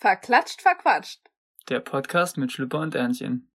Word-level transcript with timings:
Verklatscht, 0.00 0.62
verquatscht. 0.62 1.20
Der 1.68 1.80
Podcast 1.80 2.38
mit 2.38 2.50
Schlüpper 2.50 2.78
und 2.78 2.94
Ernchen. 2.94 3.52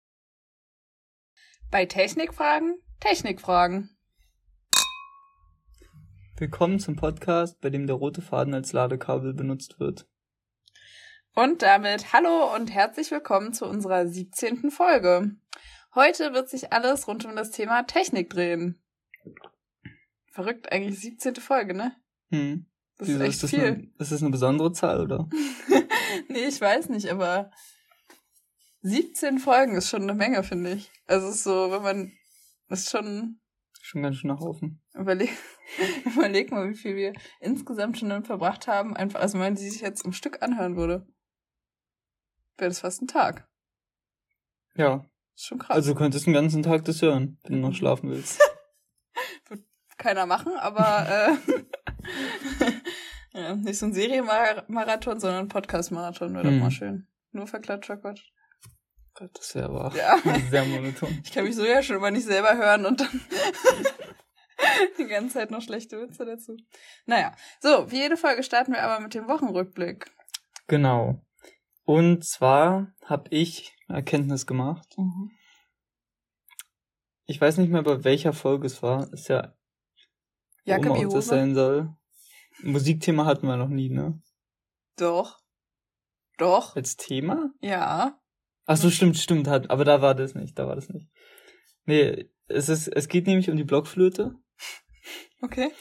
Bei 1.70 1.86
Technikfragen, 1.86 2.81
Technikfragen. 2.99 3.96
Willkommen 6.38 6.79
zum 6.79 6.96
Podcast, 6.96 7.62
bei 7.62 7.69
dem 7.69 7.85
der 7.85 7.96
rote 7.96 8.24
Faden 8.24 8.56
als 8.56 8.74
Ladekabel 8.74 9.35
benutzt 9.35 9.79
wird. 9.79 10.08
Und 11.35 11.62
damit 11.62 12.12
hallo 12.12 12.55
und 12.55 12.73
herzlich 12.73 13.12
willkommen 13.12 13.53
zu 13.53 13.67
unserer 13.67 14.08
17. 14.08 14.71
Folge. 14.71 15.35
Heute 15.94 16.34
wird 16.34 16.49
sich 16.49 16.73
alles 16.73 17.08
rund 17.08 17.23
um 17.23 17.35
das 17.35 17.52
Thema 17.52 17.84
Technik 17.84 18.31
drehen. 18.31 18.81
Verrückt, 20.31 20.71
eigentlich 20.71 20.99
17. 21.02 21.35
Folge, 21.35 21.76
ne? 21.76 21.95
Hm. 22.31 22.66
Das 22.98 23.09
Wieso, 23.09 23.20
ist 23.20 23.26
echt 23.26 23.34
ist, 23.35 23.44
das 23.44 23.49
viel. 23.52 23.63
eine, 23.63 23.91
ist 23.99 24.12
das 24.12 24.21
eine 24.23 24.31
besondere 24.31 24.73
Zahl, 24.73 25.02
oder? 25.02 25.30
nee, 26.27 26.45
ich 26.45 26.59
weiß 26.59 26.89
nicht, 26.89 27.09
aber 27.09 27.51
17 28.81 29.39
Folgen 29.39 29.75
ist 29.75 29.89
schon 29.89 30.03
eine 30.03 30.13
Menge, 30.13 30.43
finde 30.43 30.73
ich. 30.73 30.91
Also 31.07 31.27
es 31.27 31.35
ist 31.35 31.43
so, 31.43 31.71
wenn 31.71 31.81
man 31.83 32.11
ist 32.69 32.89
schon 32.89 33.41
Schon 33.83 34.03
ganz 34.03 34.17
schön 34.17 34.29
nach 34.29 34.39
Haufen. 34.39 34.81
überleg, 34.93 35.31
überleg 36.05 36.52
mal, 36.52 36.69
wie 36.69 36.75
viel 36.75 36.95
wir 36.95 37.13
insgesamt 37.39 37.97
schon 37.97 38.09
damit 38.09 38.27
verbracht 38.27 38.67
haben. 38.67 38.95
Einfach, 38.95 39.19
also 39.19 39.33
wenn 39.33 39.45
man 39.47 39.55
die 39.55 39.69
sich 39.69 39.81
jetzt 39.81 40.05
im 40.05 40.13
Stück 40.13 40.41
anhören 40.43 40.77
würde, 40.77 41.07
wäre 42.57 42.69
das 42.69 42.80
fast 42.80 43.02
ein 43.02 43.07
Tag. 43.07 43.49
Ja. 44.75 45.05
ist 45.35 45.47
schon 45.47 45.59
krass. 45.59 45.75
Also 45.75 45.93
du 45.93 45.97
könntest 45.97 46.25
den 46.27 46.33
ganzen 46.33 46.63
Tag 46.63 46.85
das 46.85 47.02
hören, 47.02 47.39
wenn 47.43 47.55
du 47.61 47.67
noch 47.67 47.75
schlafen 47.75 48.09
willst. 48.11 48.39
keiner 49.97 50.25
machen, 50.25 50.53
aber 50.57 51.07
äh, 51.09 51.38
ja, 53.34 53.55
nicht 53.55 53.77
so 53.80 53.85
ein 53.85 53.94
Serienmarathon, 53.94 55.20
sondern 55.20 55.45
ein 55.45 55.48
Podcast-Marathon 55.48 56.34
wäre 56.34 56.48
Hm. 56.48 56.53
doch 56.55 56.63
mal 56.63 56.72
schön. 56.72 57.08
Nur 57.31 57.47
verklatscher 57.47 57.97
Quatsch. 57.97 58.23
Gott, 59.14 59.31
das 59.38 59.55
wäre 59.55 59.69
aber 59.69 59.95
Ja. 59.95 60.17
sehr 60.50 60.66
monoton. 60.66 61.22
Ich 61.23 61.31
kann 61.31 61.44
mich 61.45 61.55
so 61.55 61.66
ja 61.66 61.81
schon 61.83 61.97
immer 61.97 62.11
nicht 62.11 62.25
selber 62.25 62.55
hören 62.58 62.86
und 62.86 63.02
dann 63.02 63.22
die 64.97 65.05
ganze 65.05 65.36
Zeit 65.36 65.52
noch 65.52 65.61
schlechte 65.61 66.00
Witze 66.02 66.25
dazu. 66.25 66.55
Naja, 67.05 67.33
so, 67.59 67.92
wie 67.92 67.97
jede 67.97 68.17
Folge 68.17 68.44
starten 68.44 68.73
wir 68.73 68.83
aber 68.83 69.02
mit 69.02 69.14
dem 69.14 69.28
Wochenrückblick. 69.28 70.11
Genau. 70.67 71.22
Und 71.83 72.23
zwar 72.25 72.94
habe 73.05 73.30
ich 73.31 73.73
eine 73.88 73.98
Erkenntnis 73.98 74.45
gemacht. 74.48 74.95
Ich 77.25 77.39
weiß 77.42 77.58
nicht 77.58 77.70
mehr, 77.72 77.83
bei 77.83 78.03
welcher 78.03 78.33
Folge 78.33 78.67
es 78.67 78.81
war. 78.81 79.11
Ist 79.11 79.27
ja 79.30 79.53
immer 80.66 80.92
auch 80.92 81.14
das 81.14 81.27
sein 81.27 81.55
soll. 81.55 81.94
Musikthema 82.63 83.25
hatten 83.25 83.47
wir 83.47 83.57
noch 83.57 83.69
nie, 83.69 83.89
ne? 83.89 84.21
Doch. 84.97 85.39
Doch. 86.38 86.75
Als 86.75 86.97
Thema? 86.97 87.52
Ja. 87.61 88.19
Ach 88.66 88.77
so, 88.77 88.89
stimmt, 88.89 89.17
stimmt, 89.17 89.47
hat, 89.47 89.69
aber 89.69 89.85
da 89.85 90.02
war 90.02 90.16
das 90.16 90.35
nicht, 90.35 90.58
da 90.58 90.67
war 90.67 90.75
das 90.75 90.89
nicht. 90.89 91.09
Nee, 91.85 92.30
es 92.47 92.69
ist, 92.69 92.88
es 92.88 93.08
geht 93.08 93.27
nämlich 93.27 93.49
um 93.49 93.58
die 93.58 93.63
Blockflöte. 93.63 94.35
Okay. 95.41 95.71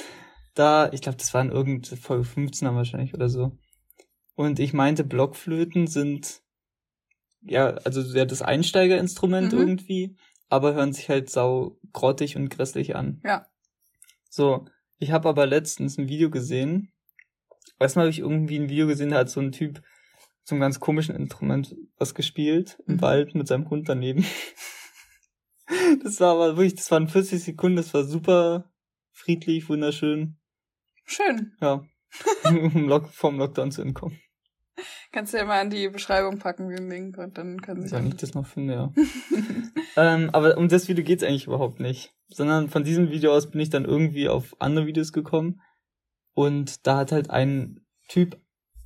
Da, 0.55 0.91
ich 0.93 1.03
glaube, 1.03 1.19
das 1.19 1.33
war 1.35 1.43
in 1.43 1.51
irgendeiner 1.51 1.97
Folge 1.97 2.25
15 2.25 2.75
wahrscheinlich 2.75 3.15
oder 3.15 3.29
so. 3.29 3.59
Und 4.35 4.59
ich 4.59 4.73
meinte, 4.73 5.05
Blockflöten 5.05 5.87
sind, 5.87 6.43
ja, 7.43 7.69
also 7.85 8.01
ja, 8.17 8.25
das 8.25 8.43
Einsteigerinstrument 8.43 9.53
Mhm. 9.53 9.59
irgendwie, 9.59 10.17
aber 10.49 10.75
hören 10.75 10.93
sich 10.93 11.09
halt 11.09 11.31
sau 11.31 11.79
grottig 11.93 12.37
und 12.37 12.49
grässlich 12.49 12.97
an. 12.97 13.21
Ja. 13.25 13.47
So, 14.29 14.67
ich 15.01 15.11
habe 15.11 15.29
aber 15.29 15.47
letztens 15.47 15.99
ein 15.99 16.09
Video 16.09 16.31
gesehen. 16.31 16.93
Erstmal 17.79 18.05
habe 18.05 18.11
ich 18.11 18.21
irgendwie 18.21 18.59
ein 18.59 18.69
Video 18.69 18.87
gesehen, 18.87 19.11
da 19.11 19.19
hat 19.19 19.31
so 19.31 19.41
ein 19.41 19.51
Typ 19.51 19.83
zum 20.45 20.61
ganz 20.61 20.79
komischen 20.79 21.17
Instrument 21.17 21.75
was 21.97 22.15
gespielt 22.15 22.79
im 22.87 22.95
Mhm. 22.95 23.01
Wald 23.03 23.35
mit 23.35 23.49
seinem 23.49 23.69
Hund 23.69 23.89
daneben. 23.89 24.25
Das 26.03 26.19
war 26.19 26.33
aber 26.33 26.57
wirklich, 26.57 26.75
das 26.75 26.91
waren 26.91 27.07
40 27.07 27.45
Sekunden, 27.45 27.77
das 27.77 27.95
war 27.95 28.03
super 28.03 28.73
friedlich, 29.13 29.69
wunderschön. 29.69 30.37
Schön. 31.05 31.53
Ja. 31.61 31.85
um 32.45 32.89
Lock 32.89 33.09
vom 33.09 33.39
Lockdown 33.39 33.71
zu 33.71 33.83
entkommen. 33.83 34.21
Kannst 35.13 35.35
du 35.35 35.39
ja 35.39 35.45
mal 35.45 35.61
an 35.61 35.71
die 35.71 35.89
Beschreibung 35.89 36.39
packen, 36.39 36.69
den 36.69 36.89
Link, 36.89 37.19
und 37.19 37.37
dann 37.37 37.61
können 37.61 37.83
sich 37.83 37.93
Wenn 37.93 38.07
ich 38.07 38.17
das 38.17 38.35
noch 38.35 38.47
finde, 38.47 38.75
ja. 38.75 38.93
ähm, 39.97 40.31
aber 40.33 40.57
um 40.57 40.69
das 40.69 40.89
Video 40.89 41.05
geht's 41.05 41.25
eigentlich 41.25 41.47
überhaupt 41.47 41.81
nicht. 41.81 42.15
Sondern 42.29 42.69
von 42.69 42.85
diesem 42.85 43.11
Video 43.11 43.35
aus 43.35 43.51
bin 43.51 43.61
ich 43.61 43.71
dann 43.71 43.85
irgendwie 43.85 44.29
auf 44.29 44.55
andere 44.61 44.87
Videos 44.87 45.13
gekommen. 45.13 45.61
Und 46.35 46.87
da 46.87 46.99
hat 46.99 47.11
halt 47.11 47.29
ein 47.29 47.85
Typ 48.09 48.41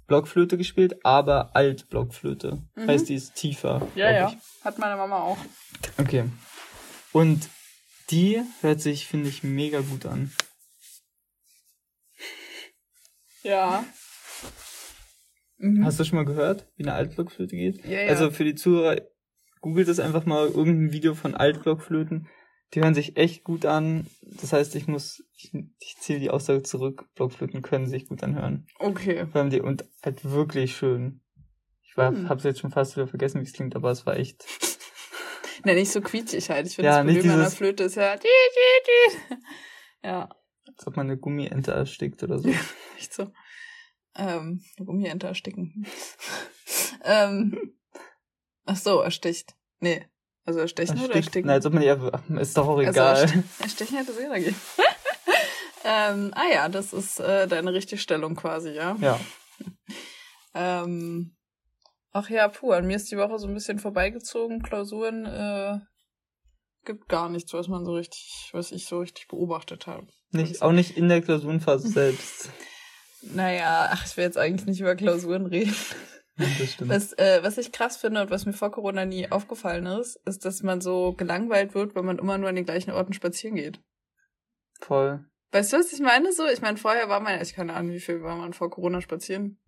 Blockflöte 0.06 0.56
gespielt, 0.56 1.04
aber 1.04 1.54
Altblockflöte. 1.54 2.62
Mhm. 2.74 2.88
Heißt, 2.88 3.08
die 3.08 3.14
ist 3.14 3.34
tiefer. 3.34 3.86
Ja, 3.94 4.10
ja. 4.10 4.34
Hat 4.62 4.78
meine 4.78 4.96
Mama 4.96 5.18
auch. 5.18 5.38
Ich. 5.82 5.98
Okay. 5.98 6.24
Und 7.12 7.48
die 8.10 8.42
hört 8.60 8.80
sich, 8.80 9.06
finde 9.06 9.28
ich, 9.28 9.42
mega 9.42 9.80
gut 9.80 10.06
an. 10.06 10.32
Ja. 13.42 13.84
Mhm. 15.58 15.84
Hast 15.84 16.00
du 16.00 16.04
schon 16.04 16.16
mal 16.16 16.24
gehört, 16.24 16.66
wie 16.76 16.84
eine 16.84 16.94
Altblockflöte 16.94 17.54
geht? 17.56 17.84
ja, 17.86 18.02
ja. 18.02 18.08
Also 18.08 18.30
für 18.30 18.44
die 18.44 18.54
Zuhörer, 18.54 19.00
googelt 19.60 19.88
es 19.88 20.00
einfach 20.00 20.26
mal 20.26 20.46
irgendein 20.48 20.92
Video 20.92 21.14
von 21.14 21.34
Altblockflöten. 21.34 22.28
Die 22.74 22.80
hören 22.80 22.94
sich 22.94 23.16
echt 23.16 23.44
gut 23.44 23.66
an. 23.66 24.06
Das 24.22 24.52
heißt, 24.52 24.74
ich 24.74 24.88
muss, 24.88 25.22
ich, 25.36 25.52
ich 25.78 25.96
ziehe 26.00 26.18
die 26.18 26.30
Aussage 26.30 26.62
zurück. 26.64 27.06
Blockflöten 27.14 27.62
können 27.62 27.86
sich 27.86 28.06
gut 28.08 28.22
anhören. 28.24 28.66
okay. 28.80 29.26
Vor 29.30 29.40
allem 29.40 29.50
die, 29.50 29.60
und 29.60 29.84
halt 30.04 30.24
wirklich 30.24 30.76
schön. 30.76 31.20
Ich 31.82 31.96
war, 31.96 32.10
Hm. 32.10 32.28
hab's 32.28 32.42
jetzt 32.42 32.58
schon 32.60 32.72
fast 32.72 32.96
wieder 32.96 33.06
vergessen, 33.06 33.40
wie 33.40 33.44
es 33.44 33.52
klingt, 33.52 33.76
aber 33.76 33.90
es 33.90 34.04
war 34.06 34.16
echt. 34.16 34.44
Ne, 35.66 35.74
nicht 35.74 35.92
so 35.92 36.02
quietschig 36.02 36.50
halt. 36.50 36.66
Ich 36.66 36.74
finde, 36.74 36.90
Ja, 36.90 37.02
das 37.02 37.06
Problem 37.14 37.30
an 37.32 37.38
der 37.38 37.50
Flöte 37.50 37.84
ist 37.84 37.94
ja. 37.94 38.16
Ja, 40.02 40.28
Als 40.66 40.86
ob 40.86 40.96
man 40.96 41.06
eine 41.06 41.16
Gummiente 41.16 41.70
erstickt 41.72 42.22
oder 42.22 42.38
so. 42.38 42.48
echt 42.98 43.14
so. 43.14 43.30
Ähm, 44.16 44.62
Gummiente 44.78 45.26
ersticken. 45.26 45.86
ähm, 47.04 47.74
ach 48.64 48.76
so, 48.76 49.00
ersticht. 49.00 49.54
Nee. 49.80 50.06
Also 50.46 50.60
erstechen 50.60 50.92
oder 50.92 51.00
Erstickt? 51.14 51.16
ersticken? 51.26 51.46
Na, 51.48 51.54
als 51.54 51.66
ob 51.66 51.72
man 51.72 51.82
einfach, 51.82 52.20
ist 52.38 52.56
doch 52.56 52.68
auch 52.68 52.76
Also 52.78 52.90
egal. 52.90 53.20
erste- 53.22 53.44
Erstechen 53.60 53.96
hätte 53.96 54.12
jeder 54.12 54.34
gegeben. 54.38 54.56
ähm, 55.84 56.32
ah 56.34 56.46
ja, 56.52 56.68
das 56.68 56.92
ist 56.92 57.18
äh, 57.18 57.48
deine 57.48 57.72
richtige 57.72 58.00
Stellung 58.00 58.34
quasi, 58.36 58.70
ja. 58.70 58.96
ja. 59.00 59.18
Ähm, 60.54 61.34
ach 62.12 62.28
ja, 62.30 62.48
puh, 62.48 62.72
an 62.72 62.86
mir 62.86 62.96
ist 62.96 63.10
die 63.10 63.16
Woche 63.16 63.38
so 63.38 63.48
ein 63.48 63.54
bisschen 63.54 63.78
vorbeigezogen. 63.78 64.62
Klausuren 64.62 65.24
äh, 65.24 65.78
gibt 66.84 67.08
gar 67.08 67.28
nichts, 67.30 67.52
was 67.54 67.68
man 67.68 67.84
so 67.84 67.94
richtig, 67.94 68.50
was 68.52 68.70
ich 68.70 68.84
so 68.86 68.98
richtig 69.00 69.28
beobachtet 69.28 69.86
habe. 69.86 70.06
Nicht, 70.30 70.60
auch 70.62 70.72
nicht 70.72 70.96
in 70.96 71.08
der 71.08 71.22
Klausurenphase 71.22 71.88
selbst. 71.88 72.50
Naja, 73.32 73.88
ach, 73.90 74.06
ich 74.06 74.16
will 74.16 74.24
jetzt 74.24 74.38
eigentlich 74.38 74.66
nicht 74.66 74.80
über 74.80 74.94
Klausuren 74.94 75.46
reden. 75.46 75.74
Das 76.36 76.72
stimmt. 76.72 76.90
Was, 76.90 77.12
äh, 77.12 77.40
was 77.42 77.58
ich 77.58 77.72
krass 77.72 77.96
finde 77.96 78.20
und 78.22 78.30
was 78.30 78.44
mir 78.44 78.52
vor 78.52 78.70
Corona 78.70 79.04
nie 79.04 79.30
aufgefallen 79.30 79.86
ist, 79.86 80.16
ist, 80.26 80.44
dass 80.44 80.62
man 80.62 80.80
so 80.80 81.12
gelangweilt 81.12 81.74
wird, 81.74 81.94
wenn 81.94 82.04
man 82.04 82.18
immer 82.18 82.38
nur 82.38 82.48
an 82.48 82.56
den 82.56 82.64
gleichen 82.64 82.90
Orten 82.90 83.12
spazieren 83.12 83.56
geht. 83.56 83.80
Voll. 84.80 85.24
Weißt 85.52 85.72
du, 85.72 85.78
was 85.78 85.92
ich 85.92 86.00
meine? 86.00 86.32
So, 86.32 86.46
ich 86.46 86.60
meine, 86.60 86.76
vorher 86.76 87.08
war 87.08 87.20
man, 87.20 87.40
ich 87.40 87.54
keine 87.54 87.74
Ahnung, 87.74 87.92
wie 87.92 88.00
viel 88.00 88.22
war 88.22 88.36
man 88.36 88.52
vor 88.52 88.70
Corona 88.70 89.00
spazieren? 89.00 89.60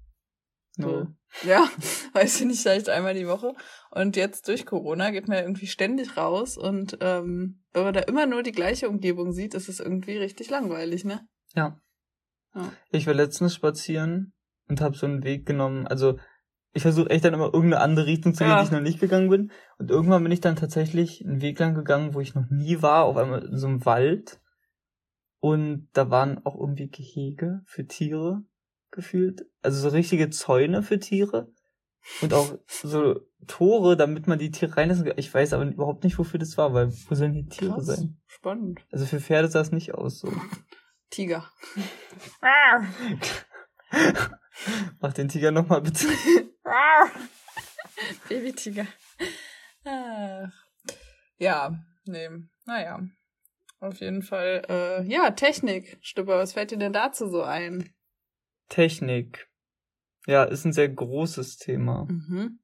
So. 0.77 1.07
Ja, 1.45 1.69
weiß 2.13 2.41
ich 2.41 2.47
nicht, 2.47 2.63
vielleicht 2.63 2.89
einmal 2.89 3.15
die 3.15 3.29
Woche. 3.29 3.55
Und 3.91 4.17
jetzt 4.17 4.49
durch 4.49 4.67
Corona 4.67 5.11
geht 5.11 5.29
man 5.29 5.39
ja 5.39 5.45
irgendwie 5.45 5.69
ständig 5.69 6.17
raus 6.17 6.57
und 6.57 6.99
ähm, 7.01 7.65
wenn 7.73 7.85
man 7.85 7.95
da 7.95 8.01
immer 8.01 8.27
nur 8.27 8.43
die 8.43 8.53
gleiche 8.53 8.89
Umgebung 8.89 9.33
sieht, 9.33 9.55
ist 9.55 9.69
es 9.69 9.81
irgendwie 9.81 10.19
richtig 10.19 10.51
langweilig, 10.51 11.05
ne? 11.05 11.27
Ja. 11.55 11.81
Ja. 12.57 12.73
Ich 12.91 13.07
war 13.07 13.15
letztens 13.15 13.55
spazieren 13.55 14.33
und 14.69 14.81
habe 14.81 14.97
so 14.97 15.07
einen 15.07 15.23
Weg 15.23 15.47
genommen. 15.47 15.87
Also 15.87 16.19
ich 16.73 16.83
versuche 16.83 17.09
echt 17.11 17.25
dann 17.25 17.35
immer 17.35 17.47
irgendeine 17.55 17.81
andere 17.81 18.07
Richtung 18.07 18.35
zu 18.35 18.41
gehen, 18.45 18.49
Ja. 18.51 18.61
die 18.61 18.67
ich 18.67 18.73
noch 18.73 18.81
nicht 18.81 18.99
gegangen 19.01 19.31
bin. 19.31 19.51
Und 19.79 19.91
irgendwann 19.91 20.23
bin 20.23 20.33
ich 20.33 20.41
dann 20.41 20.57
tatsächlich 20.57 21.25
einen 21.25 21.41
Weg 21.41 21.59
lang 21.59 21.75
gegangen, 21.75 22.15
wo 22.15 22.21
ich 22.21 22.35
noch 22.35 22.51
nie 22.51 22.83
war, 22.83 23.05
auf 23.05 23.17
einmal 23.17 23.45
in 23.45 23.57
so 23.57 23.67
einem 23.69 23.85
Wald. 23.87 24.41
Und 25.41 25.89
da 25.93 26.11
waren 26.11 26.45
auch 26.45 26.59
irgendwie 26.59 26.89
Gehege 26.89 27.63
für 27.67 27.87
Tiere 27.87 28.43
gefühlt. 28.91 29.47
Also 29.63 29.81
so 29.81 29.95
richtige 29.95 30.31
Zäune 30.31 30.83
für 30.83 30.99
Tiere. 30.99 31.49
Und 32.23 32.33
auch 32.35 32.57
so 32.67 33.21
Tore, 33.47 33.97
damit 33.97 34.27
man 34.29 34.39
die 34.39 34.51
Tiere 34.51 34.77
reinlassen 34.77 35.05
kann. 35.05 35.19
Ich 35.19 35.33
weiß 35.33 35.53
aber 35.53 35.65
überhaupt 35.65 36.05
nicht, 36.05 36.19
wofür 36.19 36.39
das 36.39 36.57
war, 36.57 36.73
weil 36.73 36.93
wo 37.09 37.15
sollen 37.15 37.33
die 37.33 37.47
Tiere 37.47 37.75
Krass. 37.75 37.87
sein? 37.87 38.17
Spannend. 38.27 38.81
Also 38.93 39.07
für 39.07 39.21
Pferde 39.21 39.49
sah 39.49 39.61
es 39.61 39.73
nicht 39.73 39.95
aus 39.95 40.19
so. 40.21 40.29
Tiger. 41.11 41.51
Mach 45.01 45.13
den 45.13 45.29
Tiger 45.29 45.51
nochmal 45.51 45.83
bitte. 45.83 46.07
Babytiger. 48.29 48.87
Ja, 51.39 51.85
nee, 52.07 52.31
naja. 52.65 53.01
Auf 53.79 54.01
jeden 54.01 54.23
Fall, 54.23 54.63
äh, 54.69 55.07
ja, 55.07 55.31
Technik. 55.33 55.99
Stüpper, 56.01 56.39
was 56.39 56.55
fällt 56.55 56.71
dir 56.71 56.79
denn 56.79 56.95
dazu 56.95 57.29
so 57.29 57.43
ein? 57.43 57.95
Technik. 58.69 59.49
Ja, 60.27 60.45
ist 60.45 60.65
ein 60.65 60.73
sehr 60.73 60.89
großes 60.89 61.59
Thema. 61.59 62.07
Mhm. 62.09 62.59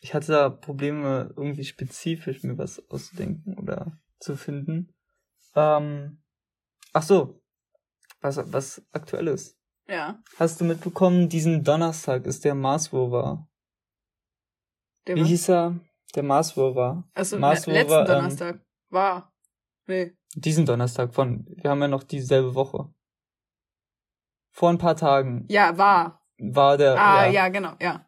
Ich 0.00 0.14
hatte 0.14 0.32
da 0.32 0.48
Probleme, 0.48 1.32
irgendwie 1.36 1.64
spezifisch 1.64 2.42
mir 2.42 2.56
was 2.56 2.88
auszudenken 2.88 3.58
oder 3.58 4.00
zu 4.20 4.36
finden. 4.36 4.94
Ähm, 5.54 6.22
ach 6.92 7.02
so, 7.02 7.41
was, 8.22 8.40
was 8.52 8.82
aktuell 8.92 9.28
ist. 9.28 9.56
Ja. 9.88 10.22
Hast 10.38 10.60
du 10.60 10.64
mitbekommen, 10.64 11.28
diesen 11.28 11.64
Donnerstag 11.64 12.24
ist 12.24 12.44
der 12.44 12.54
Mars 12.54 12.92
Rover. 12.92 13.48
Der 15.06 15.16
Wie 15.16 15.20
war- 15.20 15.26
hieß 15.28 15.48
er? 15.50 15.80
Der 16.14 16.22
Mars 16.22 16.56
Rover. 16.56 17.08
Achso, 17.14 17.38
Mars 17.38 17.66
le- 17.66 17.72
letzten 17.74 17.98
ähm, 18.00 18.06
Donnerstag. 18.06 18.60
War. 18.90 19.32
Nee. 19.86 20.12
Diesen 20.34 20.64
Donnerstag 20.66 21.12
von, 21.14 21.46
wir 21.48 21.70
haben 21.70 21.80
ja 21.80 21.88
noch 21.88 22.04
dieselbe 22.04 22.54
Woche. 22.54 22.92
Vor 24.50 24.70
ein 24.70 24.78
paar 24.78 24.96
Tagen 24.96 25.46
Ja, 25.48 25.76
war. 25.78 26.22
war 26.38 26.76
der, 26.76 26.94
Ah, 27.00 27.24
ja, 27.26 27.32
ja, 27.32 27.48
genau, 27.48 27.72
ja. 27.80 28.06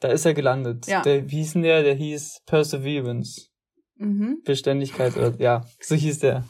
da 0.00 0.08
ist 0.08 0.26
er 0.26 0.34
gelandet. 0.34 0.86
Ja. 0.86 1.02
Der, 1.02 1.30
wie 1.30 1.36
hieß 1.36 1.54
denn 1.54 1.62
der? 1.62 1.82
Der 1.82 1.94
hieß 1.94 2.42
Perseverance. 2.46 3.48
Mhm. 3.94 4.42
Beständigkeit 4.44 5.16
oder, 5.16 5.34
ja, 5.40 5.64
so 5.80 5.94
hieß 5.94 6.18
der. 6.20 6.44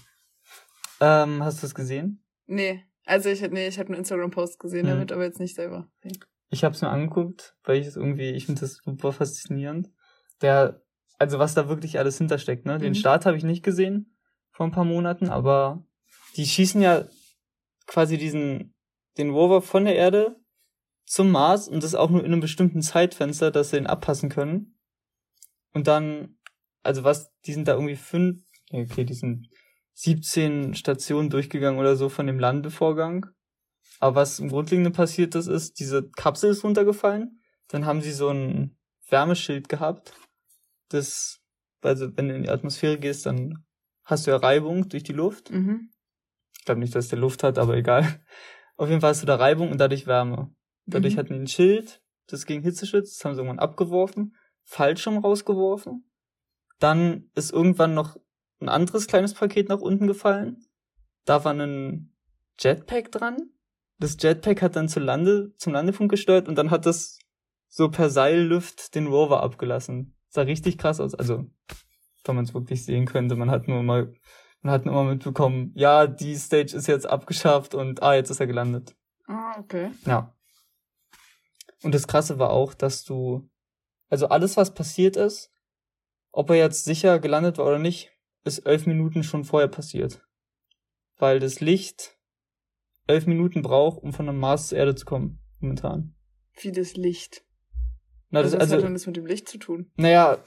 Ähm, 1.00 1.42
hast 1.42 1.62
du 1.62 1.66
es 1.66 1.74
gesehen? 1.74 2.24
Nee. 2.46 2.84
Also 3.08 3.30
ich, 3.30 3.40
nee, 3.40 3.66
ich 3.66 3.78
habe 3.78 3.88
einen 3.88 3.98
Instagram-Post 3.98 4.58
gesehen 4.58 4.86
Hm. 4.86 4.92
damit, 4.94 5.12
aber 5.12 5.24
jetzt 5.24 5.40
nicht 5.40 5.54
selber. 5.56 5.90
Ich 6.50 6.62
habe 6.62 6.74
es 6.74 6.82
mir 6.82 6.90
angeguckt, 6.90 7.56
weil 7.64 7.80
ich 7.80 7.86
es 7.86 7.96
irgendwie, 7.96 8.30
ich 8.30 8.46
finde 8.46 8.60
das 8.60 8.80
super 8.84 9.12
faszinierend. 9.12 9.90
Der, 10.42 10.82
also 11.18 11.38
was 11.38 11.54
da 11.54 11.68
wirklich 11.68 11.98
alles 11.98 12.18
hintersteckt, 12.18 12.66
ne? 12.66 12.78
Den 12.78 12.90
Mhm. 12.90 12.96
Start 12.96 13.24
habe 13.26 13.36
ich 13.36 13.44
nicht 13.44 13.62
gesehen 13.62 14.14
vor 14.50 14.66
ein 14.66 14.72
paar 14.72 14.84
Monaten, 14.84 15.30
aber 15.30 15.84
die 16.36 16.46
schießen 16.46 16.80
ja 16.82 17.06
quasi 17.86 18.18
diesen, 18.18 18.74
den 19.16 19.30
Rover 19.30 19.62
von 19.62 19.86
der 19.86 19.96
Erde 19.96 20.36
zum 21.06 21.30
Mars 21.30 21.66
und 21.68 21.82
das 21.82 21.94
auch 21.94 22.10
nur 22.10 22.20
in 22.20 22.26
einem 22.26 22.40
bestimmten 22.40 22.82
Zeitfenster, 22.82 23.50
dass 23.50 23.70
sie 23.70 23.78
ihn 23.78 23.86
abpassen 23.86 24.28
können. 24.28 24.78
Und 25.72 25.86
dann, 25.86 26.36
also 26.82 27.04
was, 27.04 27.32
die 27.46 27.54
sind 27.54 27.68
da 27.68 27.72
irgendwie 27.72 27.96
fünf, 27.96 28.42
okay, 28.70 29.04
die 29.04 29.14
sind 29.14 29.48
17 30.00 30.74
Stationen 30.74 31.28
durchgegangen 31.28 31.80
oder 31.80 31.96
so 31.96 32.08
von 32.08 32.28
dem 32.28 32.38
Landevorgang. 32.38 33.26
Aber 33.98 34.14
was 34.14 34.38
im 34.38 34.48
Grundlegenden 34.48 34.92
passiert 34.92 35.34
ist, 35.34 35.48
ist, 35.48 35.80
diese 35.80 36.08
Kapsel 36.10 36.50
ist 36.50 36.62
runtergefallen. 36.62 37.42
Dann 37.66 37.84
haben 37.84 38.00
sie 38.00 38.12
so 38.12 38.28
ein 38.28 38.78
Wärmeschild 39.08 39.68
gehabt. 39.68 40.14
Das, 40.88 41.40
also 41.82 42.16
wenn 42.16 42.28
du 42.28 42.36
in 42.36 42.44
die 42.44 42.48
Atmosphäre 42.48 42.96
gehst, 42.96 43.26
dann 43.26 43.64
hast 44.04 44.26
du 44.26 44.30
ja 44.30 44.36
Reibung 44.36 44.88
durch 44.88 45.02
die 45.02 45.12
Luft. 45.12 45.50
Mhm. 45.50 45.90
Ich 46.56 46.64
glaube 46.64 46.78
nicht, 46.78 46.94
dass 46.94 47.08
der 47.08 47.18
Luft 47.18 47.42
hat, 47.42 47.58
aber 47.58 47.76
egal. 47.76 48.24
Auf 48.76 48.88
jeden 48.88 49.00
Fall 49.00 49.10
hast 49.10 49.22
du 49.22 49.26
da 49.26 49.34
Reibung 49.34 49.72
und 49.72 49.78
dadurch 49.78 50.06
Wärme. 50.06 50.54
Dadurch 50.86 51.14
Mhm. 51.14 51.18
hatten 51.18 51.34
die 51.34 51.40
ein 51.40 51.48
Schild, 51.48 52.00
das 52.28 52.46
gegen 52.46 52.62
Hitze 52.62 52.86
schützt, 52.86 53.18
das 53.18 53.24
haben 53.24 53.34
sie 53.34 53.40
irgendwann 53.40 53.58
abgeworfen, 53.58 54.36
Fallschirm 54.62 55.18
rausgeworfen. 55.18 56.08
Dann 56.78 57.32
ist 57.34 57.50
irgendwann 57.50 57.94
noch 57.94 58.16
ein 58.60 58.68
anderes 58.68 59.06
kleines 59.06 59.34
Paket 59.34 59.68
nach 59.68 59.80
unten 59.80 60.06
gefallen. 60.06 60.64
Da 61.24 61.44
war 61.44 61.52
ein 61.54 62.14
Jetpack 62.58 63.12
dran. 63.12 63.50
Das 63.98 64.16
Jetpack 64.20 64.62
hat 64.62 64.76
dann 64.76 64.88
zu 64.88 65.00
Lande, 65.00 65.52
zum 65.56 65.72
Landepunkt 65.72 66.10
gesteuert 66.10 66.48
und 66.48 66.56
dann 66.56 66.70
hat 66.70 66.86
das 66.86 67.18
so 67.68 67.90
per 67.90 68.10
Seillift 68.10 68.94
den 68.94 69.06
Rover 69.06 69.42
abgelassen. 69.42 70.16
Sah 70.28 70.42
richtig 70.42 70.78
krass 70.78 71.00
aus. 71.00 71.14
Also, 71.14 71.46
wenn 72.24 72.36
man 72.36 72.44
es 72.44 72.54
wirklich 72.54 72.84
sehen 72.84 73.06
könnte, 73.06 73.36
man 73.36 73.50
hat 73.50 73.68
nur 73.68 73.82
mal, 73.82 74.12
man 74.60 74.72
hat 74.72 74.86
nur 74.86 74.94
mal 74.94 75.12
mitbekommen, 75.12 75.72
ja, 75.74 76.06
die 76.06 76.36
Stage 76.36 76.76
ist 76.76 76.86
jetzt 76.86 77.08
abgeschafft 77.08 77.74
und 77.74 78.02
ah, 78.02 78.14
jetzt 78.14 78.30
ist 78.30 78.40
er 78.40 78.46
gelandet. 78.46 78.96
Ah, 79.26 79.58
okay. 79.58 79.90
Ja. 80.06 80.34
Und 81.82 81.94
das 81.94 82.08
Krasse 82.08 82.38
war 82.38 82.50
auch, 82.50 82.74
dass 82.74 83.04
du, 83.04 83.48
also 84.08 84.28
alles, 84.28 84.56
was 84.56 84.74
passiert 84.74 85.16
ist, 85.16 85.52
ob 86.32 86.50
er 86.50 86.56
jetzt 86.56 86.84
sicher 86.84 87.18
gelandet 87.18 87.58
war 87.58 87.66
oder 87.66 87.78
nicht, 87.78 88.10
ist 88.48 88.60
elf 88.60 88.86
Minuten 88.86 89.22
schon 89.22 89.44
vorher 89.44 89.68
passiert. 89.68 90.22
Weil 91.16 91.38
das 91.40 91.60
Licht 91.60 92.16
elf 93.06 93.26
Minuten 93.26 93.62
braucht, 93.62 94.02
um 94.02 94.12
von 94.12 94.26
der 94.26 94.34
Mars 94.34 94.68
zur 94.68 94.78
Erde 94.78 94.94
zu 94.94 95.04
kommen, 95.04 95.38
momentan. 95.60 96.14
Wie 96.60 96.72
das 96.72 96.94
Licht. 96.96 97.44
Na, 98.30 98.40
also, 98.40 98.50
das, 98.50 98.60
was 98.60 98.68
hat 98.68 98.74
also, 98.74 98.84
denn 98.86 98.94
das 98.94 99.06
mit 99.06 99.16
dem 99.16 99.26
Licht 99.26 99.48
zu 99.48 99.58
tun? 99.58 99.90
naja, 99.96 100.42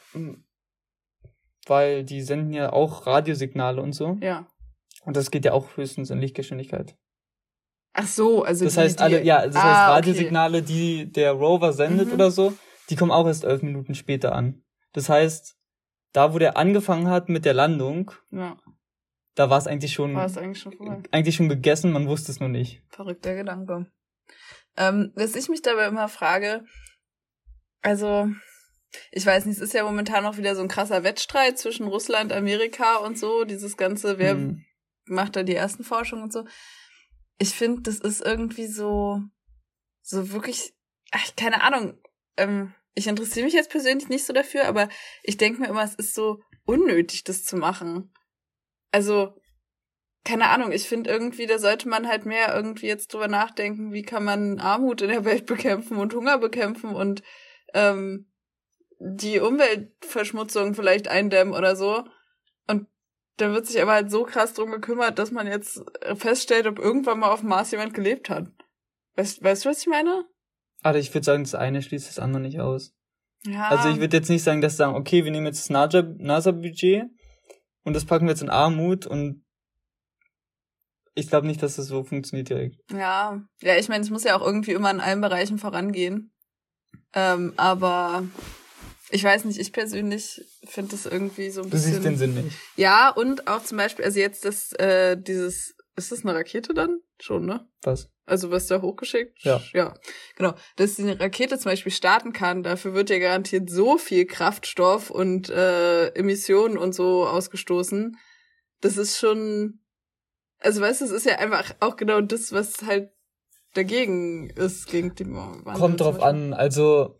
weil 1.67 2.03
die 2.03 2.21
senden 2.21 2.53
ja 2.53 2.73
auch 2.73 3.05
Radiosignale 3.07 3.81
und 3.81 3.93
so. 3.93 4.17
Ja. 4.21 4.47
Und 5.05 5.15
das 5.17 5.31
geht 5.31 5.45
ja 5.45 5.53
auch 5.53 5.77
höchstens 5.77 6.09
in 6.09 6.19
Lichtgeschwindigkeit. 6.19 6.95
Ach 7.93 8.07
so, 8.07 8.43
also 8.43 8.65
Das 8.65 8.75
die, 8.75 8.79
heißt, 8.81 9.01
alle, 9.01 9.23
ja, 9.23 9.45
das 9.45 9.55
Ah, 9.55 9.61
heißt, 9.63 9.81
okay. 9.81 9.91
Radiosignale, 10.11 10.61
die 10.63 11.11
der 11.11 11.33
Rover 11.33 11.73
sendet 11.73 12.07
Mhm. 12.07 12.13
oder 12.13 12.31
so, 12.31 12.53
die 12.89 12.95
kommen 12.95 13.11
auch 13.11 13.27
erst 13.27 13.43
elf 13.43 13.61
Minuten 13.63 13.95
später 13.95 14.33
an. 14.33 14.63
Das 14.93 15.09
heißt, 15.09 15.57
da 16.13 16.33
wo 16.33 16.39
der 16.39 16.57
angefangen 16.57 17.07
hat 17.09 17.29
mit 17.29 17.45
der 17.45 17.53
Landung, 17.53 18.11
Ja, 18.31 18.57
da 19.35 19.49
war 19.49 19.57
es 19.57 19.67
eigentlich 19.67 19.93
schon, 19.93 20.13
war 20.15 20.25
es 20.25 20.37
eigentlich 20.37 20.59
schon 20.61 20.73
vorbei. 20.73 21.01
eigentlich 21.11 21.35
schon 21.35 21.49
gegessen, 21.49 21.91
man 21.91 22.07
wusste 22.07 22.31
es 22.31 22.39
nur 22.39 22.49
nicht. 22.49 22.81
Verrückter 22.89 23.35
Gedanke. 23.35 23.91
Ähm, 24.77 25.11
was 25.15 25.35
ich 25.35 25.49
mich 25.49 25.61
dabei 25.61 25.85
immer 25.87 26.07
frage, 26.09 26.63
also, 27.81 28.29
ich 29.11 29.25
weiß 29.25 29.45
nicht, 29.45 29.55
es 29.57 29.61
ist 29.63 29.73
ja 29.73 29.83
momentan 29.83 30.25
auch 30.25 30.37
wieder 30.37 30.55
so 30.55 30.61
ein 30.61 30.67
krasser 30.67 31.03
Wettstreit 31.03 31.57
zwischen 31.57 31.87
Russland, 31.87 32.31
Amerika 32.31 32.97
und 32.97 33.17
so, 33.17 33.43
dieses 33.45 33.77
ganze, 33.77 34.17
wer 34.17 34.33
Hm. 34.33 34.65
macht 35.05 35.35
da 35.35 35.43
die 35.43 35.55
ersten 35.55 35.83
Forschungen 35.83 36.23
und 36.23 36.31
so. 36.33 36.45
Ich 37.37 37.49
finde, 37.55 37.81
das 37.83 37.97
ist 37.99 38.21
irgendwie 38.21 38.67
so, 38.67 39.21
so 40.01 40.31
wirklich, 40.31 40.73
ach, 41.11 41.35
keine 41.35 41.63
Ahnung, 41.63 41.97
ähm, 42.37 42.73
ich 42.93 43.07
interessiere 43.07 43.45
mich 43.45 43.53
jetzt 43.53 43.69
persönlich 43.69 44.09
nicht 44.09 44.25
so 44.25 44.33
dafür, 44.33 44.65
aber 44.65 44.89
ich 45.23 45.37
denke 45.37 45.61
mir 45.61 45.67
immer, 45.67 45.83
es 45.83 45.95
ist 45.95 46.13
so 46.13 46.41
unnötig, 46.65 47.23
das 47.23 47.43
zu 47.43 47.55
machen. 47.57 48.13
Also, 48.91 49.35
keine 50.23 50.49
Ahnung, 50.49 50.71
ich 50.71 50.87
finde 50.87 51.09
irgendwie, 51.09 51.47
da 51.47 51.57
sollte 51.57 51.87
man 51.87 52.07
halt 52.07 52.25
mehr 52.25 52.53
irgendwie 52.53 52.87
jetzt 52.87 53.13
drüber 53.13 53.27
nachdenken, 53.27 53.93
wie 53.93 54.03
kann 54.03 54.23
man 54.23 54.59
Armut 54.59 55.01
in 55.01 55.09
der 55.09 55.25
Welt 55.25 55.45
bekämpfen 55.47 55.97
und 55.97 56.13
Hunger 56.13 56.37
bekämpfen 56.37 56.95
und 56.95 57.23
ähm, 57.73 58.31
die 58.99 59.39
Umweltverschmutzung 59.39 60.75
vielleicht 60.75 61.07
eindämmen 61.07 61.55
oder 61.55 61.75
so. 61.75 62.03
Und 62.67 62.87
da 63.37 63.51
wird 63.51 63.65
sich 63.65 63.81
aber 63.81 63.93
halt 63.93 64.11
so 64.11 64.23
krass 64.23 64.53
drum 64.53 64.69
gekümmert, 64.71 65.17
dass 65.17 65.31
man 65.31 65.47
jetzt 65.47 65.81
feststellt, 66.15 66.67
ob 66.67 66.77
irgendwann 66.77 67.19
mal 67.19 67.31
auf 67.31 67.39
dem 67.39 67.49
Mars 67.49 67.71
jemand 67.71 67.95
gelebt 67.95 68.29
hat. 68.29 68.47
Weißt, 69.15 69.43
weißt 69.43 69.65
du, 69.65 69.69
was 69.69 69.81
ich 69.81 69.87
meine? 69.87 70.25
Aber 70.81 70.97
ich 70.97 71.13
würde 71.13 71.25
sagen, 71.25 71.43
das 71.43 71.55
eine 71.55 71.81
schließt 71.81 72.07
das 72.07 72.19
andere 72.19 72.41
nicht 72.41 72.59
aus. 72.59 72.93
Ja. 73.45 73.69
Also 73.69 73.89
ich 73.89 73.99
würde 73.99 74.17
jetzt 74.17 74.29
nicht 74.29 74.43
sagen, 74.43 74.61
dass 74.61 74.77
sagen, 74.77 74.95
okay, 74.95 75.23
wir 75.25 75.31
nehmen 75.31 75.47
jetzt 75.47 75.69
das 75.69 75.75
NASA- 75.75 76.15
NASA-Budget 76.17 77.03
und 77.83 77.93
das 77.95 78.05
packen 78.05 78.25
wir 78.25 78.31
jetzt 78.31 78.41
in 78.43 78.49
Armut 78.49 79.05
und 79.07 79.43
ich 81.13 81.27
glaube 81.27 81.47
nicht, 81.47 81.61
dass 81.61 81.75
das 81.75 81.87
so 81.87 82.03
funktioniert 82.03 82.49
direkt. 82.49 82.77
Ja, 82.91 83.41
ja, 83.61 83.75
ich 83.77 83.89
meine, 83.89 84.03
es 84.03 84.09
muss 84.09 84.23
ja 84.23 84.37
auch 84.37 84.45
irgendwie 84.45 84.71
immer 84.71 84.91
in 84.91 85.01
allen 85.01 85.21
Bereichen 85.21 85.57
vorangehen. 85.59 86.33
Ähm, 87.13 87.53
aber 87.57 88.23
ich 89.09 89.23
weiß 89.23 89.43
nicht, 89.45 89.59
ich 89.59 89.73
persönlich 89.73 90.41
finde 90.63 90.91
das 90.91 91.05
irgendwie 91.05 91.49
so 91.49 91.63
ein 91.63 91.69
Du 91.69 91.77
siehst 91.77 91.95
den 92.05 92.13
bisschen. 92.13 92.33
Sinn 92.33 92.43
nicht. 92.45 92.57
Ja, 92.77 93.09
und 93.09 93.47
auch 93.47 93.63
zum 93.63 93.77
Beispiel, 93.77 94.05
also 94.05 94.19
jetzt 94.19 94.45
das, 94.45 94.71
äh, 94.73 95.17
dieses, 95.19 95.75
ist 95.97 96.11
das 96.11 96.23
eine 96.23 96.33
Rakete 96.33 96.73
dann? 96.73 96.99
Schon, 97.19 97.45
ne? 97.45 97.67
Was? 97.81 98.09
Also 98.31 98.49
was 98.49 98.67
da 98.67 98.81
hochgeschickt? 98.81 99.43
Ja. 99.43 99.61
Ja, 99.73 99.93
genau. 100.37 100.53
Dass 100.77 100.95
die 100.95 101.09
Rakete 101.09 101.59
zum 101.59 101.69
Beispiel 101.69 101.91
starten 101.91 102.31
kann, 102.31 102.63
dafür 102.63 102.93
wird 102.93 103.09
ja 103.09 103.19
garantiert 103.19 103.69
so 103.69 103.97
viel 103.97 104.25
Kraftstoff 104.25 105.09
und 105.09 105.49
äh, 105.49 106.07
Emissionen 106.13 106.77
und 106.77 106.95
so 106.95 107.27
ausgestoßen. 107.27 108.17
Das 108.79 108.95
ist 108.95 109.19
schon, 109.19 109.81
also 110.59 110.79
weißt 110.79 111.01
du, 111.01 111.05
es 111.05 111.11
ist 111.11 111.25
ja 111.25 111.39
einfach 111.39 111.75
auch 111.81 111.97
genau 111.97 112.21
das, 112.21 112.53
was 112.53 112.83
halt 112.83 113.11
dagegen 113.73 114.49
ist, 114.51 114.87
gegen 114.87 115.13
die 115.13 115.25
Wandel 115.29 115.73
Kommt 115.73 115.99
drauf 115.99 116.23
an. 116.23 116.53
Also 116.53 117.19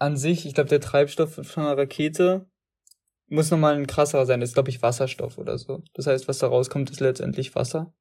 an 0.00 0.16
sich, 0.16 0.46
ich 0.46 0.54
glaube, 0.54 0.68
der 0.68 0.80
Treibstoff 0.80 1.34
von 1.34 1.62
einer 1.62 1.78
Rakete 1.78 2.50
muss 3.28 3.52
nochmal 3.52 3.76
ein 3.76 3.86
krasserer 3.86 4.26
sein. 4.26 4.40
Das 4.40 4.50
ist, 4.50 4.54
glaube 4.54 4.70
ich, 4.70 4.82
Wasserstoff 4.82 5.38
oder 5.38 5.58
so. 5.58 5.84
Das 5.94 6.08
heißt, 6.08 6.26
was 6.26 6.38
da 6.38 6.48
rauskommt, 6.48 6.90
ist 6.90 6.98
letztendlich 6.98 7.54
Wasser. 7.54 7.94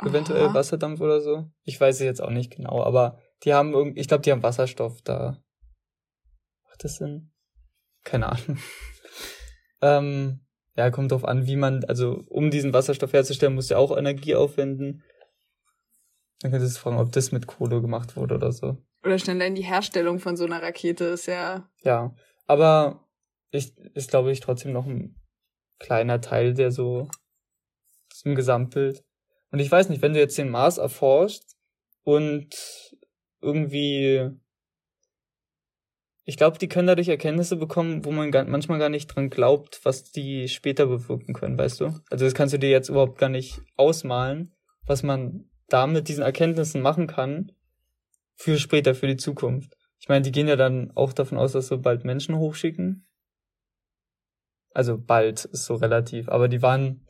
Eventuell 0.00 0.46
Aha. 0.46 0.54
Wasserdampf 0.54 1.00
oder 1.00 1.20
so. 1.20 1.50
Ich 1.64 1.80
weiß 1.80 1.96
es 1.96 2.02
jetzt 2.02 2.22
auch 2.22 2.30
nicht 2.30 2.54
genau, 2.54 2.82
aber 2.82 3.18
die 3.44 3.54
haben 3.54 3.72
irgendwie, 3.72 4.00
ich 4.00 4.08
glaube, 4.08 4.22
die 4.22 4.32
haben 4.32 4.42
Wasserstoff 4.42 5.02
da. 5.02 5.42
Macht 6.68 6.84
das 6.84 6.96
Sinn? 6.96 7.32
Keine 8.04 8.30
Ahnung. 8.30 8.58
ähm, 9.82 10.40
ja, 10.74 10.90
kommt 10.90 11.12
drauf 11.12 11.24
an, 11.24 11.46
wie 11.46 11.56
man, 11.56 11.84
also 11.84 12.24
um 12.28 12.50
diesen 12.50 12.72
Wasserstoff 12.72 13.12
herzustellen, 13.12 13.54
muss 13.54 13.68
ja 13.68 13.76
auch 13.76 13.96
Energie 13.96 14.34
aufwenden. 14.34 15.04
Dann 16.40 16.50
könntest 16.50 16.76
du 16.76 16.80
fragen, 16.80 16.98
ob 16.98 17.12
das 17.12 17.30
mit 17.30 17.46
Kohle 17.46 17.80
gemacht 17.80 18.16
wurde 18.16 18.34
oder 18.34 18.52
so. 18.52 18.78
Oder 19.04 19.18
schnell 19.18 19.40
in 19.42 19.54
die 19.54 19.64
Herstellung 19.64 20.18
von 20.18 20.36
so 20.36 20.44
einer 20.44 20.62
Rakete 20.62 21.04
ist 21.04 21.26
ja. 21.26 21.68
Ja, 21.82 22.14
aber 22.46 23.06
ich, 23.50 23.76
ist, 23.94 24.10
glaube 24.10 24.32
ich, 24.32 24.40
trotzdem 24.40 24.72
noch 24.72 24.86
ein 24.86 25.20
kleiner 25.78 26.20
Teil, 26.20 26.54
der 26.54 26.70
so 26.70 27.08
im 28.24 28.34
Gesamtbild. 28.34 29.04
Und 29.52 29.60
ich 29.60 29.70
weiß 29.70 29.90
nicht, 29.90 30.02
wenn 30.02 30.14
du 30.14 30.18
jetzt 30.18 30.38
den 30.38 30.48
Mars 30.48 30.78
erforscht 30.78 31.44
und 32.02 32.56
irgendwie. 33.40 34.30
Ich 36.24 36.36
glaube, 36.36 36.58
die 36.58 36.68
können 36.68 36.86
dadurch 36.86 37.08
Erkenntnisse 37.08 37.56
bekommen, 37.56 38.04
wo 38.04 38.12
man 38.12 38.30
gar, 38.30 38.44
manchmal 38.44 38.78
gar 38.78 38.88
nicht 38.88 39.08
dran 39.08 39.28
glaubt, 39.28 39.80
was 39.84 40.10
die 40.10 40.48
später 40.48 40.86
bewirken 40.86 41.34
können, 41.34 41.58
weißt 41.58 41.80
du? 41.80 41.86
Also 42.10 42.24
das 42.24 42.34
kannst 42.34 42.54
du 42.54 42.58
dir 42.58 42.70
jetzt 42.70 42.88
überhaupt 42.88 43.18
gar 43.18 43.28
nicht 43.28 43.60
ausmalen, 43.76 44.54
was 44.86 45.02
man 45.02 45.50
da 45.68 45.86
mit 45.86 46.08
diesen 46.08 46.22
Erkenntnissen 46.22 46.80
machen 46.80 47.06
kann 47.06 47.52
für 48.34 48.58
später, 48.58 48.94
für 48.94 49.08
die 49.08 49.16
Zukunft. 49.16 49.76
Ich 49.98 50.08
meine, 50.08 50.22
die 50.22 50.32
gehen 50.32 50.48
ja 50.48 50.56
dann 50.56 50.92
auch 50.94 51.12
davon 51.12 51.38
aus, 51.38 51.52
dass 51.52 51.68
sie 51.68 51.76
bald 51.76 52.04
Menschen 52.04 52.38
hochschicken. 52.38 53.06
Also 54.72 54.96
bald 54.96 55.44
ist 55.44 55.64
so 55.64 55.74
relativ, 55.74 56.28
aber 56.28 56.48
die 56.48 56.62
waren 56.62 57.06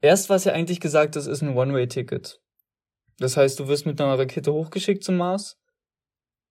erst 0.00 0.30
was 0.30 0.44
ja 0.44 0.52
eigentlich 0.52 0.80
gesagt, 0.80 1.16
das 1.16 1.26
ist 1.26 1.42
ein 1.42 1.56
One-Way-Ticket. 1.56 2.40
Das 3.18 3.36
heißt, 3.36 3.60
du 3.60 3.68
wirst 3.68 3.86
mit 3.86 4.00
einer 4.00 4.18
Rakete 4.18 4.52
hochgeschickt 4.52 5.04
zum 5.04 5.16
Mars 5.16 5.58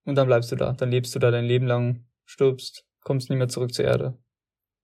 und 0.06 0.16
dann 0.16 0.28
bleibst 0.28 0.52
du 0.52 0.56
da. 0.56 0.74
Dann 0.74 0.92
lebst 0.92 1.16
du 1.16 1.20
da 1.20 1.32
dein 1.32 1.46
Leben 1.46 1.66
lang, 1.66 2.06
stirbst, 2.26 2.86
kommst 3.02 3.30
nie 3.30 3.36
mehr 3.36 3.48
zurück 3.48 3.74
zur 3.74 3.86
Erde. 3.86 4.18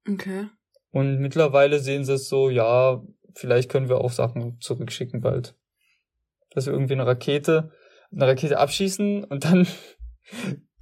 Okay. 0.09 0.47
Und 0.91 1.19
mittlerweile 1.19 1.79
sehen 1.79 2.03
sie 2.03 2.13
es 2.13 2.27
so, 2.27 2.49
ja, 2.49 3.03
vielleicht 3.35 3.69
können 3.69 3.89
wir 3.89 3.99
auch 3.99 4.11
Sachen 4.11 4.59
zurückschicken 4.61 5.21
bald. 5.21 5.55
Dass 6.51 6.65
wir 6.65 6.73
irgendwie 6.73 6.93
eine 6.93 7.05
Rakete, 7.05 7.71
eine 8.11 8.27
Rakete 8.27 8.57
abschießen 8.57 9.25
und 9.25 9.45
dann 9.45 9.67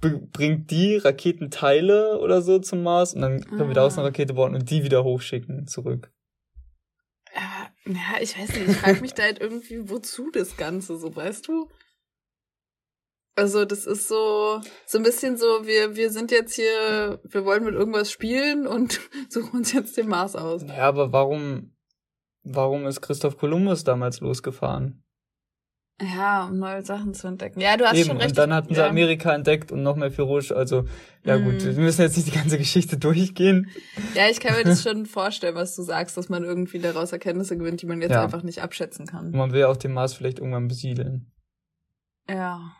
bringt 0.00 0.70
die 0.70 0.96
Raketenteile 0.96 2.18
oder 2.20 2.40
so 2.40 2.58
zum 2.60 2.82
Mars 2.82 3.14
und 3.14 3.22
dann 3.22 3.44
können 3.44 3.68
wir 3.68 3.74
daraus 3.74 3.94
eine 3.94 4.04
ah. 4.04 4.06
Rakete 4.06 4.34
bauen 4.34 4.54
und 4.54 4.70
die 4.70 4.84
wieder 4.84 5.04
hochschicken 5.04 5.66
zurück. 5.66 6.13
Ja, 7.86 8.20
ich 8.20 8.38
weiß 8.38 8.48
nicht, 8.48 8.68
ich 8.68 8.76
frage 8.76 9.00
mich 9.00 9.12
da 9.12 9.24
halt 9.24 9.40
irgendwie, 9.40 9.90
wozu 9.90 10.30
das 10.30 10.56
Ganze 10.56 10.96
so, 10.96 11.14
weißt 11.14 11.48
du? 11.48 11.68
Also 13.36 13.64
das 13.64 13.84
ist 13.84 14.08
so 14.08 14.60
so 14.86 14.98
ein 14.98 15.04
bisschen 15.04 15.36
so, 15.36 15.66
wir 15.66 15.96
wir 15.96 16.10
sind 16.10 16.30
jetzt 16.30 16.54
hier, 16.54 17.20
wir 17.24 17.44
wollen 17.44 17.64
mit 17.64 17.74
irgendwas 17.74 18.10
spielen 18.10 18.66
und 18.66 19.00
suchen 19.28 19.58
uns 19.58 19.72
jetzt 19.72 19.96
den 19.96 20.08
Mars 20.08 20.36
aus. 20.36 20.62
Ja, 20.62 20.88
aber 20.88 21.12
warum 21.12 21.76
warum 22.42 22.86
ist 22.86 23.00
Christoph 23.00 23.36
Kolumbus 23.36 23.84
damals 23.84 24.20
losgefahren? 24.20 25.03
Ja, 26.00 26.46
um 26.46 26.58
neue 26.58 26.84
Sachen 26.84 27.14
zu 27.14 27.28
entdecken. 27.28 27.60
Ja, 27.60 27.76
du 27.76 27.84
hast 27.84 27.96
Eben, 27.96 28.06
schon 28.08 28.16
recht. 28.16 28.30
Und 28.30 28.38
dann 28.38 28.52
hatten 28.52 28.74
sie 28.74 28.80
ja. 28.80 28.88
Amerika 28.88 29.32
entdeckt 29.32 29.70
und 29.70 29.84
noch 29.84 29.94
mehr 29.94 30.10
für 30.10 30.22
Rouge. 30.22 30.54
Also, 30.54 30.86
ja 31.22 31.38
mm. 31.38 31.44
gut, 31.44 31.64
wir 31.64 31.82
müssen 31.82 32.02
jetzt 32.02 32.16
nicht 32.16 32.26
die 32.26 32.36
ganze 32.36 32.58
Geschichte 32.58 32.96
durchgehen. 32.96 33.70
Ja, 34.14 34.28
ich 34.28 34.40
kann 34.40 34.56
mir 34.56 34.64
das 34.64 34.82
schon 34.82 35.06
vorstellen, 35.06 35.54
was 35.54 35.76
du 35.76 35.82
sagst, 35.82 36.16
dass 36.16 36.28
man 36.28 36.42
irgendwie 36.42 36.80
daraus 36.80 37.12
Erkenntnisse 37.12 37.56
gewinnt, 37.56 37.80
die 37.80 37.86
man 37.86 38.02
jetzt 38.02 38.10
ja. 38.10 38.24
einfach 38.24 38.42
nicht 38.42 38.60
abschätzen 38.60 39.06
kann. 39.06 39.26
Und 39.26 39.36
man 39.36 39.52
will 39.52 39.64
auch 39.64 39.76
den 39.76 39.92
Mars 39.92 40.14
vielleicht 40.14 40.40
irgendwann 40.40 40.66
besiedeln. 40.66 41.30
Ja. 42.28 42.72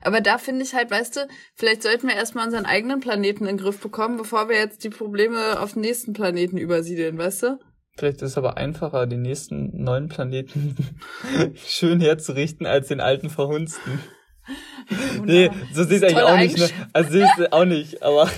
Aber 0.00 0.22
da 0.22 0.38
finde 0.38 0.64
ich 0.64 0.74
halt, 0.74 0.90
weißt 0.90 1.16
du, 1.16 1.28
vielleicht 1.54 1.82
sollten 1.82 2.08
wir 2.08 2.14
erstmal 2.14 2.46
unseren 2.46 2.64
eigenen 2.64 3.00
Planeten 3.00 3.44
in 3.44 3.56
den 3.56 3.58
Griff 3.58 3.80
bekommen, 3.80 4.16
bevor 4.16 4.48
wir 4.48 4.56
jetzt 4.56 4.82
die 4.82 4.90
Probleme 4.90 5.60
auf 5.60 5.74
den 5.74 5.82
nächsten 5.82 6.14
Planeten 6.14 6.56
übersiedeln, 6.56 7.18
weißt 7.18 7.42
du? 7.42 7.58
Vielleicht 7.98 8.22
ist 8.22 8.30
es 8.30 8.38
aber 8.38 8.56
einfacher, 8.56 9.08
den 9.08 9.22
nächsten 9.22 9.82
neuen 9.82 10.08
Planeten 10.08 10.76
schön 11.56 12.00
herzurichten, 12.00 12.64
als 12.64 12.86
den 12.86 13.00
alten 13.00 13.28
verhunzten. 13.28 13.98
nee, 15.24 15.50
so 15.74 15.82
sehe 15.82 15.98
ich 15.98 16.04
eigentlich 16.04 16.22
auch 16.22 16.36
nicht. 16.36 16.58
Ne? 16.58 16.88
Also 16.92 17.10
sehe 17.10 17.26
ich 17.26 17.52
auch 17.52 17.64
nicht, 17.64 18.00
aber. 18.04 18.30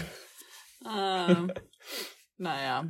Ah, 0.86 1.46
naja. 2.38 2.88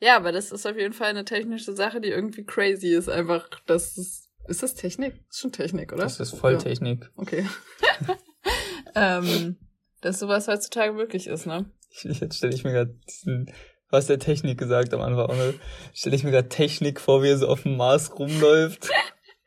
Ja, 0.00 0.16
aber 0.16 0.32
das 0.32 0.52
ist 0.52 0.66
auf 0.66 0.76
jeden 0.76 0.94
Fall 0.94 1.08
eine 1.08 1.26
technische 1.26 1.74
Sache, 1.74 2.00
die 2.00 2.08
irgendwie 2.08 2.44
crazy 2.44 2.94
ist. 2.94 3.10
Einfach, 3.10 3.46
das 3.66 3.98
ist. 3.98 4.30
Ist 4.46 4.62
das 4.62 4.74
Technik? 4.74 5.22
Ist 5.28 5.40
schon 5.40 5.52
Technik, 5.52 5.92
oder? 5.92 6.04
Das 6.04 6.18
ist 6.18 6.34
voll 6.34 6.52
ja. 6.52 6.58
Technik. 6.58 7.10
Okay. 7.16 7.46
ähm, 8.94 9.58
dass 10.00 10.18
sowas 10.18 10.48
heutzutage 10.48 10.94
möglich 10.94 11.26
ist, 11.26 11.44
ne? 11.44 11.70
Jetzt 11.90 12.38
stelle 12.38 12.54
ich 12.54 12.64
mir 12.64 12.72
gerade 12.72 12.98
diesen 13.06 13.52
was 13.90 14.06
der 14.06 14.18
Technik 14.18 14.58
gesagt 14.58 14.92
am 14.94 15.00
Anfang. 15.00 15.36
Ne? 15.36 15.54
Stelle 15.94 16.16
ich 16.16 16.24
mir 16.24 16.30
gerade 16.30 16.48
Technik 16.48 17.00
vor, 17.00 17.22
wie 17.22 17.28
er 17.28 17.38
so 17.38 17.48
auf 17.48 17.62
dem 17.62 17.76
Mars 17.76 18.18
rumläuft. 18.18 18.88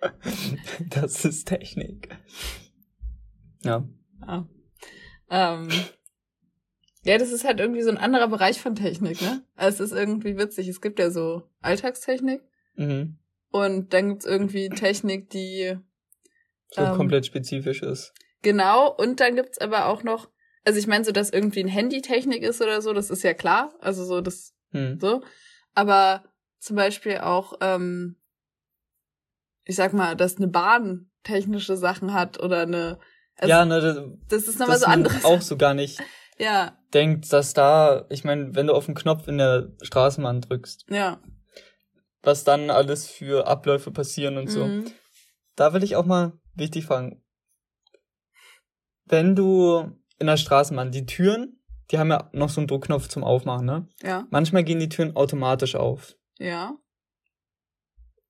das 0.89 1.25
ist 1.25 1.48
Technik. 1.48 2.10
Ja. 3.63 3.88
Ah. 4.21 4.45
Ähm. 5.29 5.69
Ja, 7.03 7.17
das 7.17 7.31
ist 7.31 7.45
halt 7.45 7.60
irgendwie 7.60 7.81
so 7.81 7.89
ein 7.89 7.98
anderer 7.98 8.27
Bereich 8.27 8.62
von 8.62 8.75
Technik, 8.75 9.21
ne? 9.21 9.43
Also 9.55 9.83
es 9.83 9.91
ist 9.91 9.98
irgendwie 9.98 10.38
witzig. 10.38 10.67
Es 10.67 10.81
gibt 10.81 11.00
ja 11.00 11.10
so 11.10 11.43
Alltagstechnik. 11.62 12.41
Mhm. 12.75 13.17
Und 13.50 13.93
dann 13.93 14.10
gibt's 14.10 14.25
irgendwie 14.25 14.69
Technik, 14.69 15.29
die 15.29 15.77
so 16.69 16.81
ähm, 16.81 16.95
komplett 16.95 17.25
spezifisch 17.25 17.81
ist. 17.81 18.13
Genau, 18.43 18.91
und 18.91 19.19
dann 19.19 19.36
gibt's 19.36 19.60
aber 19.60 19.88
auch 19.88 20.03
noch 20.03 20.29
also 20.63 20.80
ich 20.80 20.88
meine 20.88 21.03
so, 21.03 21.12
dass 21.12 21.30
irgendwie 21.30 21.62
ein 21.62 21.68
Handy-Technik 21.68 22.44
ist 22.44 22.62
oder 22.62 22.82
so, 22.82 22.94
das 22.94 23.10
ist 23.10 23.24
ja 23.24 23.34
klar. 23.34 23.74
Also 23.80 24.06
so, 24.06 24.22
das 24.22 24.53
hm. 24.72 25.00
so. 25.00 25.24
Aber 25.74 26.24
zum 26.60 26.75
Beispiel 26.75 27.18
auch, 27.18 27.53
ähm, 27.62 28.18
ich 29.63 29.75
sag 29.75 29.94
mal, 29.94 30.15
dass 30.15 30.38
eine 30.38 30.48
Bahn 30.48 31.10
technische 31.24 31.77
Sachen 31.77 32.13
hat 32.13 32.39
oder 32.41 32.62
eine. 32.62 33.00
Also, 33.38 33.50
ja, 33.50 33.65
ne, 33.65 33.82
das, 33.82 33.98
das 34.27 34.48
ist 34.48 34.60
nochmal 34.60 34.77
so 34.77 34.86
anderes. 34.86 35.24
Auch 35.25 35.41
so 35.41 35.58
gar 35.58 35.74
nicht. 35.74 36.00
ja. 36.38 36.77
Denkt, 36.94 37.32
dass 37.32 37.53
da, 37.53 38.06
ich 38.10 38.24
meine, 38.24 38.53
wenn 38.56 38.68
du 38.68 38.74
auf 38.74 38.86
den 38.86 38.96
Knopf 38.96 39.27
in 39.27 39.38
der 39.38 39.72
Straßenbahn 39.82 40.41
drückst. 40.41 40.86
Ja. 40.89 41.20
Was 42.22 42.44
dann 42.44 42.70
alles 42.70 43.08
für 43.08 43.48
Abläufe 43.48 43.91
passieren 43.91 44.38
und 44.38 44.48
so. 44.48 44.65
Mhm. 44.65 44.91
Da 45.56 45.74
will 45.74 45.84
ich 45.84 45.96
auch 45.96 46.06
mal 46.06 46.34
wichtig 46.53 46.86
fragen. 46.86 47.24
Wenn 49.06 49.36
du 49.36 49.91
in 50.21 50.27
der 50.27 50.37
Straßenbahn, 50.37 50.91
die 50.91 51.05
Türen, 51.05 51.59
die 51.89 51.97
haben 51.97 52.09
ja 52.09 52.29
noch 52.31 52.49
so 52.49 52.61
einen 52.61 52.67
Druckknopf 52.67 53.09
zum 53.09 53.23
Aufmachen, 53.23 53.65
ne? 53.65 53.87
Ja. 54.01 54.27
Manchmal 54.29 54.63
gehen 54.63 54.79
die 54.79 54.87
Türen 54.87 55.15
automatisch 55.15 55.75
auf. 55.75 56.15
Ja. 56.37 56.77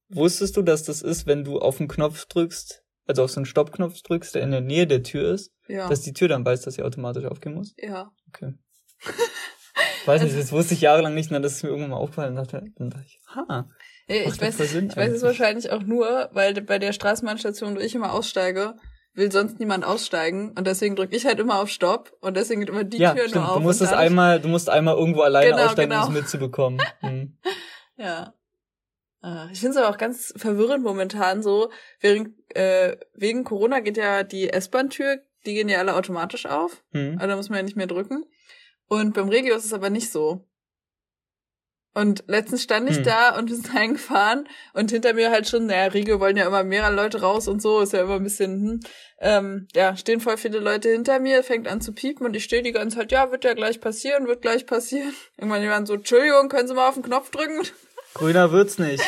Wusstest 0.10 0.57
du, 0.57 0.62
dass 0.62 0.83
das 0.83 1.01
ist, 1.01 1.27
wenn 1.27 1.43
du 1.43 1.60
auf 1.60 1.77
den 1.77 1.88
Knopf 1.88 2.25
drückst, 2.25 2.83
also 3.05 3.24
auf 3.24 3.31
so 3.31 3.39
einen 3.39 3.45
Stoppknopf 3.45 4.01
drückst, 4.01 4.36
der 4.36 4.43
in 4.43 4.51
der 4.51 4.62
Nähe 4.62 4.88
der 4.88 5.03
Tür 5.03 5.33
ist, 5.33 5.53
ja. 5.67 5.88
dass 5.88 6.01
die 6.01 6.13
Tür 6.13 6.27
dann 6.27 6.45
weiß, 6.45 6.62
dass 6.62 6.75
sie 6.75 6.83
automatisch 6.83 7.25
aufgehen 7.25 7.53
muss? 7.53 7.74
Ja. 7.77 8.12
Okay. 8.29 8.53
weiß 10.05 10.21
nicht, 10.21 10.31
also 10.31 10.41
das 10.41 10.51
wusste 10.51 10.74
ich 10.74 10.81
jahrelang 10.81 11.13
nicht, 11.13 11.31
dann 11.31 11.43
ist 11.43 11.57
es 11.57 11.63
mir 11.63 11.69
irgendwann 11.69 11.91
mal 11.91 11.98
aufgefallen 11.98 12.38
und 12.38 12.38
dachte, 12.38 12.63
dann 12.75 12.89
dachte 12.89 13.05
ich, 13.05 13.19
ha. 13.27 13.69
Ja, 14.07 14.15
ich 14.15 14.41
weiß, 14.41 14.60
ich 14.60 14.95
weiß 14.98 15.13
es 15.13 15.21
wahrscheinlich 15.21 15.71
auch 15.71 15.83
nur, 15.83 16.29
weil 16.33 16.60
bei 16.62 16.79
der 16.79 16.93
Straßenbahnstation, 16.93 17.75
wo 17.75 17.79
ich 17.79 17.95
immer 17.95 18.13
aussteige, 18.13 18.75
will 19.13 19.32
sonst 19.32 19.60
niemand 19.60 19.86
aussteigen 19.86 20.53
und 20.58 20.65
deswegen 20.65 20.96
drücke 20.96 21.15
ich 21.15 21.25
halt 21.25 21.39
immer 21.39 21.60
auf 21.60 21.70
Stopp 21.70 22.13
und 22.22 22.38
deswegen 22.38 22.62
geht 22.62 22.70
immer 22.70 22.84
die 22.84 22.98
ja, 22.98 23.13
Tür 23.13 23.27
stimmt. 23.27 23.36
nur 23.36 23.50
auf. 23.50 23.58
Du 23.58 23.63
musst 23.63 23.82
es 23.82 23.91
einmal, 23.91 24.39
du 24.39 24.48
musst 24.48 24.70
einmal 24.70 24.96
irgendwo 24.98 25.22
alleine 25.22 25.51
genau, 25.51 25.65
aussteigen, 25.65 25.91
genau. 25.91 26.08
um 26.08 26.15
es 26.15 26.22
mitzubekommen. 26.22 26.82
Hm. 27.01 27.38
ja. 27.98 28.34
Ich 29.51 29.60
finde 29.60 29.72
es 29.72 29.77
aber 29.77 29.89
auch 29.89 30.00
ganz 30.00 30.34
verwirrend 30.36 30.84
momentan 30.84 31.44
so, 31.44 31.70
während, 32.00 32.30
äh, 32.56 32.98
wegen 33.13 33.44
Corona 33.44 33.80
geht 33.80 33.98
ja 33.98 34.24
die 34.24 34.50
S-Bahn-Tür, 34.50 35.20
die 35.46 35.53
gehen 35.53 35.70
ja 35.70 35.77
alle 35.77 35.96
automatisch 35.96 36.48
auf. 36.48 36.84
Hm. 36.91 37.18
Also 37.18 37.27
da 37.27 37.36
muss 37.36 37.50
man 37.50 37.58
ja 37.58 37.63
nicht 37.63 37.77
mehr 37.77 37.86
drücken. 37.86 38.25
Und 38.88 39.13
beim 39.13 39.30
Regio 39.30 39.56
ist 39.56 39.65
es 39.65 39.74
aber 39.74 39.91
nicht 39.91 40.12
so. 40.12 40.48
Und 41.93 42.24
letztens 42.27 42.63
stand 42.63 42.89
ich 42.89 42.98
hm. 42.98 43.03
da 43.03 43.38
und 43.38 43.50
wir 43.50 43.55
sind 43.55 43.75
eingefahren 43.75 44.48
und 44.74 44.91
hinter 44.91 45.13
mir 45.13 45.29
halt 45.29 45.50
schon, 45.50 45.65
naja, 45.65 45.88
Riege 45.88 46.19
wollen 46.19 46.38
ja 46.38 46.48
immer 46.48 46.63
mehrere 46.63 46.93
Leute 46.93 47.21
raus 47.21 47.50
und 47.50 47.62
so, 47.62 47.81
ist 47.81 47.91
ja 47.91 48.01
immer 48.01 48.15
ein 48.15 48.24
bisschen, 48.24 48.62
hm, 48.62 48.79
ähm, 49.19 49.67
ja, 49.74 49.98
stehen 49.98 50.21
voll 50.21 50.38
viele 50.38 50.60
Leute 50.60 50.89
hinter 50.89 51.19
mir, 51.19 51.43
fängt 51.43 51.67
an 51.67 51.81
zu 51.81 51.93
piepen 51.93 52.25
und 52.25 52.33
ich 52.33 52.45
stehe 52.45 52.63
die 52.63 52.71
ganze 52.71 52.98
Zeit, 52.98 53.12
ja, 53.12 53.29
wird 53.31 53.43
ja 53.43 53.53
gleich 53.53 53.81
passieren, 53.81 54.27
wird 54.27 54.41
gleich 54.41 54.65
passieren. 54.65 55.13
Irgendwann 55.38 55.62
jemand 55.62 55.88
so, 55.88 55.95
Entschuldigung, 55.95 56.48
können 56.48 56.67
Sie 56.67 56.74
mal 56.74 56.88
auf 56.88 56.93
den 56.93 57.03
Knopf 57.03 57.29
drücken? 57.29 57.67
Grüner 58.13 58.51
wird's 58.51 58.77
nicht. 58.77 59.03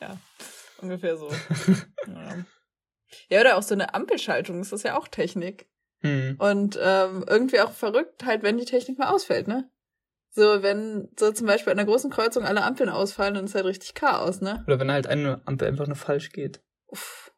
ja, 0.00 0.16
ungefähr 0.80 1.16
so. 1.16 1.28
ja. 2.06 2.44
ja, 3.28 3.40
oder 3.40 3.56
auch 3.56 3.62
so 3.62 3.74
eine 3.74 3.94
Ampelschaltung, 3.94 4.58
das 4.58 4.72
ist 4.72 4.84
ja 4.84 4.96
auch 4.96 5.08
Technik. 5.08 5.66
Hm. 6.02 6.36
Und 6.38 6.78
ähm, 6.80 7.24
irgendwie 7.26 7.60
auch 7.60 7.72
verrückt, 7.72 8.24
halt, 8.24 8.44
wenn 8.44 8.58
die 8.58 8.64
Technik 8.64 8.98
mal 8.98 9.10
ausfällt, 9.10 9.48
ne? 9.48 9.68
So, 10.38 10.62
wenn 10.62 11.08
so 11.18 11.32
zum 11.32 11.48
Beispiel 11.48 11.72
an 11.72 11.80
einer 11.80 11.88
großen 11.88 12.12
Kreuzung 12.12 12.44
alle 12.44 12.62
Ampeln 12.62 12.90
ausfallen, 12.90 13.34
dann 13.34 13.46
ist 13.46 13.56
halt 13.56 13.64
richtig 13.64 13.94
Chaos, 13.94 14.40
ne? 14.40 14.62
Oder 14.68 14.78
wenn 14.78 14.92
halt 14.92 15.08
eine 15.08 15.42
Ampel 15.46 15.66
einfach 15.66 15.88
nur 15.88 15.96
falsch 15.96 16.30
geht. 16.30 16.62
Uff. 16.86 17.32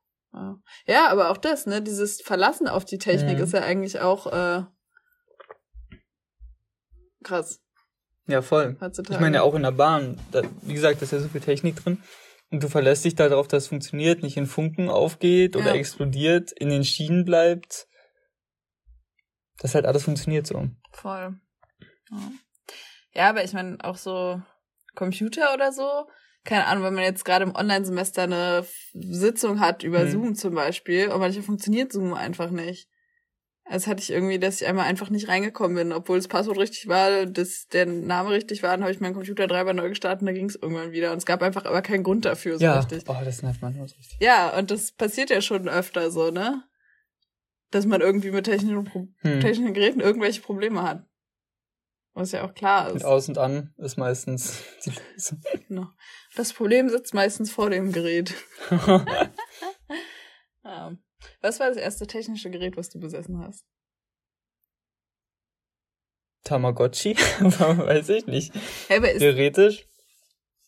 Ja, 0.84 1.08
aber 1.08 1.30
auch 1.30 1.38
das, 1.38 1.64
ne? 1.64 1.80
Dieses 1.80 2.20
Verlassen 2.20 2.68
auf 2.68 2.84
die 2.84 2.98
Technik 2.98 3.38
mhm. 3.38 3.44
ist 3.44 3.54
ja 3.54 3.62
eigentlich 3.62 4.00
auch 4.00 4.26
äh, 4.26 4.64
krass. 7.24 7.62
Ja, 8.26 8.42
voll. 8.42 8.76
Heutzutage. 8.78 9.14
Ich 9.14 9.20
meine 9.20 9.36
ja 9.36 9.42
auch 9.44 9.54
in 9.54 9.62
der 9.62 9.72
Bahn. 9.72 10.20
Da, 10.30 10.42
wie 10.60 10.74
gesagt, 10.74 11.00
da 11.00 11.04
ist 11.04 11.12
ja 11.12 11.20
so 11.20 11.28
viel 11.28 11.40
Technik 11.40 11.76
drin. 11.76 12.02
Und 12.50 12.62
du 12.62 12.68
verlässt 12.68 13.06
dich 13.06 13.14
darauf, 13.14 13.48
dass 13.48 13.62
es 13.62 13.68
funktioniert, 13.70 14.22
nicht 14.22 14.36
in 14.36 14.44
Funken 14.44 14.90
aufgeht 14.90 15.56
oder 15.56 15.68
ja. 15.68 15.74
explodiert, 15.74 16.52
in 16.52 16.68
den 16.68 16.84
Schienen 16.84 17.24
bleibt. 17.24 17.88
Das 19.56 19.74
halt 19.74 19.86
alles 19.86 20.04
funktioniert 20.04 20.46
so. 20.46 20.68
Voll. 20.92 21.40
Ja. 22.10 22.32
Ja, 23.12 23.28
aber 23.28 23.44
ich 23.44 23.52
meine, 23.52 23.78
auch 23.82 23.96
so 23.96 24.40
Computer 24.94 25.52
oder 25.54 25.72
so, 25.72 26.08
keine 26.44 26.66
Ahnung, 26.66 26.84
wenn 26.84 26.94
man 26.94 27.04
jetzt 27.04 27.24
gerade 27.24 27.44
im 27.44 27.54
Online-Semester 27.54 28.22
eine 28.22 28.64
Sitzung 28.94 29.60
hat 29.60 29.82
über 29.82 30.04
Mhm. 30.04 30.10
Zoom 30.10 30.34
zum 30.34 30.54
Beispiel 30.54 31.08
und 31.08 31.20
manchmal 31.20 31.44
funktioniert 31.44 31.92
Zoom 31.92 32.14
einfach 32.14 32.50
nicht. 32.50 32.88
Als 33.64 33.86
hatte 33.86 34.02
ich 34.02 34.10
irgendwie, 34.10 34.38
dass 34.40 34.60
ich 34.60 34.66
einmal 34.66 34.86
einfach 34.86 35.10
nicht 35.10 35.28
reingekommen 35.28 35.76
bin, 35.76 35.92
obwohl 35.92 36.18
das 36.18 36.26
Passwort 36.26 36.58
richtig 36.58 36.88
war, 36.88 37.26
dass 37.26 37.68
der 37.68 37.86
Name 37.86 38.30
richtig 38.30 38.62
war, 38.64 38.70
dann 38.70 38.82
habe 38.82 38.90
ich 38.90 39.00
meinen 39.00 39.14
Computer 39.14 39.46
dreimal 39.46 39.74
neu 39.74 39.90
gestartet 39.90 40.22
und 40.22 40.26
da 40.26 40.32
ging 40.32 40.46
es 40.48 40.56
irgendwann 40.56 40.90
wieder. 40.92 41.12
Und 41.12 41.18
es 41.18 41.26
gab 41.26 41.40
einfach 41.42 41.66
aber 41.66 41.82
keinen 41.82 42.02
Grund 42.02 42.24
dafür, 42.24 42.58
so 42.58 42.64
ja, 42.64 42.78
richtig. 42.78 43.04
boah, 43.04 43.22
das 43.24 43.42
nervt 43.42 43.62
manchmal 43.62 43.86
so 43.86 43.94
richtig. 43.96 44.18
Ja, 44.20 44.56
und 44.58 44.70
das 44.72 44.90
passiert 44.92 45.30
ja 45.30 45.40
schon 45.40 45.68
öfter 45.68 46.10
so, 46.10 46.30
ne? 46.30 46.64
Dass 47.70 47.86
man 47.86 48.00
irgendwie 48.00 48.32
mit 48.32 48.46
technischen, 48.46 48.82
Pro 48.84 49.06
Hm. 49.18 49.40
technischen 49.40 49.74
Geräten 49.74 50.00
irgendwelche 50.00 50.40
Probleme 50.40 50.82
hat. 50.82 51.04
Was 52.12 52.32
ja 52.32 52.44
auch 52.44 52.54
klar 52.54 52.86
Mit 52.88 52.96
ist. 52.96 53.04
aus 53.04 53.28
und 53.28 53.38
an 53.38 53.72
ist 53.78 53.96
meistens 53.96 54.62
die 54.84 54.90
Lösung. 54.90 55.40
Genau. 55.68 55.86
Das 56.36 56.52
Problem 56.52 56.88
sitzt 56.88 57.14
meistens 57.14 57.50
vor 57.52 57.70
dem 57.70 57.92
Gerät. 57.92 58.34
Ja. 60.62 60.94
Was 61.40 61.58
war 61.58 61.68
das 61.68 61.78
erste 61.78 62.06
technische 62.06 62.50
Gerät, 62.50 62.76
was 62.76 62.90
du 62.90 63.00
besessen 63.00 63.38
hast? 63.40 63.64
Tamagotchi? 66.44 67.14
Weiß 67.40 68.08
ich 68.10 68.26
nicht. 68.26 68.52
Hey, 68.88 68.98
aber 68.98 69.10
ist, 69.10 69.20
Theoretisch. 69.20 69.86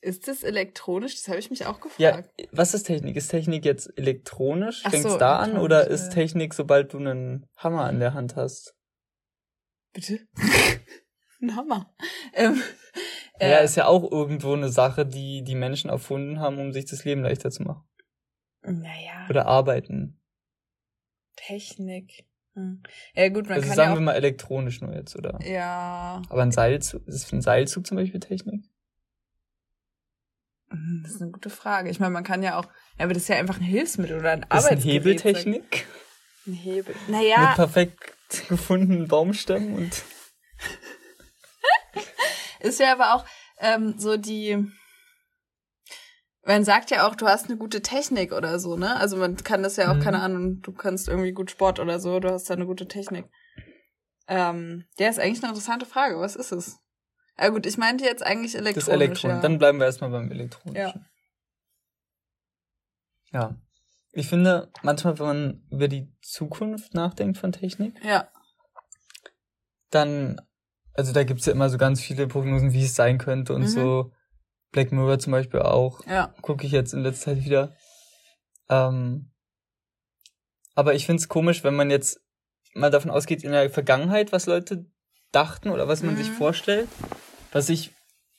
ist 0.00 0.28
das 0.28 0.42
elektronisch? 0.44 1.14
Das 1.16 1.28
habe 1.28 1.38
ich 1.38 1.50
mich 1.50 1.66
auch 1.66 1.78
Ja, 1.98 2.12
gefragt. 2.16 2.30
was 2.52 2.72
ist 2.74 2.84
Technik? 2.84 3.16
Ist 3.16 3.28
Technik 3.28 3.64
jetzt 3.66 3.92
elektronisch? 3.98 4.82
Ach 4.84 4.90
Fängt's 4.90 5.12
so, 5.12 5.18
da 5.18 5.38
an? 5.38 5.58
Oder 5.58 5.84
ja, 5.84 5.88
ist 5.90 6.04
ja. 6.06 6.10
Technik, 6.14 6.54
sobald 6.54 6.92
du 6.94 6.98
einen 6.98 7.46
Hammer 7.56 7.84
an 7.84 8.00
der 8.00 8.14
Hand 8.14 8.34
hast? 8.36 8.74
Bitte? 9.92 10.20
Ein 11.42 11.56
Hammer. 11.56 11.92
Ähm, 12.32 12.62
Ja, 13.40 13.58
äh, 13.58 13.64
ist 13.64 13.74
ja 13.76 13.86
auch 13.86 14.10
irgendwo 14.10 14.52
eine 14.52 14.68
Sache, 14.68 15.04
die 15.04 15.42
die 15.42 15.56
Menschen 15.56 15.90
erfunden 15.90 16.38
haben, 16.40 16.58
um 16.58 16.72
sich 16.72 16.84
das 16.86 17.04
Leben 17.04 17.22
leichter 17.22 17.50
zu 17.50 17.62
machen. 17.64 17.84
naja, 18.62 19.26
Oder 19.28 19.46
arbeiten. 19.46 20.20
Technik. 21.36 22.26
Hm. 22.54 22.82
Ja 23.14 23.28
gut, 23.30 23.44
man 23.48 23.54
Also 23.54 23.66
kann 23.68 23.76
sagen 23.76 23.90
ja 23.92 23.96
wir 23.96 24.00
mal 24.02 24.12
elektronisch 24.14 24.80
nur 24.82 24.94
jetzt, 24.94 25.16
oder? 25.16 25.40
ja, 25.42 26.20
Aber 26.28 26.42
ein 26.42 26.52
Seilzug, 26.52 27.06
ist 27.08 27.32
ein 27.32 27.40
Seilzug 27.42 27.86
zum 27.86 27.96
Beispiel 27.96 28.20
Technik? 28.20 28.64
Hm, 30.70 31.00
das 31.02 31.14
ist 31.14 31.22
eine 31.22 31.30
gute 31.30 31.50
Frage. 31.50 31.88
Ich 31.90 31.98
meine, 31.98 32.12
man 32.12 32.24
kann 32.24 32.42
ja 32.42 32.58
auch, 32.58 32.66
ja, 32.98 33.04
aber 33.04 33.14
das 33.14 33.22
ist 33.24 33.28
ja 33.28 33.36
einfach 33.36 33.56
ein 33.56 33.62
Hilfsmittel 33.64 34.18
oder 34.18 34.32
ein 34.32 34.46
Ist 34.54 34.66
ein. 34.66 34.78
Hebeltechnik? 34.78 35.86
Ein 36.46 36.52
Hebel. 36.52 36.94
Mit 37.06 37.08
Naja, 37.08 37.52
perfekt 37.54 38.14
gefundenen 38.48 39.08
Baumstämmen 39.08 39.74
und 39.74 40.04
ist 42.62 42.80
ja 42.80 42.92
aber 42.92 43.14
auch 43.14 43.24
ähm, 43.58 43.94
so 43.98 44.16
die. 44.16 44.66
Man 46.44 46.64
sagt 46.64 46.90
ja 46.90 47.06
auch, 47.06 47.14
du 47.14 47.26
hast 47.26 47.46
eine 47.46 47.56
gute 47.56 47.82
Technik 47.82 48.32
oder 48.32 48.58
so, 48.58 48.76
ne? 48.76 48.96
Also 48.96 49.16
man 49.16 49.36
kann 49.36 49.62
das 49.62 49.76
ja 49.76 49.90
auch, 49.92 49.96
Mhm. 49.96 50.00
keine 50.00 50.20
Ahnung, 50.20 50.60
du 50.60 50.72
kannst 50.72 51.06
irgendwie 51.08 51.32
gut 51.32 51.50
Sport 51.52 51.78
oder 51.78 52.00
so, 52.00 52.18
du 52.18 52.30
hast 52.32 52.50
da 52.50 52.54
eine 52.54 52.66
gute 52.66 52.88
Technik. 52.88 53.26
Ähm, 54.26 54.84
ja, 54.98 55.08
ist 55.08 55.20
eigentlich 55.20 55.42
eine 55.42 55.50
interessante 55.52 55.86
Frage. 55.86 56.18
Was 56.18 56.34
ist 56.34 56.50
es? 56.52 56.78
Ja 57.38 57.48
gut, 57.50 57.64
ich 57.66 57.78
meinte 57.78 58.04
jetzt 58.04 58.22
eigentlich 58.24 58.54
elektronisch. 58.56 58.86
das 58.86 58.94
Elektron. 58.94 59.30
ja. 59.30 59.40
Dann 59.40 59.58
bleiben 59.58 59.78
wir 59.78 59.86
erstmal 59.86 60.10
beim 60.10 60.30
elektronischen. 60.30 61.06
Ja. 63.32 63.56
Ich 64.14 64.28
finde, 64.28 64.70
manchmal, 64.82 65.18
wenn 65.18 65.26
man 65.26 65.66
über 65.70 65.88
die 65.88 66.12
Zukunft 66.20 66.92
nachdenkt 66.92 67.38
von 67.38 67.50
Technik, 67.52 67.94
ja, 68.04 68.28
dann, 69.90 70.40
also 70.94 71.12
da 71.12 71.24
gibt's 71.24 71.46
ja 71.46 71.52
immer 71.52 71.68
so 71.70 71.78
ganz 71.78 72.00
viele 72.00 72.26
Prognosen, 72.26 72.72
wie 72.72 72.84
es 72.84 72.94
sein 72.94 73.18
könnte 73.18 73.54
und 73.54 73.62
Mhm. 73.62 73.66
so. 73.68 74.12
Black 74.72 74.90
Mirror 74.92 75.18
zum 75.18 75.32
Beispiel 75.32 75.60
auch. 75.60 76.04
ja, 76.06 76.34
Gucke 76.40 76.64
ich 76.66 76.72
jetzt 76.72 76.94
in 76.94 77.02
letzter 77.02 77.34
Zeit 77.34 77.44
wieder. 77.44 77.74
Ähm, 78.70 79.30
aber 80.74 80.94
ich 80.94 81.06
find's 81.06 81.28
komisch, 81.28 81.62
wenn 81.64 81.74
man 81.76 81.90
jetzt 81.90 82.20
mal 82.74 82.90
davon 82.90 83.10
ausgeht, 83.10 83.44
in 83.44 83.52
der 83.52 83.68
Vergangenheit, 83.70 84.32
was 84.32 84.46
Leute 84.46 84.86
dachten 85.30 85.68
oder 85.68 85.88
was 85.88 86.02
man 86.02 86.14
Mhm. 86.14 86.18
sich 86.18 86.30
vorstellt, 86.30 86.88
was 87.52 87.68
ich, 87.68 87.92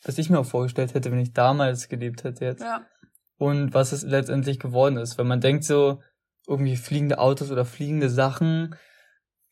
was 0.04 0.18
ich 0.18 0.30
mir 0.30 0.40
auch 0.40 0.46
vorgestellt 0.46 0.94
hätte, 0.96 1.12
wenn 1.12 1.20
ich 1.20 1.34
damals 1.34 1.88
gelebt 1.90 2.24
hätte 2.24 2.46
jetzt. 2.46 2.62
ja. 2.62 2.86
Und 3.38 3.74
was 3.74 3.92
es 3.92 4.04
letztendlich 4.04 4.60
geworden 4.60 4.96
ist. 4.98 5.18
Wenn 5.18 5.28
man 5.28 5.42
denkt 5.42 5.66
so, 5.66 6.02
irgendwie 6.48 6.78
fliegende 6.78 7.18
Autos 7.20 7.52
oder 7.52 7.66
fliegende 7.66 8.10
Sachen, 8.10 8.76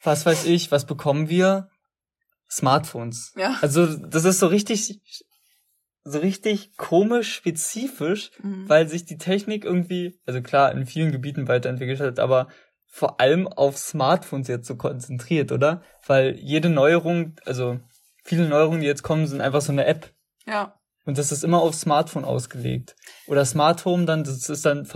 was 0.03 0.25
weiß 0.25 0.45
ich, 0.45 0.71
was 0.71 0.85
bekommen 0.85 1.29
wir? 1.29 1.69
Smartphones. 2.51 3.33
Ja. 3.37 3.57
Also, 3.61 3.85
das 3.97 4.25
ist 4.25 4.39
so 4.39 4.47
richtig, 4.47 4.99
so 6.03 6.19
richtig 6.19 6.75
komisch 6.77 7.33
spezifisch, 7.33 8.31
Mhm. 8.41 8.67
weil 8.67 8.87
sich 8.89 9.05
die 9.05 9.17
Technik 9.17 9.63
irgendwie, 9.65 10.19
also 10.25 10.41
klar, 10.41 10.71
in 10.71 10.85
vielen 10.85 11.11
Gebieten 11.11 11.47
weiterentwickelt 11.47 11.99
hat, 11.99 12.19
aber 12.19 12.47
vor 12.87 13.21
allem 13.21 13.47
auf 13.47 13.77
Smartphones 13.77 14.47
jetzt 14.49 14.67
so 14.67 14.75
konzentriert, 14.75 15.51
oder? 15.51 15.81
Weil 16.05 16.35
jede 16.39 16.69
Neuerung, 16.69 17.35
also 17.45 17.79
viele 18.23 18.47
Neuerungen, 18.49 18.81
die 18.81 18.87
jetzt 18.87 19.03
kommen, 19.03 19.27
sind 19.27 19.41
einfach 19.41 19.61
so 19.61 19.71
eine 19.71 19.85
App. 19.85 20.13
ja. 20.45 20.77
Und 21.03 21.17
das 21.17 21.31
ist 21.31 21.43
immer 21.43 21.59
auf 21.63 21.73
Smartphone 21.73 22.25
ausgelegt. 22.25 22.95
Oder 23.25 23.43
Smart 23.43 23.85
Home 23.85 24.05
dann, 24.05 24.23
das 24.23 24.47
ist 24.49 24.65
dann, 24.67 24.87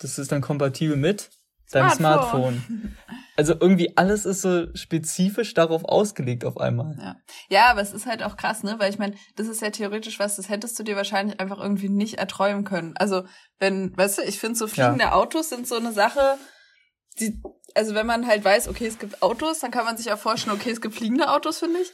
das 0.00 0.18
ist 0.18 0.32
dann 0.32 0.40
kompatibel 0.40 0.96
mit 0.96 1.28
deinem 1.70 1.90
Smartphone. 1.90 2.62
Smartphone. 2.66 2.96
Also 3.36 3.54
irgendwie 3.58 3.96
alles 3.96 4.26
ist 4.26 4.42
so 4.42 4.66
spezifisch 4.74 5.54
darauf 5.54 5.84
ausgelegt 5.84 6.44
auf 6.44 6.56
einmal. 6.56 6.96
Ja. 6.98 7.16
ja, 7.48 7.70
aber 7.70 7.80
es 7.80 7.92
ist 7.92 8.06
halt 8.06 8.22
auch 8.22 8.36
krass, 8.36 8.62
ne? 8.62 8.76
Weil 8.78 8.90
ich 8.90 8.98
meine, 8.98 9.16
das 9.34 9.48
ist 9.48 9.60
ja 9.60 9.70
theoretisch 9.70 10.18
was, 10.20 10.36
das 10.36 10.48
hättest 10.48 10.78
du 10.78 10.84
dir 10.84 10.94
wahrscheinlich 10.94 11.40
einfach 11.40 11.58
irgendwie 11.58 11.88
nicht 11.88 12.18
erträumen 12.18 12.64
können. 12.64 12.96
Also, 12.96 13.24
wenn, 13.58 13.96
weißt 13.96 14.18
du, 14.18 14.22
ich 14.22 14.38
finde 14.38 14.56
so 14.56 14.66
fliegende 14.66 15.12
Autos 15.12 15.48
sind 15.48 15.66
so 15.66 15.76
eine 15.76 15.92
Sache, 15.92 16.38
die, 17.18 17.40
also 17.74 17.94
wenn 17.94 18.06
man 18.06 18.26
halt 18.26 18.44
weiß, 18.44 18.68
okay, 18.68 18.86
es 18.86 18.98
gibt 18.98 19.22
Autos, 19.22 19.60
dann 19.60 19.70
kann 19.70 19.84
man 19.84 19.96
sich 19.96 20.12
auch 20.12 20.18
vorstellen, 20.18 20.56
okay, 20.56 20.70
es 20.70 20.80
gibt 20.80 20.94
fliegende 20.94 21.30
Autos, 21.30 21.58
finde 21.58 21.80
ich. 21.80 21.92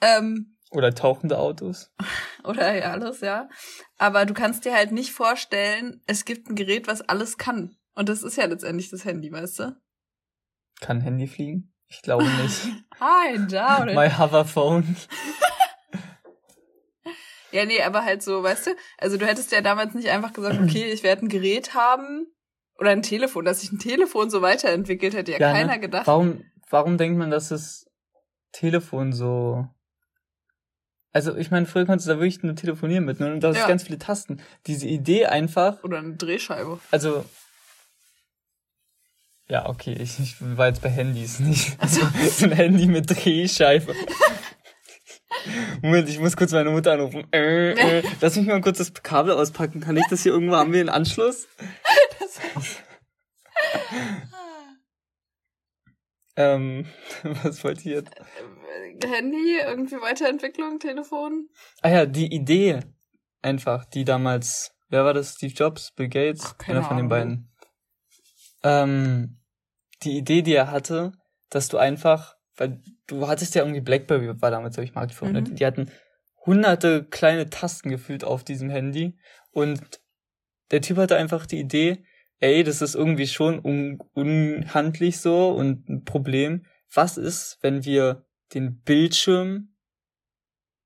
Ähm, 0.00 0.56
Oder 0.70 0.94
tauchende 0.94 1.38
Autos. 1.38 1.90
oder 2.44 2.74
ja, 2.74 2.92
alles, 2.92 3.20
ja. 3.20 3.48
Aber 3.96 4.26
du 4.26 4.34
kannst 4.34 4.64
dir 4.64 4.74
halt 4.74 4.92
nicht 4.92 5.12
vorstellen, 5.12 6.02
es 6.06 6.24
gibt 6.24 6.48
ein 6.48 6.54
Gerät, 6.54 6.86
was 6.86 7.02
alles 7.02 7.36
kann. 7.38 7.77
Und 7.98 8.08
das 8.08 8.22
ist 8.22 8.36
ja 8.36 8.44
letztendlich 8.44 8.90
das 8.90 9.04
Handy, 9.04 9.32
weißt 9.32 9.58
du? 9.58 9.76
Kann 10.80 11.00
Handy 11.00 11.26
fliegen? 11.26 11.74
Ich 11.88 12.00
glaube 12.00 12.24
nicht. 12.42 12.60
Hi, 13.00 13.44
da, 13.48 13.82
oder? 13.82 13.94
My 13.94 14.08
Hoverphone. 14.08 14.96
Ja, 17.50 17.64
nee, 17.64 17.80
aber 17.82 18.04
halt 18.04 18.22
so, 18.22 18.42
weißt 18.42 18.66
du, 18.66 18.70
also 18.98 19.16
du 19.16 19.24
hättest 19.26 19.52
ja 19.52 19.62
damals 19.62 19.94
nicht 19.94 20.10
einfach 20.10 20.34
gesagt, 20.34 20.60
okay, 20.60 20.92
ich 20.92 21.02
werde 21.02 21.24
ein 21.24 21.30
Gerät 21.30 21.72
haben 21.72 22.26
oder 22.78 22.90
ein 22.90 23.00
Telefon, 23.00 23.46
dass 23.46 23.62
sich 23.62 23.72
ein 23.72 23.78
Telefon 23.78 24.28
so 24.28 24.42
weiterentwickelt, 24.42 25.14
hätte 25.14 25.32
ja, 25.32 25.38
Ja, 25.38 25.52
ne? 25.54 25.58
keiner 25.60 25.78
gedacht. 25.78 26.06
Warum, 26.06 26.44
warum 26.68 26.98
denkt 26.98 27.16
man, 27.18 27.30
dass 27.30 27.48
das 27.48 27.86
Telefon 28.52 29.14
so. 29.14 29.66
Also, 31.14 31.34
ich 31.36 31.50
meine, 31.50 31.64
früher 31.64 31.86
konntest 31.86 32.06
du 32.06 32.12
da 32.12 32.18
wirklich 32.18 32.42
nur 32.42 32.54
telefonieren 32.54 33.06
mit, 33.06 33.18
ne? 33.18 33.32
Und 33.32 33.40
da 33.40 33.50
Ja. 33.50 33.60
ist 33.62 33.66
ganz 33.66 33.82
viele 33.84 33.98
Tasten. 33.98 34.42
Diese 34.66 34.86
Idee 34.86 35.24
einfach, 35.24 35.82
Oder 35.84 35.98
eine 36.00 36.16
Drehscheibe. 36.16 36.78
also. 36.90 37.24
Ja, 39.50 39.66
okay, 39.68 39.92
ich, 39.98 40.18
ich 40.18 40.36
war 40.40 40.66
jetzt 40.68 40.82
bei 40.82 40.90
Handys, 40.90 41.40
nicht 41.40 41.80
Also- 41.80 42.02
so 42.30 42.44
ein 42.44 42.52
Handy 42.52 42.86
mit 42.86 43.08
Drehscheibe. 43.10 43.94
Moment, 45.82 46.08
ich 46.08 46.18
muss 46.18 46.36
kurz 46.36 46.52
meine 46.52 46.70
Mutter 46.70 46.92
anrufen. 46.92 47.26
Äh, 47.32 47.72
äh, 47.72 48.02
lass 48.20 48.36
mich 48.36 48.46
mal 48.46 48.60
kurz 48.60 48.78
das 48.78 48.92
Kabel 48.92 49.32
auspacken. 49.32 49.80
Kann 49.80 49.96
ich 49.96 50.04
das 50.10 50.22
hier 50.22 50.32
irgendwo? 50.32 50.56
Haben 50.56 50.72
wir 50.72 50.80
einen 50.80 50.88
Anschluss? 50.88 51.46
Das 52.18 52.40
Ähm, 56.36 56.86
was 57.22 57.64
wollt 57.64 57.84
ihr 57.84 57.96
jetzt? 57.96 58.14
Handy, 59.04 59.58
irgendwie 59.64 60.00
Weiterentwicklung, 60.00 60.78
Telefon. 60.78 61.48
Ah 61.82 61.88
ja, 61.90 62.06
die 62.06 62.32
Idee 62.32 62.80
einfach, 63.42 63.84
die 63.84 64.04
damals, 64.04 64.72
wer 64.88 65.04
war 65.04 65.14
das? 65.14 65.34
Steve 65.34 65.52
Jobs, 65.54 65.92
Bill 65.92 66.08
Gates, 66.08 66.42
Ach, 66.44 66.58
keine 66.58 66.78
einer 66.80 66.88
von 66.88 66.96
den 66.96 67.08
beiden. 67.08 67.52
Ähm, 68.64 69.37
die 70.02 70.16
Idee, 70.16 70.42
die 70.42 70.54
er 70.54 70.70
hatte, 70.70 71.12
dass 71.50 71.68
du 71.68 71.78
einfach, 71.78 72.36
weil 72.56 72.80
du 73.06 73.26
hattest 73.28 73.54
ja 73.54 73.62
irgendwie 73.62 73.80
Blackberry, 73.80 74.40
war 74.40 74.50
damals, 74.50 74.74
glaube 74.76 74.84
ich, 74.84 74.94
Marktführer, 74.94 75.32
ne? 75.32 75.40
Mhm. 75.40 75.54
die 75.54 75.66
hatten 75.66 75.90
hunderte 76.44 77.04
kleine 77.04 77.50
Tasten 77.50 77.90
gefühlt 77.90 78.24
auf 78.24 78.44
diesem 78.44 78.70
Handy 78.70 79.18
und 79.50 80.00
der 80.70 80.82
Typ 80.82 80.98
hatte 80.98 81.16
einfach 81.16 81.46
die 81.46 81.60
Idee, 81.60 82.04
ey, 82.40 82.62
das 82.62 82.82
ist 82.82 82.94
irgendwie 82.94 83.26
schon 83.26 83.58
un 83.64 83.98
unhandlich 84.12 85.20
so 85.20 85.50
und 85.50 85.88
ein 85.88 86.04
Problem. 86.04 86.66
Was 86.92 87.16
ist, 87.16 87.58
wenn 87.62 87.84
wir 87.84 88.26
den 88.54 88.80
Bildschirm 88.82 89.74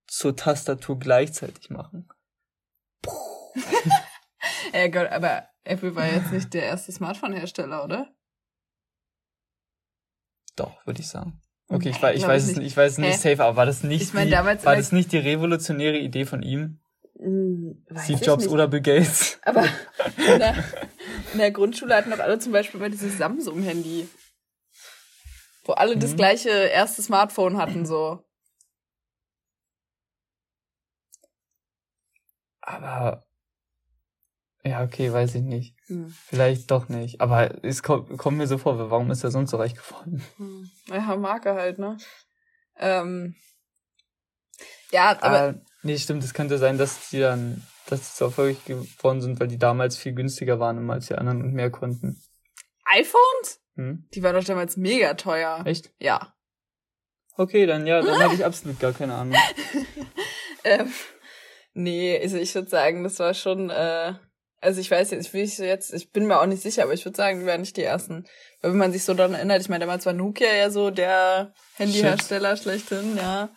zur 0.07 0.37
Tastatur 0.37 0.99
gleichzeitig 0.99 1.71
machen? 1.71 2.09
Ja 4.73 4.89
Gott, 4.89 5.11
aber 5.11 5.49
Apple 5.65 5.95
war 5.95 6.07
jetzt 6.07 6.33
nicht 6.33 6.55
der 6.55 6.65
erste 6.65 6.93
Smartphone-Hersteller, 6.93 7.85
oder? 7.85 8.15
Doch, 10.63 10.87
würde 10.87 11.01
ich 11.01 11.09
sagen. 11.09 11.41
Okay, 11.69 11.89
ich, 11.89 11.97
ich 11.97 12.01
glaub 12.01 12.13
weiß 12.13 12.45
ich 12.45 12.51
es 12.51 12.57
nicht. 12.57 12.67
ich 12.67 12.77
weiß 12.77 12.93
es 12.93 12.99
nicht 12.99 13.19
safe, 13.19 13.43
aber 13.43 13.57
war 13.57 13.67
das 13.67 13.83
nicht 13.83 14.03
Ich 14.03 14.13
mein, 14.13 14.29
die, 14.29 14.35
war 14.35 14.77
das 14.77 14.93
nicht 14.93 15.13
die 15.13 15.19
revolutionäre 15.19 15.99
Idee 15.99 16.25
von 16.27 16.43
ihm? 16.43 16.81
Hm, 17.19 17.85
Steve 17.97 18.25
Jobs 18.25 18.47
oder 18.47 18.69
Bill 18.69 18.81
Gates. 18.81 19.39
Aber 19.45 19.65
in 20.17 20.39
der, 20.39 20.55
in 21.33 21.39
der 21.39 21.51
Grundschule 21.51 21.95
hatten 21.95 22.11
doch 22.11 22.19
alle 22.19 22.39
zum 22.39 22.53
Beispiel 22.53 22.79
immer 22.79 22.91
dieses 22.91 23.17
Samsung-Handy. 23.19 24.09
Wo 25.65 25.73
alle 25.73 25.97
mhm. 25.97 26.01
das 26.01 26.17
gleiche 26.17 26.51
erste 26.51 27.03
Smartphone 27.03 27.57
hatten, 27.57 27.87
so. 27.87 28.25
Aber 32.61 33.25
ja, 34.65 34.83
okay, 34.83 35.13
weiß 35.13 35.35
ich 35.35 35.43
nicht. 35.43 35.75
Hm. 35.87 36.15
Vielleicht 36.27 36.71
doch 36.71 36.89
nicht. 36.89 37.21
Aber 37.21 37.65
es 37.65 37.83
kommt, 37.83 38.17
kommt 38.17 38.39
mir 38.39 38.47
so 38.47 38.59
vor, 38.59 38.91
warum 38.91 39.11
ist 39.11 39.25
er 39.25 39.31
sonst 39.31 39.51
so 39.51 39.57
reich 39.57 39.75
geworden? 39.75 40.25
Hm. 40.37 40.71
Ja, 40.89 41.17
mag 41.17 41.45
er 41.47 41.55
halt, 41.55 41.79
ne? 41.79 41.97
Ähm, 42.77 43.35
ja, 44.93 45.17
aber. 45.21 45.41
Ah, 45.41 45.55
nee, 45.83 45.99
stimmt, 45.99 46.23
es 46.23 46.35
könnte 46.35 46.59
sein, 46.59 46.79
dass 46.79 47.11
die 47.11 47.21
dann, 47.21 47.67
dass 47.87 48.01
die 48.01 48.19
so 48.19 48.27
erfolgreich 48.27 48.65
geworden 48.65 49.21
sind, 49.21 49.41
weil 49.41 49.49
die 49.49 49.59
damals 49.59 49.97
viel 49.97 50.13
günstiger 50.13 50.61
waren 50.61 50.91
als 50.91 51.07
die 51.07 51.15
anderen 51.15 51.43
und 51.43 51.55
mehr 51.55 51.71
konnten. 51.71 52.23
iPhones? 52.85 53.61
Hm? 53.77 54.09
Die 54.15 54.23
waren 54.23 54.35
doch 54.35 54.45
damals 54.45 54.77
mega 54.77 55.15
teuer. 55.15 55.63
Echt? 55.65 55.93
Ja. 55.99 56.35
Okay, 57.37 57.67
dann 57.67 57.87
ja, 57.87 58.03
dann 58.03 58.21
habe 58.23 58.35
ich 58.35 58.45
absolut 58.45 58.79
gar 58.79 58.93
keine 58.93 59.15
Ahnung. 59.15 59.37
ähm, 60.65 60.93
nee, 61.73 62.21
also 62.21 62.37
ich 62.37 62.55
würde 62.55 62.69
sagen, 62.69 63.03
das 63.03 63.19
war 63.19 63.35
schon, 63.35 63.71
äh, 63.71 64.15
also 64.63 64.81
ich 64.81 64.91
weiß 64.91 65.11
jetzt, 65.11 65.27
ich 65.27 65.33
will 65.35 65.67
jetzt, 65.67 65.93
ich 65.93 66.13
bin 66.13 66.27
mir 66.27 66.41
auch 66.41 66.47
nicht 66.47 66.63
sicher, 66.63 66.85
aber 66.85 66.95
ich 66.95 67.05
würde 67.05 67.17
sagen, 67.17 67.41
die 67.41 67.47
waren 67.47 67.61
nicht 67.61 67.77
die 67.77 67.83
ersten. 67.83 68.25
Weil 68.61 68.71
wenn 68.71 68.79
man 68.79 68.93
sich 68.93 69.05
so 69.05 69.13
daran 69.13 69.35
erinnert, 69.35 69.61
ich 69.61 69.69
meine, 69.69 69.81
damals 69.85 70.07
war 70.07 70.13
Nokia 70.13 70.55
ja 70.55 70.71
so 70.71 70.91
der 70.91 71.53
Handyhersteller 71.75 72.57
schlechthin, 72.57 73.17
ja. 73.17 73.51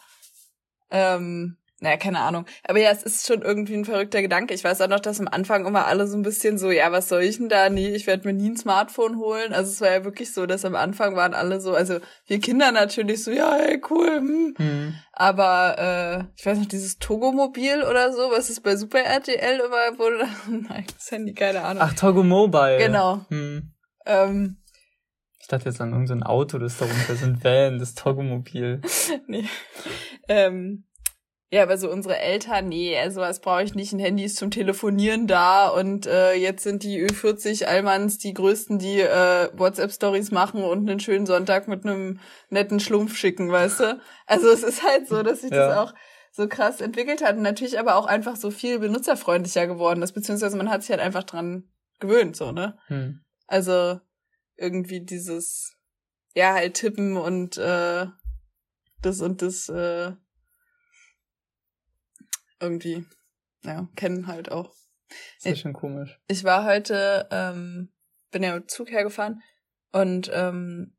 Ähm, 0.89 1.57
naja, 1.81 1.97
keine 1.97 2.19
Ahnung. 2.19 2.45
Aber 2.63 2.79
ja, 2.79 2.89
es 2.91 3.03
ist 3.03 3.27
schon 3.27 3.41
irgendwie 3.41 3.73
ein 3.73 3.83
verrückter 3.83 4.21
Gedanke. 4.21 4.53
Ich 4.53 4.63
weiß 4.63 4.79
auch 4.79 4.87
noch, 4.87 5.01
dass 5.01 5.19
am 5.19 5.27
Anfang 5.27 5.65
immer 5.65 5.85
alle 5.85 6.07
so 6.07 6.15
ein 6.15 6.21
bisschen 6.21 6.57
so, 6.57 6.71
ja, 6.71 6.89
was 6.93 7.09
soll 7.09 7.23
ich 7.23 7.37
denn 7.37 7.49
da? 7.49 7.69
Nee, 7.69 7.89
ich 7.89 8.07
werde 8.07 8.27
mir 8.27 8.33
nie 8.33 8.51
ein 8.51 8.57
Smartphone 8.57 9.17
holen. 9.17 9.53
Also 9.53 9.71
es 9.71 9.81
war 9.81 9.91
ja 9.91 10.05
wirklich 10.05 10.33
so, 10.33 10.45
dass 10.45 10.63
am 10.63 10.75
Anfang 10.75 11.17
waren 11.17 11.33
alle 11.33 11.59
so, 11.59 11.73
also 11.73 11.99
wir 12.27 12.39
Kinder 12.39 12.71
natürlich 12.71 13.23
so, 13.23 13.31
ja, 13.31 13.55
hey, 13.55 13.81
cool. 13.89 14.07
Hm. 14.07 14.55
Mhm. 14.57 14.95
Aber 15.11 15.75
äh, 15.77 16.23
ich 16.37 16.45
weiß 16.45 16.59
noch, 16.59 16.65
dieses 16.65 16.97
Togo-Mobil 16.97 17.83
oder 17.83 18.13
so, 18.13 18.31
was 18.31 18.49
ist 18.49 18.63
bei 18.63 18.77
Super 18.77 18.99
RTL 18.99 19.59
immer 19.59 19.99
wurde 19.99 20.19
da, 20.19 20.27
nein, 20.49 20.85
das 20.97 21.11
Handy, 21.11 21.33
keine 21.33 21.61
Ahnung. 21.61 21.83
Ach, 21.85 21.93
Togo 21.93 22.23
Mobile. 22.23 22.77
Genau. 22.77 23.25
Mhm. 23.29 23.73
Ähm, 24.05 24.57
ich 25.41 25.47
dachte 25.47 25.69
jetzt 25.69 25.81
an 25.81 25.91
irgendein 25.91 26.23
Auto, 26.23 26.57
das 26.57 26.77
da 26.77 26.85
runter 26.85 27.13
ist, 27.13 27.23
ein 27.23 27.43
Van, 27.43 27.79
das 27.79 27.95
Togo-Mobil. 27.95 28.81
nee. 29.27 29.45
Ähm, 30.29 30.85
ja, 31.51 31.61
aber 31.63 31.77
so 31.77 31.91
unsere 31.91 32.17
Eltern, 32.17 32.67
nee, 32.69 32.97
also 32.97 33.21
was 33.21 33.39
brauche 33.39 33.63
ich 33.63 33.75
nicht. 33.75 33.93
Ein 33.93 33.99
Handy 33.99 34.23
ist 34.23 34.37
zum 34.37 34.49
Telefonieren 34.49 35.27
da 35.27 35.67
und 35.67 36.07
äh, 36.07 36.33
jetzt 36.33 36.63
sind 36.63 36.83
die 36.83 37.05
Ü40 37.05 37.65
Allmanns 37.65 38.17
die 38.17 38.33
größten, 38.33 38.79
die 38.79 38.99
äh, 38.99 39.49
WhatsApp-Stories 39.53 40.31
machen 40.31 40.63
und 40.63 40.89
einen 40.89 40.99
schönen 40.99 41.27
Sonntag 41.27 41.67
mit 41.67 41.85
einem 41.85 42.19
netten 42.49 42.79
Schlumpf 42.79 43.15
schicken, 43.15 43.51
weißt 43.51 43.79
du? 43.79 44.01
Also 44.25 44.49
es 44.49 44.63
ist 44.63 44.83
halt 44.83 45.07
so, 45.07 45.21
dass 45.21 45.41
sich 45.41 45.51
ja. 45.51 45.67
das 45.67 45.77
auch 45.77 45.93
so 46.31 46.47
krass 46.47 46.81
entwickelt 46.81 47.23
hat 47.23 47.37
und 47.37 47.43
natürlich 47.43 47.79
aber 47.79 47.95
auch 47.95 48.07
einfach 48.07 48.35
so 48.35 48.49
viel 48.49 48.79
benutzerfreundlicher 48.79 49.67
geworden 49.67 50.01
ist, 50.01 50.13
beziehungsweise 50.13 50.57
man 50.57 50.69
hat 50.69 50.81
sich 50.81 50.91
halt 50.91 50.99
einfach 50.99 51.23
dran 51.23 51.69
gewöhnt, 51.99 52.35
so, 52.35 52.51
ne? 52.51 52.77
Hm. 52.87 53.21
Also 53.47 53.99
irgendwie 54.57 55.05
dieses, 55.05 55.77
ja, 56.33 56.53
halt 56.53 56.73
tippen 56.73 57.17
und 57.17 57.57
äh, 57.57 58.07
das 59.01 59.21
und 59.21 59.41
das 59.41 59.69
äh, 59.69 60.11
irgendwie, 62.59 63.05
ja, 63.63 63.87
kennen 63.95 64.27
halt 64.27 64.51
auch. 64.51 64.73
Das 65.41 65.53
ist 65.53 65.59
schon 65.59 65.73
komisch. 65.73 66.19
Ich 66.27 66.43
war 66.43 66.65
heute, 66.65 67.27
ähm, 67.31 67.93
bin 68.31 68.43
ja 68.43 68.55
mit 68.55 68.69
Zug 68.71 68.89
hergefahren 68.91 69.41
und 69.91 70.29
ähm, 70.33 70.95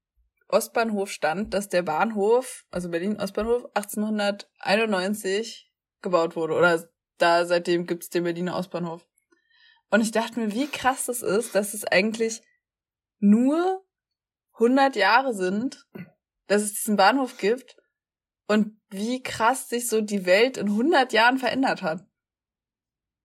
Ostbahnhof 0.48 1.10
stand, 1.10 1.54
dass 1.54 1.68
der 1.68 1.82
Bahnhof, 1.82 2.64
also 2.70 2.88
Berlin 2.88 3.20
Ostbahnhof, 3.20 3.64
1891 3.74 5.72
gebaut 6.02 6.36
wurde. 6.36 6.54
Oder 6.54 6.88
da 7.18 7.44
seitdem 7.46 7.86
gibt's 7.86 8.10
den 8.10 8.24
Berliner 8.24 8.56
Ostbahnhof. 8.56 9.06
Und 9.90 10.00
ich 10.00 10.12
dachte 10.12 10.40
mir, 10.40 10.52
wie 10.52 10.68
krass 10.68 11.06
das 11.06 11.22
ist, 11.22 11.54
dass 11.54 11.74
es 11.74 11.84
eigentlich 11.84 12.42
nur 13.18 13.84
100 14.54 14.96
Jahre 14.96 15.34
sind, 15.34 15.86
dass 16.46 16.62
es 16.62 16.74
diesen 16.74 16.96
Bahnhof 16.96 17.38
gibt 17.38 17.76
und 18.46 18.80
wie 18.90 19.22
krass 19.22 19.68
sich 19.68 19.88
so 19.88 20.00
die 20.00 20.26
Welt 20.26 20.56
in 20.56 20.68
100 20.68 21.12
Jahren 21.12 21.38
verändert 21.38 21.82
hat. 21.82 22.04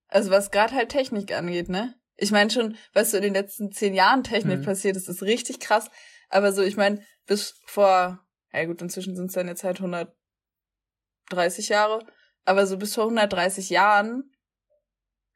Also 0.08 0.30
was 0.30 0.50
gerade 0.50 0.74
halt 0.74 0.90
Technik 0.90 1.32
angeht, 1.32 1.68
ne? 1.68 1.94
Ich 2.16 2.30
meine 2.30 2.50
schon, 2.50 2.76
was 2.92 3.10
so 3.10 3.16
in 3.16 3.22
den 3.22 3.34
letzten 3.34 3.72
zehn 3.72 3.94
Jahren 3.94 4.22
Technik 4.22 4.60
mhm. 4.60 4.64
passiert 4.64 4.96
ist, 4.96 5.08
ist 5.08 5.22
richtig 5.22 5.60
krass. 5.60 5.90
Aber 6.28 6.52
so, 6.52 6.62
ich 6.62 6.76
meine, 6.76 7.02
bis 7.26 7.60
vor, 7.66 8.20
ja 8.52 8.64
gut, 8.64 8.82
inzwischen 8.82 9.16
sind 9.16 9.26
es 9.26 9.32
dann 9.32 9.48
jetzt 9.48 9.64
halt 9.64 9.80
130 9.80 11.68
Jahre, 11.68 12.04
aber 12.44 12.66
so 12.66 12.76
bis 12.76 12.94
vor 12.94 13.04
130 13.04 13.70
Jahren 13.70 14.30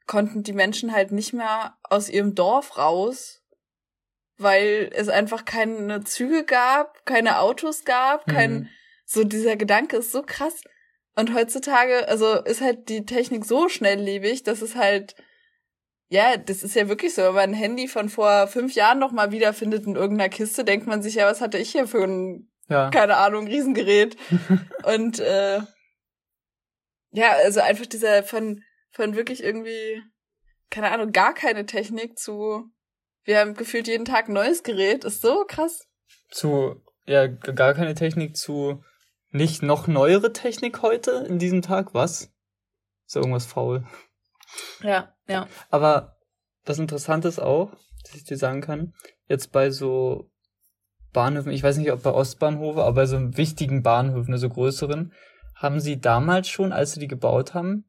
konnten 0.05 0.43
die 0.43 0.53
Menschen 0.53 0.93
halt 0.93 1.11
nicht 1.11 1.33
mehr 1.33 1.77
aus 1.83 2.09
ihrem 2.09 2.35
Dorf 2.35 2.77
raus, 2.77 3.43
weil 4.37 4.89
es 4.93 5.09
einfach 5.09 5.45
keine 5.45 6.03
Züge 6.03 6.45
gab, 6.45 7.05
keine 7.05 7.39
Autos 7.39 7.83
gab, 7.83 8.25
kein, 8.27 8.53
mhm. 8.53 8.69
So 9.09 9.23
dieser 9.23 9.55
Gedanke 9.55 9.97
ist 9.97 10.11
so 10.11 10.21
krass. 10.21 10.61
Und 11.15 11.33
heutzutage, 11.33 12.07
also 12.09 12.43
ist 12.43 12.61
halt 12.61 12.89
die 12.89 13.05
Technik 13.05 13.45
so 13.45 13.69
schnelllebig, 13.69 14.43
dass 14.43 14.61
es 14.61 14.75
halt, 14.75 15.15
ja, 16.09 16.35
das 16.37 16.61
ist 16.61 16.75
ja 16.75 16.89
wirklich 16.89 17.15
so. 17.15 17.23
Wenn 17.23 17.33
man 17.33 17.49
ein 17.49 17.53
Handy 17.53 17.87
von 17.87 18.09
vor 18.09 18.47
fünf 18.47 18.75
Jahren 18.75 18.99
noch 18.99 19.13
mal 19.13 19.31
wiederfindet 19.31 19.87
in 19.87 19.95
irgendeiner 19.95 20.29
Kiste, 20.29 20.65
denkt 20.65 20.87
man 20.87 21.01
sich, 21.01 21.15
ja, 21.15 21.25
was 21.25 21.41
hatte 21.41 21.57
ich 21.57 21.71
hier 21.71 21.87
für 21.87 22.03
ein, 22.03 22.51
ja. 22.67 22.89
keine 22.89 23.15
Ahnung, 23.15 23.47
Riesengerät. 23.47 24.17
Und 24.83 25.19
äh, 25.19 25.61
ja, 27.11 27.31
also 27.43 27.61
einfach 27.61 27.85
dieser 27.85 28.23
von, 28.23 28.61
von 28.91 29.15
wirklich 29.15 29.41
irgendwie, 29.41 30.03
keine 30.69 30.91
Ahnung, 30.91 31.13
gar 31.13 31.33
keine 31.33 31.65
Technik 31.65 32.19
zu, 32.19 32.69
wir 33.23 33.39
haben 33.39 33.55
gefühlt 33.55 33.87
jeden 33.87 34.05
Tag 34.05 34.27
ein 34.27 34.33
neues 34.33 34.63
Gerät, 34.63 35.05
ist 35.05 35.21
so 35.21 35.45
krass. 35.47 35.87
Zu, 36.29 36.83
ja, 37.05 37.27
gar 37.27 37.73
keine 37.73 37.95
Technik 37.95 38.35
zu 38.35 38.83
nicht 39.37 39.63
noch 39.63 39.87
neuere 39.87 40.33
Technik 40.33 40.81
heute 40.81 41.25
in 41.29 41.39
diesem 41.39 41.61
Tag? 41.61 41.93
Was? 41.93 42.33
Ist 43.05 43.15
da 43.15 43.19
irgendwas 43.19 43.45
faul? 43.45 43.85
Ja, 44.81 45.13
ja. 45.27 45.47
Aber 45.69 46.17
das 46.65 46.79
Interessante 46.79 47.27
ist 47.27 47.39
auch, 47.39 47.71
dass 48.03 48.15
ich 48.15 48.25
dir 48.25 48.37
sagen 48.37 48.61
kann, 48.61 48.93
jetzt 49.27 49.51
bei 49.51 49.69
so 49.71 50.29
Bahnhöfen, 51.13 51.51
ich 51.51 51.63
weiß 51.63 51.77
nicht, 51.77 51.91
ob 51.91 52.03
bei 52.03 52.11
Ostbahnhofe, 52.11 52.81
aber 52.81 52.93
bei 52.93 53.05
so 53.05 53.37
wichtigen 53.37 53.83
Bahnhöfen, 53.83 54.33
also 54.33 54.49
größeren, 54.49 55.13
haben 55.55 55.79
sie 55.79 56.01
damals 56.01 56.49
schon, 56.49 56.73
als 56.73 56.93
sie 56.93 56.99
die 56.99 57.07
gebaut 57.07 57.53
haben, 57.53 57.85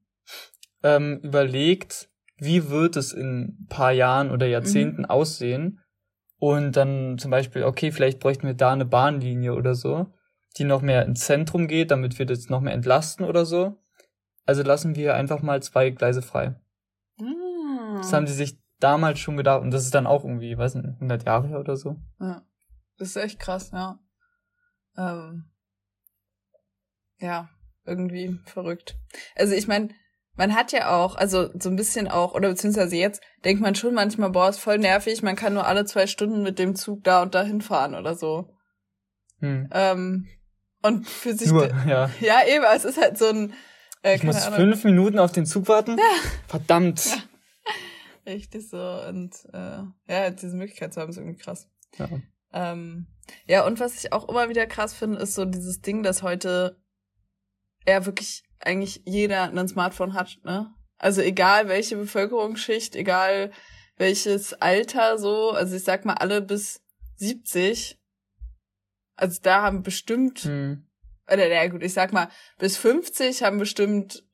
ähm, 0.82 1.18
überlegt, 1.22 2.08
wie 2.36 2.70
wird 2.70 2.96
es 2.96 3.12
in 3.12 3.40
ein 3.40 3.66
paar 3.68 3.92
Jahren 3.92 4.30
oder 4.30 4.46
Jahrzehnten 4.46 5.02
mhm. 5.02 5.10
aussehen? 5.10 5.80
Und 6.38 6.76
dann 6.76 7.18
zum 7.18 7.32
Beispiel, 7.32 7.64
okay, 7.64 7.90
vielleicht 7.90 8.20
bräuchten 8.20 8.46
wir 8.46 8.54
da 8.54 8.72
eine 8.72 8.84
Bahnlinie 8.84 9.54
oder 9.54 9.74
so 9.74 10.06
die 10.56 10.64
noch 10.64 10.82
mehr 10.82 11.04
ins 11.04 11.24
Zentrum 11.24 11.68
geht, 11.68 11.90
damit 11.90 12.18
wir 12.18 12.26
das 12.26 12.48
noch 12.48 12.60
mehr 12.60 12.72
entlasten 12.72 13.24
oder 13.24 13.44
so. 13.44 13.76
Also 14.44 14.62
lassen 14.62 14.96
wir 14.96 15.14
einfach 15.14 15.42
mal 15.42 15.62
zwei 15.62 15.90
Gleise 15.90 16.22
frei. 16.22 16.56
Mm. 17.18 17.96
Das 17.96 18.12
haben 18.12 18.26
die 18.26 18.32
sich 18.32 18.58
damals 18.80 19.18
schon 19.18 19.36
gedacht 19.36 19.60
und 19.60 19.70
das 19.70 19.84
ist 19.84 19.94
dann 19.94 20.06
auch 20.06 20.24
irgendwie, 20.24 20.56
weiß 20.56 20.76
nicht, 20.76 20.86
100 20.86 21.24
Jahre 21.24 21.48
her 21.48 21.60
oder 21.60 21.76
so. 21.76 21.96
Ja, 22.20 22.42
das 22.96 23.08
ist 23.08 23.16
echt 23.16 23.40
krass, 23.40 23.70
ja. 23.72 23.98
Ähm, 24.96 25.50
ja, 27.18 27.48
irgendwie 27.84 28.38
verrückt. 28.44 28.96
Also 29.36 29.54
ich 29.54 29.68
meine, 29.68 29.90
man 30.34 30.54
hat 30.54 30.72
ja 30.72 30.96
auch, 30.96 31.16
also 31.16 31.50
so 31.58 31.68
ein 31.68 31.76
bisschen 31.76 32.08
auch, 32.08 32.34
oder 32.34 32.48
beziehungsweise 32.48 32.96
jetzt 32.96 33.20
denkt 33.44 33.60
man 33.60 33.74
schon 33.74 33.94
manchmal, 33.94 34.30
boah, 34.30 34.48
ist 34.48 34.60
voll 34.60 34.78
nervig, 34.78 35.22
man 35.22 35.36
kann 35.36 35.54
nur 35.54 35.66
alle 35.66 35.84
zwei 35.84 36.06
Stunden 36.06 36.42
mit 36.42 36.58
dem 36.58 36.76
Zug 36.76 37.02
da 37.04 37.22
und 37.22 37.34
dahin 37.34 37.60
fahren 37.60 37.94
oder 37.94 38.14
so. 38.14 38.54
Hm. 39.40 39.68
Ähm, 39.72 40.28
und 40.82 41.08
für 41.08 41.34
sich. 41.34 41.50
Nur, 41.50 41.66
ja. 41.86 42.10
Ja, 42.20 42.46
eben, 42.46 42.64
es 42.74 42.84
ist 42.84 43.00
halt 43.00 43.18
so 43.18 43.26
ein. 43.26 43.52
Äh, 44.02 44.16
ich 44.16 44.22
muss 44.22 44.36
Ahnung. 44.36 44.58
fünf 44.58 44.84
Minuten 44.84 45.18
auf 45.18 45.32
den 45.32 45.46
Zug 45.46 45.68
warten? 45.68 45.98
Ja. 45.98 46.04
Verdammt. 46.46 47.04
Ja. 47.06 47.22
Richtig 48.32 48.68
so. 48.68 48.78
Und 49.08 49.34
äh, 49.52 49.82
ja, 50.06 50.30
diese 50.30 50.56
Möglichkeit 50.56 50.94
zu 50.94 51.00
haben, 51.00 51.10
ist 51.10 51.16
irgendwie 51.16 51.38
krass. 51.38 51.68
Ja. 51.98 52.08
Ähm, 52.52 53.06
ja, 53.46 53.66
und 53.66 53.80
was 53.80 54.02
ich 54.02 54.12
auch 54.12 54.28
immer 54.28 54.48
wieder 54.48 54.66
krass 54.66 54.94
finde, 54.94 55.18
ist 55.18 55.34
so 55.34 55.44
dieses 55.44 55.80
Ding, 55.80 56.02
dass 56.02 56.22
heute 56.22 56.80
ja 57.86 58.06
wirklich 58.06 58.42
eigentlich 58.60 59.02
jeder 59.04 59.44
ein 59.44 59.68
Smartphone 59.68 60.14
hat, 60.14 60.38
ne? 60.44 60.72
Also 60.98 61.20
egal 61.20 61.68
welche 61.68 61.96
Bevölkerungsschicht, 61.96 62.96
egal 62.96 63.52
welches 63.96 64.54
Alter 64.54 65.18
so, 65.18 65.50
also 65.50 65.76
ich 65.76 65.84
sag 65.84 66.04
mal 66.04 66.14
alle 66.14 66.42
bis 66.42 66.80
70 67.16 67.97
also 69.18 69.40
da 69.42 69.62
haben 69.62 69.82
bestimmt, 69.82 70.40
hm. 70.40 70.86
oder 71.30 71.46
ja 71.48 71.66
gut, 71.68 71.82
ich 71.82 71.92
sag 71.92 72.12
mal, 72.12 72.28
bis 72.58 72.76
50 72.76 73.42
haben 73.42 73.58
bestimmt 73.58 74.24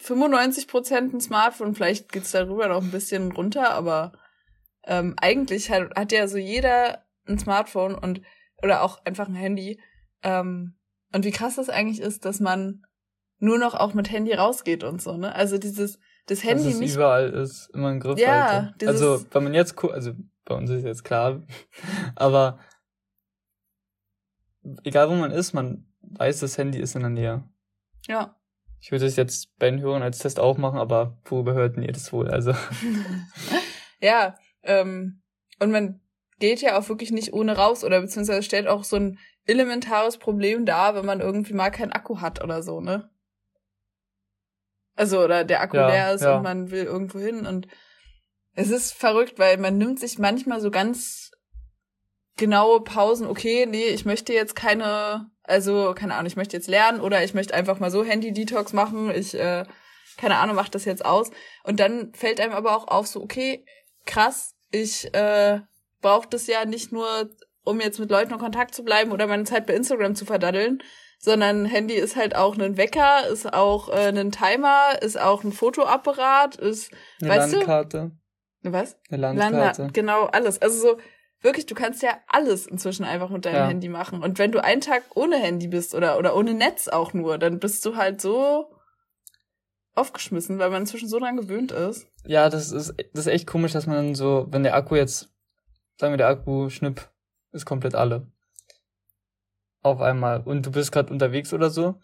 95% 0.00 1.14
ein 1.14 1.20
Smartphone, 1.20 1.74
vielleicht 1.74 2.12
geht's 2.12 2.30
darüber 2.30 2.68
noch 2.68 2.82
ein 2.82 2.90
bisschen 2.90 3.32
runter, 3.32 3.70
aber 3.72 4.12
ähm, 4.84 5.14
eigentlich 5.20 5.70
hat, 5.70 5.94
hat 5.96 6.12
ja 6.12 6.28
so 6.28 6.38
jeder 6.38 7.04
ein 7.26 7.38
Smartphone 7.38 7.94
und 7.94 8.22
oder 8.62 8.82
auch 8.82 9.04
einfach 9.04 9.28
ein 9.28 9.34
Handy. 9.34 9.80
Ähm, 10.22 10.76
und 11.12 11.24
wie 11.24 11.30
krass 11.30 11.56
das 11.56 11.68
eigentlich 11.68 12.00
ist, 12.00 12.24
dass 12.24 12.40
man 12.40 12.82
nur 13.38 13.58
noch 13.58 13.74
auch 13.74 13.94
mit 13.94 14.10
Handy 14.10 14.32
rausgeht 14.32 14.82
und 14.84 15.00
so, 15.00 15.16
ne? 15.16 15.34
Also 15.34 15.58
dieses 15.58 15.98
das 16.26 16.44
Handy 16.44 16.64
Dass 16.64 16.74
es 16.74 16.80
nicht 16.80 16.94
überall 16.94 17.30
ist, 17.30 17.70
immer 17.72 17.88
ein 17.88 18.00
Griff. 18.00 18.18
Ja, 18.18 18.74
Also, 18.84 19.24
wenn 19.30 19.44
man 19.44 19.54
jetzt 19.54 19.82
also 19.82 20.12
bei 20.44 20.54
uns 20.54 20.70
ist 20.70 20.84
jetzt 20.84 21.04
klar, 21.04 21.42
aber 22.16 22.58
egal 24.84 25.08
wo 25.08 25.14
man 25.14 25.30
ist, 25.30 25.52
man 25.52 25.86
weiß, 26.02 26.40
das 26.40 26.58
Handy 26.58 26.78
ist 26.78 26.94
in 26.94 27.02
der 27.02 27.10
Nähe. 27.10 27.44
ja. 28.06 28.34
Ich 28.80 28.92
würde 28.92 29.06
es 29.06 29.16
jetzt 29.16 29.58
bei 29.58 29.68
den 29.68 29.80
Hörern 29.80 30.02
als 30.04 30.18
Test 30.18 30.38
auch 30.38 30.56
machen, 30.56 30.78
aber 30.78 31.18
worüber 31.24 31.52
hörten 31.52 31.82
ihr 31.82 31.90
das 31.90 32.12
wohl? 32.12 32.30
Also, 32.30 32.54
ja, 34.00 34.36
ähm, 34.62 35.20
und 35.58 35.72
man 35.72 36.00
geht 36.38 36.60
ja 36.60 36.78
auch 36.78 36.88
wirklich 36.88 37.10
nicht 37.10 37.32
ohne 37.32 37.56
raus 37.56 37.82
oder 37.82 38.00
beziehungsweise 38.00 38.44
stellt 38.44 38.68
auch 38.68 38.84
so 38.84 38.94
ein 38.94 39.18
elementares 39.46 40.18
Problem 40.18 40.64
dar, 40.64 40.94
wenn 40.94 41.04
man 41.04 41.20
irgendwie 41.20 41.54
mal 41.54 41.70
keinen 41.70 41.90
Akku 41.90 42.20
hat 42.20 42.40
oder 42.40 42.62
so, 42.62 42.80
ne? 42.80 43.10
Also, 44.94 45.24
oder 45.24 45.42
der 45.42 45.60
Akku 45.60 45.76
Ja, 45.76 45.88
leer 45.88 46.14
ist 46.14 46.22
ja. 46.22 46.36
und 46.36 46.44
man 46.44 46.70
will 46.70 46.84
irgendwo 46.84 47.18
hin 47.18 47.46
und 47.46 47.66
es 48.54 48.70
ist 48.70 48.92
verrückt, 48.92 49.40
weil 49.40 49.56
man 49.58 49.76
nimmt 49.76 49.98
sich 49.98 50.20
manchmal 50.20 50.60
so 50.60 50.70
ganz 50.70 51.27
genaue 52.38 52.80
Pausen, 52.82 53.26
okay, 53.26 53.66
nee, 53.66 53.88
ich 53.88 54.06
möchte 54.06 54.32
jetzt 54.32 54.56
keine, 54.56 55.30
also, 55.42 55.92
keine 55.94 56.14
Ahnung, 56.14 56.26
ich 56.26 56.36
möchte 56.36 56.56
jetzt 56.56 56.68
lernen 56.68 57.00
oder 57.00 57.22
ich 57.22 57.34
möchte 57.34 57.52
einfach 57.52 57.78
mal 57.80 57.90
so 57.90 58.02
Handy-Detox 58.02 58.72
machen, 58.72 59.10
ich, 59.10 59.34
äh, 59.34 59.64
keine 60.16 60.38
Ahnung, 60.38 60.56
mach 60.56 60.68
das 60.68 60.86
jetzt 60.86 61.04
aus. 61.04 61.30
Und 61.64 61.80
dann 61.80 62.12
fällt 62.14 62.40
einem 62.40 62.52
aber 62.52 62.74
auch 62.76 62.88
auf, 62.88 63.06
so, 63.06 63.22
okay, 63.22 63.66
krass, 64.06 64.54
ich 64.70 65.12
äh, 65.14 65.60
brauche 66.00 66.28
das 66.28 66.46
ja 66.46 66.64
nicht 66.64 66.92
nur, 66.92 67.28
um 67.64 67.80
jetzt 67.80 67.98
mit 67.98 68.10
Leuten 68.10 68.32
in 68.32 68.38
Kontakt 68.38 68.74
zu 68.74 68.84
bleiben 68.84 69.12
oder 69.12 69.26
meine 69.26 69.44
Zeit 69.44 69.66
bei 69.66 69.74
Instagram 69.74 70.14
zu 70.14 70.24
verdaddeln, 70.24 70.82
sondern 71.18 71.66
Handy 71.66 71.94
ist 71.94 72.16
halt 72.16 72.36
auch 72.36 72.56
ein 72.56 72.76
Wecker, 72.76 73.26
ist 73.28 73.52
auch 73.52 73.88
äh, 73.88 74.08
ein 74.08 74.30
Timer, 74.30 75.02
ist 75.02 75.20
auch 75.20 75.42
ein 75.42 75.52
Fotoapparat, 75.52 76.56
ist, 76.56 76.92
eine 77.20 77.30
Weißt 77.30 77.52
du? 77.52 77.56
Landkarte. 77.56 78.10
was? 78.62 78.96
Eine 79.10 79.20
Landa, 79.20 79.48
Landkarte. 79.48 79.88
genau, 79.92 80.26
alles. 80.26 80.62
Also 80.62 80.80
so, 80.80 80.98
wirklich, 81.40 81.66
du 81.66 81.74
kannst 81.74 82.02
ja 82.02 82.18
alles 82.26 82.66
inzwischen 82.66 83.04
einfach 83.04 83.30
mit 83.30 83.44
deinem 83.44 83.54
Ja. 83.54 83.68
Handy 83.68 83.88
machen. 83.88 84.22
Und 84.22 84.38
wenn 84.38 84.52
du 84.52 84.62
einen 84.62 84.80
Tag 84.80 85.02
ohne 85.14 85.36
Handy 85.36 85.68
bist 85.68 85.94
oder, 85.94 86.18
oder 86.18 86.34
ohne 86.36 86.54
Netz 86.54 86.88
auch 86.88 87.12
nur, 87.12 87.38
dann 87.38 87.58
bist 87.60 87.84
du 87.86 87.96
halt 87.96 88.20
so 88.20 88.72
aufgeschmissen, 89.94 90.58
weil 90.58 90.70
man 90.70 90.82
inzwischen 90.82 91.08
so 91.08 91.18
dran 91.18 91.36
gewöhnt 91.36 91.72
ist. 91.72 92.06
Ja, 92.24 92.48
das 92.48 92.70
ist, 92.72 92.94
das 93.12 93.26
ist 93.26 93.32
echt 93.32 93.46
komisch, 93.46 93.72
dass 93.72 93.86
man 93.86 94.14
so, 94.14 94.46
wenn 94.50 94.62
der 94.62 94.74
Akku 94.74 94.94
jetzt, 94.94 95.28
sagen 95.98 96.12
wir, 96.12 96.18
der 96.18 96.28
Akku 96.28 96.68
schnipp, 96.70 97.08
ist 97.52 97.66
komplett 97.66 97.94
alle. 97.94 98.30
Auf 99.82 100.00
einmal. 100.00 100.42
Und 100.42 100.66
du 100.66 100.70
bist 100.70 100.92
gerade 100.92 101.12
unterwegs 101.12 101.52
oder 101.52 101.70
so, 101.70 102.00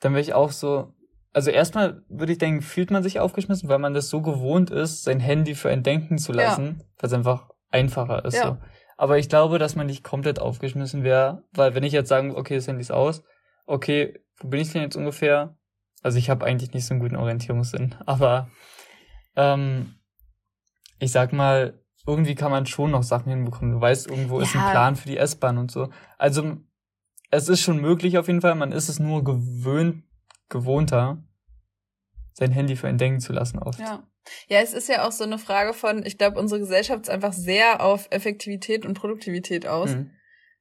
dann 0.00 0.12
wäre 0.12 0.20
ich 0.20 0.34
auch 0.34 0.52
so, 0.52 0.92
also 1.32 1.50
erstmal 1.50 2.04
würde 2.08 2.32
ich 2.32 2.38
denken, 2.38 2.62
fühlt 2.62 2.90
man 2.90 3.02
sich 3.02 3.18
aufgeschmissen, 3.20 3.68
weil 3.68 3.78
man 3.78 3.94
das 3.94 4.08
so 4.08 4.20
gewohnt 4.20 4.70
ist, 4.70 5.04
sein 5.04 5.20
Handy 5.20 5.54
für 5.54 5.70
ein 5.70 5.82
Denken 5.82 6.18
zu 6.18 6.32
Ja. 6.32 6.38
lassen, 6.48 6.82
weil 6.98 7.08
es 7.08 7.12
einfach 7.12 7.48
einfacher 7.72 8.24
ist. 8.24 8.34
Ja. 8.34 8.46
So. 8.46 8.58
Aber 8.96 9.18
ich 9.18 9.28
glaube, 9.28 9.58
dass 9.58 9.74
man 9.74 9.86
nicht 9.86 10.04
komplett 10.04 10.38
aufgeschmissen 10.38 11.02
wäre, 11.02 11.44
weil 11.52 11.74
wenn 11.74 11.82
ich 11.82 11.92
jetzt 11.92 12.08
sagen, 12.08 12.36
okay, 12.36 12.54
das 12.54 12.68
Handy 12.68 12.82
ist 12.82 12.92
aus, 12.92 13.24
okay, 13.66 14.20
wo 14.38 14.48
bin 14.48 14.60
ich 14.60 14.72
denn 14.72 14.82
jetzt 14.82 14.96
ungefähr? 14.96 15.56
Also 16.02 16.18
ich 16.18 16.30
habe 16.30 16.44
eigentlich 16.44 16.72
nicht 16.72 16.86
so 16.86 16.94
einen 16.94 17.00
guten 17.00 17.16
Orientierungssinn, 17.16 17.94
aber 18.06 18.50
ähm, 19.36 19.96
ich 20.98 21.10
sag 21.12 21.32
mal, 21.32 21.80
irgendwie 22.06 22.34
kann 22.34 22.50
man 22.50 22.66
schon 22.66 22.90
noch 22.90 23.02
Sachen 23.02 23.30
hinbekommen. 23.30 23.72
Du 23.72 23.80
weißt, 23.80 24.08
irgendwo 24.08 24.40
ist 24.40 24.54
ein 24.54 24.60
Ja. 24.62 24.70
Plan 24.70 24.96
für 24.96 25.08
die 25.08 25.16
S-Bahn 25.16 25.58
und 25.58 25.70
so. 25.70 25.88
Also 26.18 26.56
es 27.30 27.48
ist 27.48 27.60
schon 27.60 27.80
möglich 27.80 28.18
auf 28.18 28.26
jeden 28.26 28.40
Fall, 28.40 28.54
man 28.54 28.72
ist 28.72 28.88
es 28.88 28.98
nur 28.98 29.24
gewöhnt, 29.24 30.04
gewohnter, 30.48 31.22
sein 32.34 32.52
Handy 32.52 32.76
für 32.76 32.88
ein 32.88 32.98
Denken 32.98 33.20
zu 33.20 33.32
lassen 33.32 33.58
oft. 33.58 33.78
Ja. 33.78 34.02
Ja, 34.48 34.60
es 34.60 34.72
ist 34.72 34.88
ja 34.88 35.06
auch 35.06 35.12
so 35.12 35.24
eine 35.24 35.38
Frage 35.38 35.74
von, 35.74 36.04
ich 36.06 36.16
glaube, 36.18 36.38
unsere 36.38 36.60
Gesellschaft 36.60 37.02
ist 37.02 37.10
einfach 37.10 37.32
sehr 37.32 37.80
auf 37.82 38.06
Effektivität 38.10 38.86
und 38.86 38.94
Produktivität 38.94 39.66
aus. 39.66 39.90
Mhm. 39.90 40.10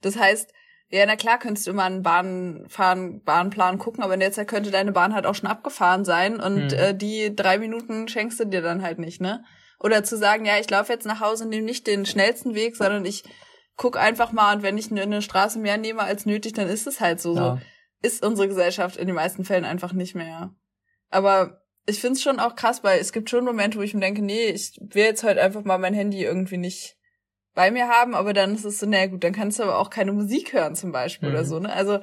Das 0.02 0.18
heißt, 0.18 0.52
ja, 0.90 1.06
na 1.06 1.16
klar, 1.16 1.40
könntest 1.40 1.68
du 1.68 1.72
immer 1.72 1.84
einen 1.86 2.02
Bahnfahren, 2.04 3.24
Bahnplan 3.24 3.78
gucken, 3.78 4.04
aber 4.04 4.14
in 4.16 4.20
der 4.20 4.32
Zeit 4.32 4.48
könnte 4.48 4.72
deine 4.72 4.92
Bahn 4.92 5.14
halt 5.14 5.26
auch 5.26 5.36
schon 5.36 5.50
abgefahren 5.50 6.04
sein 6.06 6.40
und 6.40 6.68
Mhm. 6.68 6.74
äh, 6.74 6.94
die 6.94 7.34
drei 7.36 7.58
Minuten 7.60 8.08
schenkst 8.08 8.40
du 8.40 8.46
dir 8.46 8.62
dann 8.62 8.82
halt 8.82 9.00
nicht, 9.00 9.22
ne? 9.22 9.44
Oder 9.80 10.04
zu 10.04 10.18
sagen, 10.18 10.46
ja, 10.46 10.60
ich 10.60 10.70
laufe 10.70 10.92
jetzt 10.92 11.06
nach 11.06 11.22
Hause 11.22 11.46
und 11.46 11.50
nehme 11.50 11.66
nicht 11.66 11.88
den 11.88 12.06
schnellsten 12.06 12.56
Weg, 12.56 12.76
sondern 12.76 13.06
ich 13.06 13.24
guck 13.78 13.98
einfach 13.98 14.32
mal 14.32 14.56
und 14.58 14.64
wenn 14.64 14.78
ich 14.78 14.92
eine- 14.92 15.22
Straße 15.22 15.58
mehr 15.60 15.78
nehme 15.78 16.02
als 16.04 16.26
nötig, 16.26 16.54
dann 16.54 16.68
ist 16.68 16.86
es 16.88 17.00
halt 17.00 17.20
so. 17.22 17.34
so. 17.34 17.40
Ja. 17.40 17.62
Ist 18.04 18.26
unsere 18.26 18.48
Gesellschaft 18.48 18.98
in 18.98 19.08
den 19.08 19.16
meisten 19.16 19.46
Fällen 19.46 19.66
einfach 19.66 19.94
nicht 19.94 20.14
mehr. 20.16 20.54
Aber 21.10 21.61
ich 21.92 22.02
find's 22.02 22.22
schon 22.22 22.40
auch 22.40 22.56
krass, 22.56 22.84
weil 22.84 23.00
es 23.00 23.14
gibt 23.14 23.30
schon 23.30 23.46
Momente, 23.46 23.78
wo 23.78 23.82
ich 23.82 23.94
mir 23.94 24.00
denke, 24.00 24.22
nee, 24.22 24.48
ich 24.48 24.78
will 24.82 25.04
jetzt 25.04 25.24
halt 25.24 25.38
einfach 25.38 25.64
mal 25.64 25.78
mein 25.78 25.94
Handy 25.94 26.24
irgendwie 26.24 26.58
nicht 26.58 26.98
bei 27.54 27.70
mir 27.72 27.88
haben, 27.88 28.16
aber 28.16 28.34
dann 28.34 28.56
ist 28.56 28.66
es 28.66 28.80
so, 28.80 28.86
na 28.86 29.06
gut, 29.08 29.24
dann 29.24 29.34
kannst 29.34 29.60
du 29.60 29.64
aber 29.64 29.78
auch 29.78 29.90
keine 29.90 30.14
Musik 30.14 30.54
hören 30.54 30.76
zum 30.76 30.92
Beispiel 30.92 31.30
Mhm. 31.30 31.36
oder 31.36 31.46
so, 31.46 31.60
ne? 31.60 31.72
Also 31.72 32.00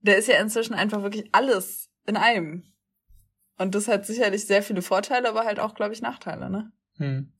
da 0.00 0.12
ist 0.12 0.28
ja 0.28 0.40
inzwischen 0.40 0.74
einfach 0.74 1.02
wirklich 1.02 1.28
alles 1.32 1.90
in 2.06 2.16
einem. 2.16 2.64
Und 3.56 3.74
das 3.74 3.88
hat 3.88 4.04
sicherlich 4.06 4.46
sehr 4.46 4.62
viele 4.62 4.82
Vorteile, 4.82 5.28
aber 5.28 5.44
halt 5.44 5.60
auch, 5.60 5.74
glaube 5.74 5.92
ich, 5.92 6.02
Nachteile, 6.02 6.50
ne? 6.50 6.72
Hm. 6.96 7.32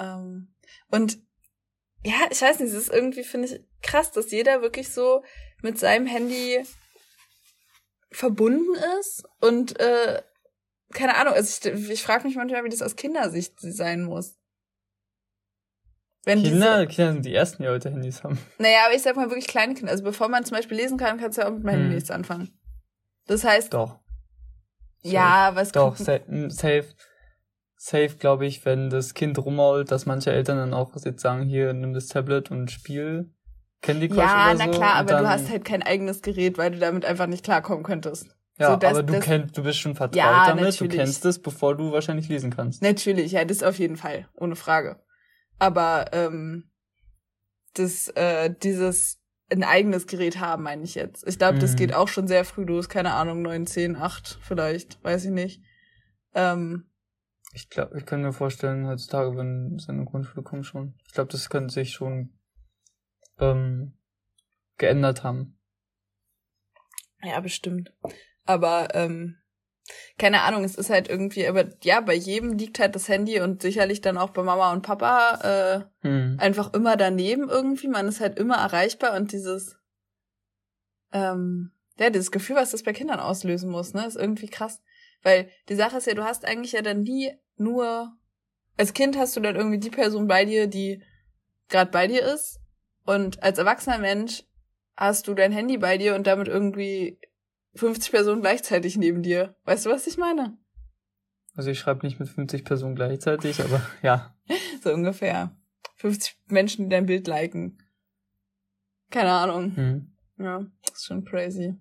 Ähm, 0.00 0.54
und 0.90 1.18
ja, 2.04 2.26
ich 2.30 2.42
weiß 2.42 2.58
nicht, 2.60 2.70
es 2.72 2.76
ist 2.88 2.92
irgendwie, 2.92 3.22
finde 3.22 3.48
ich, 3.48 3.60
krass, 3.82 4.10
dass 4.10 4.30
jeder 4.32 4.62
wirklich 4.62 4.90
so 4.90 5.22
mit 5.62 5.78
seinem 5.78 6.06
Handy 6.06 6.64
verbunden 8.10 8.74
ist 9.00 9.24
und 9.40 9.78
äh, 9.80 10.22
keine 10.92 11.16
Ahnung, 11.16 11.34
also 11.34 11.68
ich, 11.70 11.90
ich 11.90 12.02
frage 12.02 12.26
mich 12.26 12.36
manchmal, 12.36 12.64
wie 12.64 12.68
das 12.68 12.82
aus 12.82 12.96
Kindersicht 12.96 13.54
sein 13.60 14.02
muss. 14.04 14.38
Wenn 16.24 16.42
Kinder, 16.42 16.86
Diese, 16.86 16.94
Kinder 16.94 17.12
sind 17.14 17.24
die 17.26 17.34
ersten, 17.34 17.62
die 17.64 17.68
heute 17.68 17.90
Handys 17.90 18.22
haben. 18.22 18.38
naja, 18.58 18.84
aber 18.86 18.94
ich 18.94 19.02
sag 19.02 19.16
mal 19.16 19.28
wirklich 19.28 19.48
kleine 19.48 19.74
Kinder. 19.74 19.90
Also 19.90 20.04
bevor 20.04 20.28
man 20.28 20.44
zum 20.44 20.56
Beispiel 20.56 20.76
lesen 20.76 20.96
kann, 20.96 21.18
kannst 21.18 21.36
du 21.36 21.42
ja 21.42 21.48
auch 21.48 21.52
mit 21.52 21.64
meinem 21.64 21.72
Handy 21.80 21.88
Hm. 21.88 21.94
nichts 21.96 22.10
anfangen. 22.12 22.56
Das 23.26 23.42
heißt, 23.44 23.74
Doch. 23.74 23.98
ja, 25.02 25.50
was 25.54 25.72
Doch, 25.72 25.96
gucken- 25.96 26.04
sa 26.04 26.12
m, 26.14 26.50
safe. 26.50 26.86
Safe, 27.76 28.14
glaube 28.16 28.46
ich, 28.46 28.64
wenn 28.64 28.90
das 28.90 29.12
Kind 29.14 29.36
rummault, 29.44 29.90
dass 29.90 30.06
manche 30.06 30.30
Eltern 30.30 30.56
dann 30.58 30.72
auch 30.72 30.94
jetzt 31.04 31.20
sagen, 31.20 31.42
hier, 31.46 31.72
nimm 31.72 31.92
das 31.94 32.06
Tablet 32.06 32.52
und 32.52 32.70
spiel 32.70 33.34
Candy 33.80 34.06
Crush 34.08 34.18
ja, 34.18 34.50
oder 34.52 34.58
na 34.58 34.64
so. 34.66 34.78
klar, 34.78 34.92
und 34.92 34.98
aber 35.00 35.08
dann, 35.10 35.22
du 35.24 35.28
hast 35.28 35.50
halt 35.50 35.64
kein 35.64 35.82
eigenes 35.82 36.22
Gerät, 36.22 36.56
weil 36.58 36.70
du 36.70 36.78
damit 36.78 37.04
einfach 37.04 37.26
nicht 37.26 37.42
klarkommen 37.44 37.82
könntest. 37.82 38.28
Ja, 38.58 38.72
so, 38.72 38.76
das- 38.76 38.90
aber 38.90 39.02
du 39.02 39.14
das- 39.14 39.24
kennst, 39.24 39.56
du 39.56 39.62
bist 39.62 39.78
schon 39.78 39.94
vertraut 39.94 40.16
Ja, 40.16 40.46
damit, 40.46 40.64
natürlich. 40.64 40.92
du 40.92 40.96
kennst 40.96 41.24
es, 41.24 41.40
bevor 41.40 41.76
du 41.76 41.90
wahrscheinlich 41.92 42.28
lesen 42.28 42.50
kannst. 42.50 42.82
Natürlich, 42.82 43.32
ja, 43.32 43.44
das 43.44 43.62
auf 43.62 43.78
jeden 43.78 43.96
Fall, 43.96 44.28
ohne 44.34 44.56
Frage. 44.56 45.00
Aber 45.58 46.06
ähm, 46.12 46.70
das, 47.74 48.08
äh, 48.08 48.54
dieses 48.62 49.18
ein 49.50 49.64
eigenes 49.64 50.06
Gerät 50.06 50.38
haben, 50.40 50.62
meine 50.62 50.82
ich 50.84 50.94
jetzt. 50.94 51.26
Ich 51.26 51.38
glaube, 51.38 51.58
das 51.58 51.72
Mhm. 51.72 51.76
geht 51.76 51.94
auch 51.94 52.08
schon 52.08 52.26
sehr 52.26 52.44
früh 52.44 52.64
los, 52.64 52.88
keine 52.88 53.12
Ahnung, 53.14 53.42
neun, 53.42 53.66
zehn, 53.66 53.96
acht, 53.96 54.38
vielleicht, 54.42 55.02
weiß 55.04 55.26
ich 55.26 55.30
nicht. 55.30 55.62
Ähm, 56.34 56.88
Ich 57.54 57.68
glaube, 57.68 57.98
ich 57.98 58.06
kann 58.06 58.22
mir 58.22 58.32
vorstellen, 58.32 58.86
heutzutage, 58.86 59.36
wenn 59.36 59.74
es 59.76 59.86
in 59.88 59.96
eine 59.96 60.04
Grundschule 60.06 60.42
kommt 60.42 60.64
schon. 60.64 60.94
Ich 61.06 61.12
glaube, 61.12 61.30
das 61.32 61.50
könnte 61.50 61.72
sich 61.74 61.92
schon 61.92 62.32
ähm, 63.38 63.92
geändert 64.78 65.22
haben. 65.22 65.58
ja, 67.22 67.38
bestimmt. 67.40 67.92
Aber 68.44 68.94
ähm, 68.94 69.36
keine 70.18 70.42
Ahnung, 70.42 70.64
es 70.64 70.76
ist 70.76 70.90
halt 70.90 71.08
irgendwie, 71.08 71.46
aber 71.46 71.64
ja, 71.82 72.00
bei 72.00 72.14
jedem 72.14 72.52
liegt 72.56 72.78
halt 72.78 72.94
das 72.94 73.08
Handy 73.08 73.40
und 73.40 73.62
sicherlich 73.62 74.00
dann 74.00 74.18
auch 74.18 74.30
bei 74.30 74.42
Mama 74.42 74.72
und 74.72 74.82
Papa 74.82 75.86
äh, 76.02 76.06
Hm. 76.06 76.36
einfach 76.38 76.72
immer 76.74 76.96
daneben 76.96 77.48
irgendwie. 77.48 77.88
Man 77.88 78.08
ist 78.08 78.20
halt 78.20 78.38
immer 78.38 78.56
erreichbar 78.56 79.16
und 79.16 79.32
dieses, 79.32 79.76
ähm, 81.12 81.72
ja, 81.98 82.10
dieses 82.10 82.30
Gefühl, 82.30 82.56
was 82.56 82.70
das 82.70 82.82
bei 82.82 82.92
Kindern 82.92 83.20
auslösen 83.20 83.70
muss, 83.70 83.94
ne, 83.94 84.06
ist 84.06 84.16
irgendwie 84.16 84.48
krass. 84.48 84.80
Weil 85.22 85.50
die 85.68 85.76
Sache 85.76 85.98
ist 85.98 86.06
ja, 86.06 86.14
du 86.14 86.24
hast 86.24 86.44
eigentlich 86.44 86.72
ja 86.72 86.82
dann 86.82 87.02
nie 87.02 87.32
nur, 87.56 88.12
als 88.76 88.92
Kind 88.92 89.16
hast 89.16 89.36
du 89.36 89.40
dann 89.40 89.56
irgendwie 89.56 89.78
die 89.78 89.90
Person 89.90 90.26
bei 90.26 90.44
dir, 90.44 90.66
die 90.66 91.02
gerade 91.68 91.90
bei 91.90 92.06
dir 92.06 92.22
ist. 92.22 92.60
Und 93.04 93.42
als 93.42 93.58
erwachsener 93.58 93.98
Mensch 93.98 94.44
hast 94.96 95.28
du 95.28 95.34
dein 95.34 95.52
Handy 95.52 95.78
bei 95.78 95.98
dir 95.98 96.14
und 96.14 96.26
damit 96.26 96.48
irgendwie 96.48 97.18
50 97.74 98.12
Personen 98.12 98.40
gleichzeitig 98.40 98.96
neben 98.96 99.22
dir. 99.22 99.56
Weißt 99.64 99.86
du, 99.86 99.90
was 99.90 100.06
ich 100.06 100.18
meine? 100.18 100.58
Also 101.54 101.70
ich 101.70 101.78
schreibe 101.78 102.06
nicht 102.06 102.18
mit 102.18 102.28
50 102.28 102.64
Personen 102.64 102.94
gleichzeitig, 102.94 103.60
aber 103.62 103.82
ja. 104.02 104.34
So 104.82 104.92
ungefähr. 104.92 105.56
50 105.96 106.36
Menschen, 106.48 106.84
die 106.84 106.90
dein 106.90 107.06
Bild 107.06 107.26
liken. 107.26 107.78
Keine 109.10 109.32
Ahnung. 109.32 109.76
Hm. 109.76 110.16
Ja, 110.38 110.66
das 110.86 110.98
ist 110.98 111.06
schon 111.06 111.24
crazy. 111.24 111.74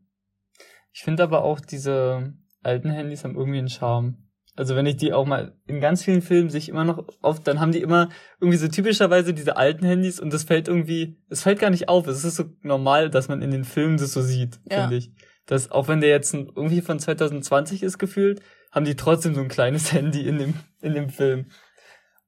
Ich 0.94 1.04
finde 1.04 1.24
aber 1.24 1.44
auch 1.44 1.62
diese, 1.62 2.34
alten 2.64 2.90
Handys 2.90 3.24
haben 3.24 3.36
irgendwie 3.36 3.60
einen 3.60 3.70
Charme. 3.70 4.18
Also 4.56 4.76
wenn 4.76 4.86
ich 4.86 4.98
die 4.98 5.14
auch 5.14 5.26
mal 5.26 5.58
in 5.66 5.80
ganz 5.80 6.04
vielen 6.04 6.22
Filmen 6.22 6.50
sich 6.50 6.68
immer 6.68 6.84
noch 6.84 7.08
oft, 7.22 7.48
dann 7.48 7.60
haben 7.60 7.72
die 7.72 7.82
immer 7.82 8.10
irgendwie 8.40 8.58
so 8.58 8.68
typischerweise 8.68 9.34
diese 9.34 9.56
alten 9.56 9.86
Handys 9.86 10.20
und 10.20 10.34
das 10.34 10.44
fällt 10.44 10.68
irgendwie, 10.68 11.18
es 11.30 11.42
fällt 11.44 11.60
gar 11.60 11.70
nicht 11.70 11.88
auf. 11.88 12.06
Es 12.08 12.26
ist 12.26 12.36
so 12.36 12.44
normal, 12.62 13.10
dass 13.10 13.30
man 13.30 13.42
in 13.42 13.52
den 13.52 13.64
Filmen 13.64 13.98
das 13.98 14.12
so 14.12 14.22
sieht, 14.22 14.60
ja. 14.70 14.82
finde 14.82 14.98
ich. 14.98 15.12
Dass 15.46 15.72
auch 15.72 15.88
wenn 15.88 16.02
der 16.02 16.10
jetzt 16.10 16.34
irgendwie 16.34 16.82
von 16.82 17.00
2020 17.00 17.84
ist 17.84 17.98
gefühlt, 17.98 18.42
haben 18.72 18.86
die 18.86 18.96
trotzdem 18.96 19.36
so 19.36 19.42
ein 19.42 19.48
kleines 19.48 19.92
Handy 19.94 20.28
in 20.28 20.38
dem, 20.38 20.54
in 20.82 20.94
dem 20.94 21.10
Film. 21.10 21.48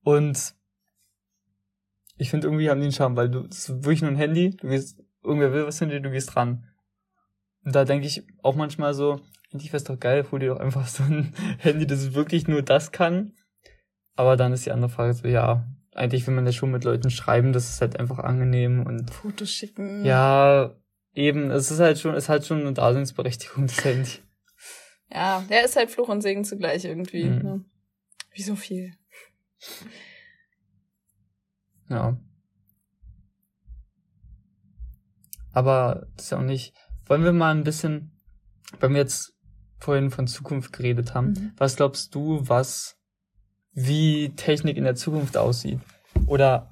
Und 0.03 0.53
ich 2.17 2.29
finde 2.29 2.47
irgendwie 2.47 2.69
haben 2.69 2.79
die 2.79 2.85
einen 2.85 2.93
Charme, 2.93 3.15
weil 3.15 3.29
du, 3.29 3.45
es 3.49 3.69
ist 3.69 3.83
wirklich 3.83 4.01
nur 4.01 4.11
ein 4.11 4.17
Handy, 4.17 4.51
du 4.51 4.67
gehst, 4.67 5.01
irgendwer 5.23 5.53
will 5.53 5.65
was 5.65 5.79
von 5.79 5.89
dir, 5.89 5.99
du 5.99 6.11
gehst 6.11 6.35
dran. 6.35 6.67
Und 7.63 7.75
da 7.75 7.85
denke 7.85 8.05
ich 8.05 8.23
auch 8.41 8.55
manchmal 8.55 8.93
so, 8.93 9.21
eigentlich 9.51 9.71
wäre 9.71 9.77
es 9.77 9.83
doch 9.85 9.99
geil, 9.99 10.25
hol 10.31 10.39
dir 10.39 10.49
doch 10.49 10.59
einfach 10.59 10.87
so 10.87 11.03
ein 11.03 11.33
Handy, 11.59 11.87
das 11.87 12.13
wirklich 12.13 12.47
nur 12.47 12.61
das 12.61 12.91
kann. 12.91 13.33
Aber 14.15 14.37
dann 14.37 14.53
ist 14.53 14.65
die 14.65 14.71
andere 14.71 14.89
Frage 14.89 15.13
so, 15.13 15.27
ja, 15.27 15.65
eigentlich 15.95 16.25
will 16.27 16.33
man 16.33 16.45
ja 16.45 16.51
schon 16.51 16.71
mit 16.71 16.83
Leuten 16.83 17.09
schreiben, 17.09 17.53
das 17.53 17.69
ist 17.69 17.81
halt 17.81 17.99
einfach 17.99 18.19
angenehm 18.19 18.85
und. 18.85 19.11
Fotos 19.11 19.49
schicken. 19.49 20.03
Ja, 20.03 20.75
eben, 21.13 21.51
es 21.51 21.71
ist 21.71 21.79
halt 21.79 21.99
schon, 21.99 22.15
es 22.15 22.29
hat 22.29 22.45
schon 22.45 22.61
eine 22.61 22.73
Daseinsberechtigung, 22.73 23.67
das 23.67 23.83
Handy. 23.83 24.19
Ja, 25.11 25.43
der 25.49 25.65
ist 25.65 25.75
halt 25.75 25.91
Fluch 25.91 26.09
und 26.09 26.21
Segen 26.21 26.43
zugleich 26.43 26.85
irgendwie. 26.85 27.25
Mhm. 27.25 27.41
Ne? 27.41 27.65
Wie 28.31 28.41
so 28.41 28.55
viel. 28.55 28.93
Ja. 31.89 32.17
Aber 35.51 36.07
das 36.15 36.25
ist 36.25 36.31
ja 36.31 36.39
auch 36.39 36.43
nicht. 36.43 36.73
Wollen 37.05 37.23
wir 37.23 37.33
mal 37.33 37.53
ein 37.53 37.63
bisschen, 37.63 38.11
wenn 38.79 38.93
wir 38.93 39.01
jetzt 39.01 39.33
vorhin 39.77 40.09
von 40.09 40.25
Zukunft 40.25 40.73
geredet 40.73 41.13
haben, 41.13 41.33
mhm. 41.33 41.51
was 41.57 41.75
glaubst 41.75 42.15
du, 42.15 42.39
was, 42.47 42.97
wie 43.73 44.29
Technik 44.35 44.77
in 44.77 44.85
der 44.85 44.95
Zukunft 44.95 45.37
aussieht? 45.37 45.79
Oder, 46.25 46.71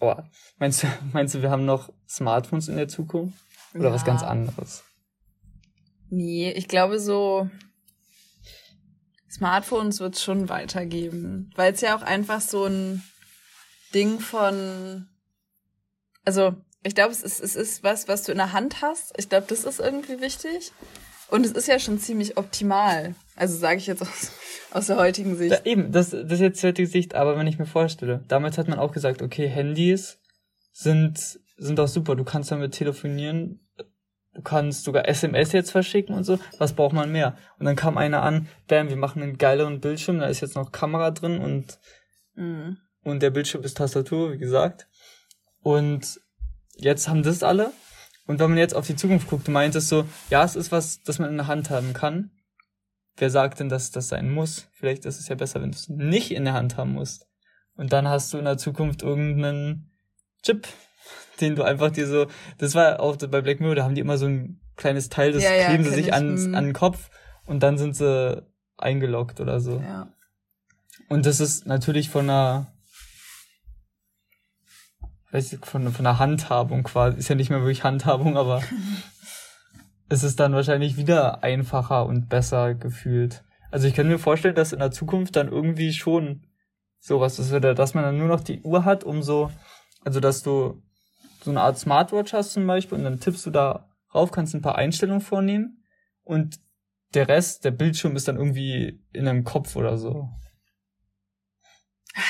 oh, 0.00 0.14
meinst 0.58 0.82
du, 0.82 0.88
meinst 1.12 1.34
du, 1.34 1.40
wir 1.40 1.50
haben 1.50 1.64
noch 1.64 1.90
Smartphones 2.06 2.68
in 2.68 2.76
der 2.76 2.88
Zukunft? 2.88 3.38
Oder 3.74 3.88
ja. 3.88 3.92
was 3.92 4.04
ganz 4.04 4.22
anderes? 4.22 4.84
Nee, 6.10 6.52
ich 6.52 6.68
glaube 6.68 7.00
so, 7.00 7.48
Smartphones 9.30 10.00
wird 10.00 10.16
es 10.16 10.22
schon 10.22 10.48
weitergeben, 10.48 11.50
weil 11.56 11.72
es 11.72 11.80
ja 11.80 11.96
auch 11.96 12.02
einfach 12.02 12.40
so 12.40 12.66
ein 12.66 13.02
Ding 13.94 14.20
von, 14.20 15.08
also 16.24 16.54
ich 16.82 16.94
glaube, 16.94 17.12
es 17.12 17.22
ist, 17.22 17.40
es 17.40 17.56
ist 17.56 17.82
was, 17.82 18.08
was 18.08 18.24
du 18.24 18.32
in 18.32 18.38
der 18.38 18.52
Hand 18.52 18.82
hast. 18.82 19.14
Ich 19.16 19.28
glaube, 19.28 19.46
das 19.48 19.64
ist 19.64 19.80
irgendwie 19.80 20.20
wichtig. 20.20 20.72
Und 21.28 21.46
es 21.46 21.52
ist 21.52 21.68
ja 21.68 21.78
schon 21.78 21.98
ziemlich 21.98 22.36
optimal. 22.36 23.14
Also 23.36 23.56
sage 23.56 23.78
ich 23.78 23.86
jetzt 23.86 24.02
aus, 24.02 24.32
aus 24.70 24.86
der 24.88 24.96
heutigen 24.96 25.36
Sicht. 25.36 25.52
Da, 25.52 25.64
eben, 25.64 25.92
das, 25.92 26.10
das 26.10 26.30
ist 26.30 26.40
jetzt 26.40 26.62
die 26.62 26.66
heutige 26.66 26.88
Sicht, 26.88 27.14
aber 27.14 27.38
wenn 27.38 27.46
ich 27.46 27.58
mir 27.58 27.66
vorstelle, 27.66 28.22
damals 28.28 28.58
hat 28.58 28.68
man 28.68 28.78
auch 28.78 28.92
gesagt, 28.92 29.22
okay, 29.22 29.48
Handys 29.48 30.18
sind, 30.72 31.40
sind 31.56 31.80
auch 31.80 31.88
super. 31.88 32.16
Du 32.16 32.24
kannst 32.24 32.50
damit 32.50 32.74
telefonieren, 32.74 33.61
du 34.34 34.42
kannst 34.42 34.84
sogar 34.84 35.08
SMS 35.08 35.52
jetzt 35.52 35.70
verschicken 35.70 36.14
und 36.14 36.24
so. 36.24 36.38
Was 36.58 36.72
braucht 36.72 36.94
man 36.94 37.12
mehr? 37.12 37.36
Und 37.58 37.66
dann 37.66 37.76
kam 37.76 37.98
einer 37.98 38.22
an, 38.22 38.48
bam, 38.68 38.88
wir 38.88 38.96
machen 38.96 39.22
einen 39.22 39.38
geileren 39.38 39.80
Bildschirm, 39.80 40.18
da 40.18 40.26
ist 40.26 40.40
jetzt 40.40 40.56
noch 40.56 40.72
Kamera 40.72 41.10
drin 41.10 41.38
und, 41.38 41.78
mhm. 42.34 42.78
und 43.02 43.22
der 43.22 43.30
Bildschirm 43.30 43.62
ist 43.62 43.76
Tastatur, 43.76 44.32
wie 44.32 44.38
gesagt. 44.38 44.88
Und 45.60 46.20
jetzt 46.76 47.08
haben 47.08 47.22
das 47.22 47.42
alle. 47.42 47.72
Und 48.26 48.38
wenn 48.38 48.50
man 48.50 48.58
jetzt 48.58 48.74
auf 48.74 48.86
die 48.86 48.96
Zukunft 48.96 49.28
guckt, 49.28 49.48
du 49.48 49.50
meintest 49.50 49.88
so, 49.88 50.06
ja, 50.30 50.44
es 50.44 50.56
ist 50.56 50.72
was, 50.72 51.02
das 51.02 51.18
man 51.18 51.30
in 51.30 51.36
der 51.36 51.48
Hand 51.48 51.70
haben 51.70 51.92
kann. 51.92 52.30
Wer 53.16 53.30
sagt 53.30 53.60
denn, 53.60 53.68
dass 53.68 53.90
das 53.90 54.08
sein 54.08 54.30
muss? 54.30 54.68
Vielleicht 54.72 55.04
ist 55.04 55.20
es 55.20 55.28
ja 55.28 55.34
besser, 55.34 55.60
wenn 55.60 55.72
du 55.72 55.76
es 55.76 55.88
nicht 55.88 56.30
in 56.30 56.44
der 56.44 56.54
Hand 56.54 56.76
haben 56.76 56.92
musst. 56.92 57.26
Und 57.74 57.92
dann 57.92 58.08
hast 58.08 58.32
du 58.32 58.38
in 58.38 58.44
der 58.44 58.58
Zukunft 58.58 59.02
irgendeinen 59.02 59.90
Chip, 60.42 60.66
den 61.40 61.56
du 61.56 61.62
einfach 61.62 61.90
dir 61.90 62.06
so, 62.06 62.26
das 62.58 62.74
war 62.74 63.00
auch 63.00 63.16
bei 63.16 63.40
Black 63.40 63.60
Mirror, 63.60 63.74
da 63.74 63.84
haben 63.84 63.94
die 63.94 64.00
immer 64.00 64.18
so 64.18 64.26
ein 64.26 64.60
kleines 64.76 65.08
Teil, 65.08 65.32
das 65.32 65.42
ja, 65.42 65.68
kleben 65.68 65.84
ja, 65.84 65.90
sie 65.90 65.96
sich 65.96 66.14
an, 66.14 66.34
mhm. 66.34 66.54
an 66.54 66.64
den 66.64 66.72
Kopf 66.72 67.10
und 67.46 67.62
dann 67.62 67.78
sind 67.78 67.96
sie 67.96 68.42
eingeloggt 68.76 69.40
oder 69.40 69.60
so. 69.60 69.80
Ja. 69.80 70.08
Und 71.08 71.26
das 71.26 71.40
ist 71.40 71.66
natürlich 71.66 72.10
von 72.10 72.28
einer 72.30 72.72
weiß 75.32 75.54
ich, 75.54 75.64
von, 75.64 75.90
von 75.92 76.04
der 76.04 76.18
Handhabung 76.18 76.84
quasi, 76.84 77.18
ist 77.18 77.28
ja 77.28 77.34
nicht 77.34 77.50
mehr 77.50 77.60
wirklich 77.60 77.84
Handhabung, 77.84 78.36
aber 78.36 78.62
es 80.08 80.22
ist 80.22 80.38
dann 80.38 80.52
wahrscheinlich 80.52 80.96
wieder 80.96 81.42
einfacher 81.42 82.06
und 82.06 82.28
besser 82.28 82.74
gefühlt. 82.74 83.42
Also 83.70 83.88
ich 83.88 83.94
kann 83.94 84.08
mir 84.08 84.18
vorstellen, 84.18 84.54
dass 84.54 84.74
in 84.74 84.78
der 84.78 84.90
Zukunft 84.90 85.34
dann 85.34 85.48
irgendwie 85.48 85.92
schon 85.92 86.46
sowas 87.00 87.38
ist, 87.38 87.52
oder 87.52 87.74
dass 87.74 87.94
man 87.94 88.04
dann 88.04 88.18
nur 88.18 88.28
noch 88.28 88.40
die 88.40 88.60
Uhr 88.60 88.84
hat, 88.84 89.04
um 89.04 89.22
so, 89.22 89.50
also 90.04 90.20
dass 90.20 90.42
du 90.42 90.82
so 91.42 91.50
eine 91.50 91.60
Art 91.60 91.78
Smartwatch 91.78 92.32
hast 92.32 92.52
zum 92.52 92.66
Beispiel 92.66 92.98
und 92.98 93.04
dann 93.04 93.20
tippst 93.20 93.44
du 93.46 93.50
da 93.50 93.88
rauf, 94.14 94.30
kannst 94.30 94.54
ein 94.54 94.62
paar 94.62 94.76
Einstellungen 94.76 95.20
vornehmen 95.20 95.84
und 96.22 96.60
der 97.14 97.28
Rest, 97.28 97.64
der 97.64 97.72
Bildschirm 97.72 98.16
ist 98.16 98.28
dann 98.28 98.36
irgendwie 98.36 99.02
in 99.12 99.26
deinem 99.26 99.44
Kopf 99.44 99.76
oder 99.76 99.98
so. 99.98 100.28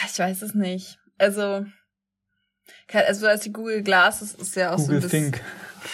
Ich 0.07 0.19
weiß 0.19 0.43
es 0.43 0.55
nicht. 0.55 0.99
Also, 1.19 1.67
also 2.93 3.27
als 3.27 3.43
die 3.43 3.53
Google 3.53 3.83
Glass 3.83 4.23
ist, 4.23 4.41
ist 4.41 4.57
ja 4.57 4.73
auch 4.73 4.77
Google 4.77 5.01
so 5.01 5.07
ein 5.07 5.11
Think. 5.11 5.41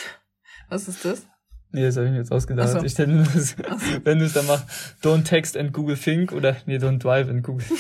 Was 0.68 0.88
ist 0.88 1.04
das? 1.04 1.26
Nee, 1.70 1.82
das 1.82 1.96
habe 1.96 2.06
ich 2.06 2.12
mir 2.12 2.18
jetzt 2.18 2.32
ausgedacht. 2.32 2.70
So. 2.70 2.82
Ich 2.82 2.96
nur 2.98 3.24
das, 3.24 3.50
so. 3.50 3.56
wenn 4.04 4.18
du 4.18 4.24
es 4.24 4.32
dann 4.32 4.46
machst, 4.46 4.66
don't 5.02 5.24
text 5.24 5.56
and 5.56 5.72
Google 5.72 5.96
Think 5.96 6.32
oder 6.32 6.56
nee, 6.66 6.76
don't 6.76 6.98
drive 6.98 7.28
and 7.28 7.42
Google. 7.42 7.66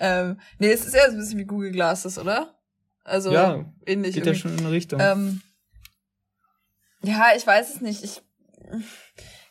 ähm, 0.00 0.40
nee, 0.58 0.72
es 0.72 0.84
ist 0.86 0.94
ja 0.94 1.06
so 1.06 1.12
ein 1.12 1.18
bisschen 1.18 1.38
wie 1.38 1.44
Google 1.44 1.70
Glasses, 1.70 2.18
oder? 2.18 2.55
Also 3.06 3.32
ja, 3.32 3.64
ähnlich. 3.86 4.14
Geht 4.14 4.26
irgendwie. 4.26 4.28
ja 4.28 4.34
schon 4.34 4.52
in 4.52 4.58
eine 4.58 4.70
Richtung. 4.72 5.00
Ähm, 5.00 5.42
ja, 7.02 7.30
ich 7.36 7.46
weiß 7.46 7.74
es 7.74 7.80
nicht. 7.80 8.02
Ich 8.02 8.20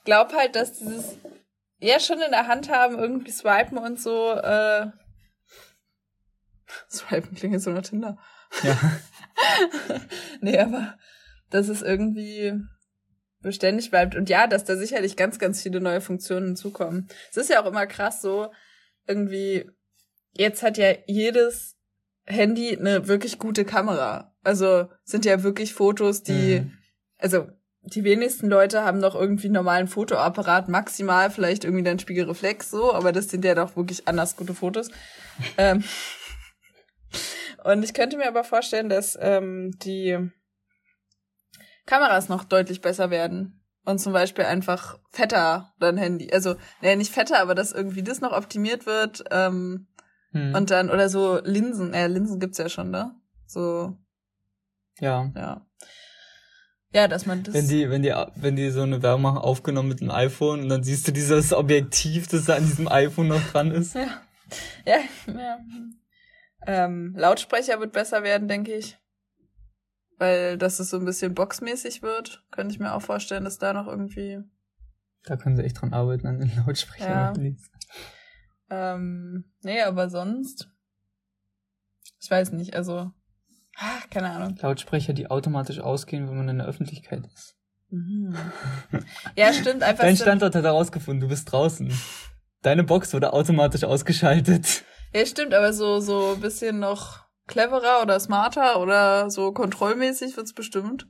glaube 0.03 0.35
halt, 0.35 0.55
dass 0.55 0.73
dieses 0.73 1.15
ja 1.79 1.99
schon 1.99 2.21
in 2.21 2.31
der 2.31 2.47
Hand 2.47 2.69
haben, 2.69 2.99
irgendwie 2.99 3.31
swipen 3.31 3.77
und 3.77 3.99
so, 3.99 4.31
äh, 4.33 4.87
Swipen 6.89 7.35
klingt 7.35 7.53
jetzt 7.53 7.63
so 7.63 7.71
nach 7.71 7.83
Tinder. 7.83 8.17
Ja. 8.63 8.77
nee, 10.41 10.57
aber 10.59 10.97
dass 11.49 11.69
es 11.69 11.81
irgendwie 11.81 12.53
beständig 13.41 13.89
bleibt. 13.91 14.15
Und 14.15 14.29
ja, 14.29 14.47
dass 14.47 14.65
da 14.65 14.75
sicherlich 14.75 15.15
ganz, 15.15 15.39
ganz 15.39 15.61
viele 15.61 15.79
neue 15.79 16.01
Funktionen 16.01 16.47
hinzukommen. 16.47 17.07
Es 17.29 17.37
ist 17.37 17.49
ja 17.49 17.61
auch 17.61 17.67
immer 17.67 17.85
krass 17.85 18.21
so, 18.21 18.51
irgendwie, 19.07 19.69
jetzt 20.33 20.63
hat 20.63 20.77
ja 20.77 20.93
jedes 21.05 21.74
Handy 22.25 22.77
eine 22.77 23.07
wirklich 23.07 23.39
gute 23.39 23.65
Kamera. 23.65 24.35
Also 24.43 24.89
sind 25.03 25.25
ja 25.25 25.43
wirklich 25.43 25.73
Fotos, 25.73 26.23
die, 26.23 26.61
mhm. 26.61 26.77
also 27.17 27.47
die 27.81 28.03
wenigsten 28.03 28.47
Leute 28.47 28.83
haben 28.83 28.99
noch 28.99 29.15
irgendwie 29.15 29.47
einen 29.47 29.53
normalen 29.53 29.87
Fotoapparat, 29.87 30.69
maximal 30.69 31.29
vielleicht 31.29 31.63
irgendwie 31.63 31.83
dann 31.83 31.99
Spiegelreflex 31.99 32.71
so, 32.71 32.93
aber 32.93 33.11
das 33.11 33.29
sind 33.29 33.45
ja 33.45 33.53
doch 33.53 33.75
wirklich 33.75 34.07
anders 34.07 34.35
gute 34.35 34.55
Fotos. 34.55 34.89
ähm, 35.57 35.83
und 37.63 37.83
ich 37.83 37.93
könnte 37.93 38.17
mir 38.17 38.27
aber 38.27 38.43
vorstellen, 38.43 38.89
dass 38.89 39.17
ähm, 39.21 39.71
die 39.83 40.31
Kameras 41.85 42.29
noch 42.29 42.43
deutlich 42.43 42.81
besser 42.81 43.09
werden. 43.09 43.61
Und 43.87 43.99
zum 43.99 44.13
Beispiel 44.13 44.45
einfach 44.45 44.97
fetter 45.11 45.73
dein 45.79 45.97
Handy. 45.97 46.31
Also, 46.33 46.55
nee, 46.81 46.95
nicht 46.95 47.13
fetter, 47.13 47.39
aber 47.39 47.53
dass 47.53 47.71
irgendwie 47.71 48.01
das 48.01 48.19
noch 48.19 48.31
optimiert 48.31 48.87
wird. 48.87 49.23
Ähm, 49.29 49.87
hm. 50.35 50.53
Und 50.53 50.69
dann, 50.69 50.89
oder 50.89 51.07
so 51.07 51.39
Linsen. 51.45 51.93
Äh, 51.93 52.07
Linsen 52.07 52.41
gibt's 52.41 52.57
ja 52.57 52.67
schon, 52.67 52.91
ne? 52.91 53.15
So. 53.47 53.97
Ja. 54.99 55.31
Ja. 55.33 55.65
Ja, 56.91 57.07
dass 57.07 57.25
man 57.25 57.43
das. 57.43 57.53
Wenn 57.53 57.69
die, 57.69 57.89
wenn 57.89 58.03
die, 58.03 58.13
wenn 58.35 58.57
die 58.57 58.69
so 58.69 58.81
eine 58.81 59.01
Werbung 59.01 59.21
machen, 59.21 59.37
aufgenommen 59.37 59.87
mit 59.87 60.01
einem 60.01 60.11
iPhone 60.11 60.61
und 60.61 60.69
dann 60.69 60.83
siehst 60.83 61.07
du 61.07 61.13
dieses 61.13 61.53
Objektiv, 61.53 62.27
das 62.27 62.45
da 62.45 62.55
an 62.55 62.65
diesem 62.65 62.89
iPhone 62.89 63.29
noch 63.29 63.41
dran 63.51 63.71
ist. 63.71 63.95
Ja. 63.95 64.21
Ja, 64.85 64.97
ja. 65.27 65.59
Ähm, 66.67 67.15
Lautsprecher 67.17 67.79
wird 67.79 67.93
besser 67.93 68.21
werden, 68.23 68.49
denke 68.49 68.73
ich. 68.73 68.97
Weil 70.17 70.57
dass 70.57 70.79
es 70.79 70.89
so 70.89 70.97
ein 70.97 71.05
bisschen 71.05 71.33
boxmäßig 71.33 72.01
wird, 72.01 72.43
könnte 72.51 72.73
ich 72.73 72.79
mir 72.79 72.93
auch 72.93 73.01
vorstellen, 73.01 73.45
dass 73.45 73.57
da 73.57 73.71
noch 73.71 73.87
irgendwie. 73.87 74.39
Da 75.23 75.37
können 75.37 75.55
sie 75.55 75.63
echt 75.63 75.81
dran 75.81 75.93
arbeiten 75.93 76.27
an 76.27 76.39
den 76.39 76.51
Lautsprechern. 76.57 77.41
Ja. 77.41 77.51
Ähm, 78.69 79.45
nee, 79.61 79.81
aber 79.81 80.09
sonst. 80.09 80.69
Ich 82.21 82.29
weiß 82.29 82.51
nicht, 82.53 82.75
also. 82.75 83.11
Ach, 83.77 84.09
keine 84.09 84.31
Ahnung. 84.31 84.57
Lautsprecher, 84.61 85.13
die 85.13 85.29
automatisch 85.29 85.79
ausgehen, 85.79 86.27
wenn 86.27 86.37
man 86.37 86.49
in 86.49 86.57
der 86.59 86.67
Öffentlichkeit 86.67 87.27
ist. 87.33 87.55
Mhm. 87.89 88.35
Ja, 89.35 89.53
stimmt, 89.53 89.83
einfach. 89.83 90.03
Dein 90.03 90.17
Standort 90.17 90.55
hat 90.55 90.63
herausgefunden, 90.63 91.21
du 91.21 91.27
bist 91.27 91.51
draußen. 91.51 91.91
Deine 92.61 92.83
Box 92.83 93.13
wurde 93.13 93.33
automatisch 93.33 93.83
ausgeschaltet. 93.83 94.83
Ja, 95.13 95.25
stimmt, 95.25 95.53
aber 95.53 95.71
so, 95.71 95.99
so 95.99 96.33
ein 96.33 96.41
bisschen 96.41 96.79
noch 96.79 97.25
cleverer 97.47 98.01
oder 98.01 98.19
smarter 98.19 98.79
oder 98.81 99.29
so 99.29 99.51
kontrollmäßig 99.51 100.35
wird's 100.35 100.53
bestimmt. 100.53 101.07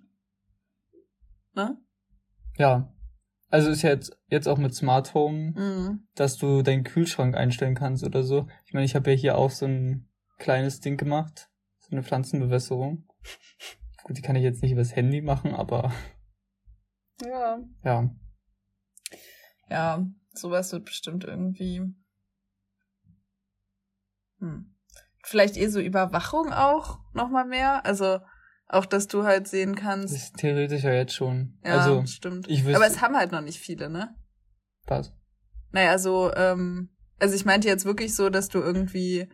Ne? 1.54 1.78
Ja. 2.58 2.94
Also 3.56 3.70
ist 3.70 3.84
ja 3.84 3.92
jetzt, 3.92 4.12
jetzt 4.28 4.50
auch 4.50 4.58
mit 4.58 4.76
Smart 4.76 5.14
Home, 5.14 5.54
Mhm. 5.56 6.08
dass 6.14 6.36
du 6.36 6.62
deinen 6.62 6.84
Kühlschrank 6.84 7.38
einstellen 7.38 7.74
kannst 7.74 8.04
oder 8.04 8.22
so. 8.22 8.50
Ich 8.66 8.74
meine, 8.74 8.86
ich 8.86 8.96
habe 8.96 9.10
ja 9.12 9.16
hier 9.16 9.38
auch 9.38 9.50
so 9.50 9.66
ein 9.66 10.10
kleines 10.40 10.82
Ding 10.82 10.98
gemacht. 10.98 11.50
So 11.80 11.92
eine 11.92 12.04
Pflanzenbewässerung. 12.04 13.08
Gut, 14.04 14.18
die 14.18 14.22
kann 14.22 14.36
ich 14.36 14.44
jetzt 14.44 14.62
nicht 14.62 14.74
übers 14.74 14.94
Handy 14.94 15.22
machen, 15.22 15.56
aber 15.56 15.94
Ja. 17.22 17.60
ja. 17.86 18.10
Ja, 19.70 20.06
sowas 20.34 20.74
wird 20.74 20.84
bestimmt 20.84 21.24
irgendwie. 21.24 21.82
Hm. 24.40 24.76
Vielleicht 25.24 25.56
eh 25.56 25.70
so 25.70 25.80
Überwachung 25.80 26.52
auch 26.52 27.00
nochmal 27.14 27.46
mehr. 27.46 27.86
Also 27.86 28.20
auch, 28.68 28.86
dass 28.86 29.08
du 29.08 29.24
halt 29.24 29.48
sehen 29.48 29.74
Das 29.76 29.84
kannst. 29.84 30.14
ist 30.16 30.38
theoretisch 30.38 30.84
ja 30.84 30.94
jetzt 30.94 31.14
schon. 31.14 31.58
Ja, 31.64 31.74
also, 31.74 32.06
stimmt. 32.06 32.48
ich 32.48 32.64
wüsste. 32.66 32.78
Aber 32.78 32.88
es 32.88 33.02
haben 33.02 33.16
halt 33.16 33.32
noch 33.32 33.42
nicht 33.42 33.60
viele, 33.60 33.90
ne? 33.90 34.16
was? 34.88 35.14
Naja, 35.72 35.98
so, 35.98 36.32
ähm, 36.36 36.90
also 37.20 37.36
ich 37.36 37.44
meinte 37.46 37.68
jetzt 37.68 37.86
wirklich 37.86 38.16
so, 38.16 38.30
dass 38.30 38.50
du 38.50 38.60
irgendwie, 38.60 39.28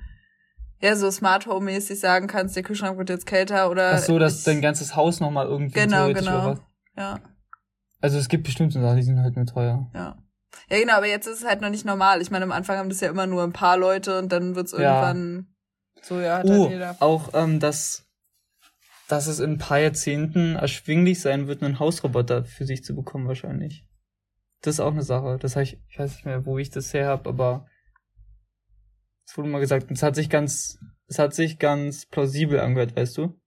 ja, 0.82 0.96
so 0.96 1.12
Smart 1.12 1.46
Home-mäßig 1.46 2.00
sagen 2.00 2.28
kannst, 2.28 2.56
der 2.56 2.64
Kühlschrank 2.64 2.98
wird 2.98 3.10
jetzt 3.10 3.26
kälter 3.26 3.70
oder. 3.70 3.94
Ach 3.94 3.98
so, 4.00 4.18
dass 4.18 4.40
ich, 4.40 4.44
dein 4.46 4.62
ganzes 4.62 4.96
Haus 4.96 5.20
nochmal 5.20 5.46
irgendwie 5.48 5.74
Genau, 5.80 5.98
theoretisch 6.06 6.26
genau. 6.26 6.40
überwacht. 6.40 6.62
Ja, 6.98 7.20
Also 8.02 8.18
es 8.18 8.28
gibt 8.30 8.44
bestimmt 8.46 8.74
so 8.74 8.82
Sachen, 8.82 8.98
die 8.98 9.04
sind 9.04 9.20
halt 9.22 9.36
nur 9.36 9.46
teuer. 9.46 9.90
ja. 9.94 10.18
Ja, 10.70 10.80
genau, 10.80 10.94
aber 10.96 11.08
jetzt 11.08 11.28
ist 11.28 11.40
es 11.42 11.48
halt 11.48 11.62
noch 11.62 11.70
nicht 11.70 11.86
normal. 11.86 12.22
Ich 12.22 12.30
meine, 12.32 12.44
am 12.44 12.52
Anfang 12.52 12.78
haben 12.78 12.90
das 12.90 13.00
ja 13.00 13.10
immer 13.10 13.26
nur 13.28 13.42
ein 13.44 13.54
paar 13.54 13.78
Leute 13.78 14.20
und 14.20 14.32
dann 14.34 14.56
wird's 14.56 14.74
Ja. 14.74 14.80
irgendwann 14.80 15.48
so, 16.02 16.20
ja, 16.20 16.40
hat 16.40 16.50
Oh, 16.50 16.64
halt 16.64 16.72
jeder. 16.72 16.96
auch, 17.00 17.30
ähm, 17.34 17.60
dass, 17.62 18.06
dass 19.12 19.28
es 19.28 19.40
in 19.40 19.52
ein 19.54 19.58
paar 19.58 19.80
Jahrzehnten 19.80 20.56
erschwinglich 20.56 21.20
sein 21.20 21.48
wird, 21.48 21.62
einen 21.64 21.80
Hausroboter 21.80 22.46
für 22.46 22.66
sich 22.66 22.84
zu 22.84 22.96
bekommen, 22.96 23.28
wahrscheinlich. 23.28 23.86
Das 24.62 24.76
ist 24.76 24.80
auch 24.80 24.92
eine 24.92 25.04
Sache. 25.04 25.38
Das 25.40 25.56
habe 25.56 25.64
ich, 25.64 25.78
ich 25.90 26.00
weiß 26.00 26.12
nicht 26.16 26.26
mehr, 26.26 26.46
wo 26.46 26.58
ich 26.58 26.70
das 26.70 26.94
her 26.94 27.08
habe, 27.08 27.28
aber 27.30 27.66
es 29.26 29.38
wurde 29.38 29.50
mal 29.50 29.60
gesagt, 29.60 29.90
es 29.92 30.04
hat 30.04 30.16
sich 30.16 30.30
ganz, 30.30 30.80
es 31.08 31.20
hat 31.20 31.34
sich 31.34 31.60
ganz 31.60 32.06
plausibel 32.06 32.60
angehört, 32.60 32.96
weißt 32.96 33.18
du? 33.18 33.38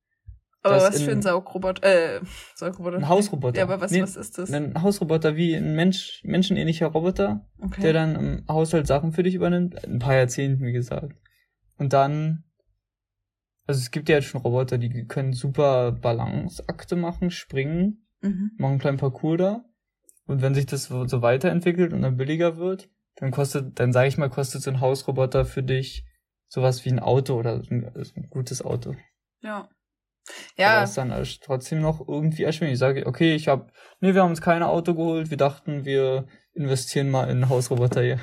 Aber 0.62 0.76
was 0.76 1.02
für 1.02 1.10
in- 1.10 1.18
ein 1.18 1.22
Saugroboter, 1.22 1.82
äh, 2.16 2.20
Saugroboter. 2.54 2.96
Ein 2.96 3.08
Hausroboter. 3.08 3.58
Ja, 3.58 3.64
aber 3.64 3.80
was, 3.82 3.90
Nee, 3.90 4.00
was 4.02 4.16
ist 4.16 4.38
das? 4.38 4.50
Ein 4.50 4.82
Hausroboter 4.82 5.36
wie 5.36 5.54
ein 5.54 5.74
Mensch, 5.76 6.22
menschenähnlicher 6.24 6.86
Roboter, 6.86 7.46
Okay. 7.60 7.82
der 7.82 7.92
dann 7.92 8.14
im 8.16 8.44
Haushalt 8.48 8.86
Sachen 8.86 9.12
für 9.12 9.22
dich 9.22 9.34
übernimmt. 9.34 9.84
Ein 9.84 9.98
paar 9.98 10.14
Jahrzehnten, 10.14 10.64
wie 10.64 10.72
gesagt. 10.72 11.20
Und 11.76 11.92
dann, 11.92 12.43
also 13.66 13.78
es 13.78 13.90
gibt 13.90 14.08
ja 14.08 14.16
jetzt 14.16 14.26
schon 14.26 14.40
Roboter, 14.40 14.78
die 14.78 15.06
können 15.06 15.32
super 15.32 15.92
Balanceakte 15.92 16.96
machen, 16.96 17.30
springen, 17.30 18.06
mhm. 18.20 18.50
machen 18.58 18.72
einen 18.72 18.80
kleinen 18.80 18.98
Parcours 18.98 19.38
da. 19.38 19.64
Und 20.26 20.42
wenn 20.42 20.54
sich 20.54 20.66
das 20.66 20.84
so 20.84 21.22
weiterentwickelt 21.22 21.92
und 21.92 22.02
dann 22.02 22.16
billiger 22.16 22.56
wird, 22.56 22.88
dann 23.16 23.30
kostet, 23.30 23.78
dann 23.78 23.92
sage 23.92 24.08
ich 24.08 24.18
mal, 24.18 24.30
kostet 24.30 24.62
so 24.62 24.70
ein 24.70 24.80
Hausroboter 24.80 25.44
für 25.44 25.62
dich 25.62 26.04
sowas 26.48 26.84
wie 26.84 26.90
ein 26.90 27.00
Auto 27.00 27.34
oder 27.34 27.54
ein, 27.54 27.90
ein 27.94 28.28
gutes 28.30 28.62
Auto. 28.62 28.94
Ja. 29.42 29.56
Aber 29.56 29.68
Ja, 30.56 30.82
ist 30.84 30.96
dann 30.96 31.24
trotzdem 31.42 31.82
noch 31.82 32.06
irgendwie 32.06 32.44
erschwinglich. 32.44 32.74
Ich 32.74 32.78
sage, 32.78 33.06
okay, 33.06 33.34
ich 33.34 33.48
habe, 33.48 33.66
nee, 34.00 34.14
wir 34.14 34.22
haben 34.22 34.30
uns 34.30 34.40
kein 34.40 34.62
Auto 34.62 34.94
geholt, 34.94 35.30
wir 35.30 35.36
dachten, 35.36 35.84
wir 35.84 36.26
investieren 36.54 37.10
mal 37.10 37.24
in 37.24 37.42
einen 37.42 37.48
Hausroboter 37.48 38.02
hier. 38.02 38.20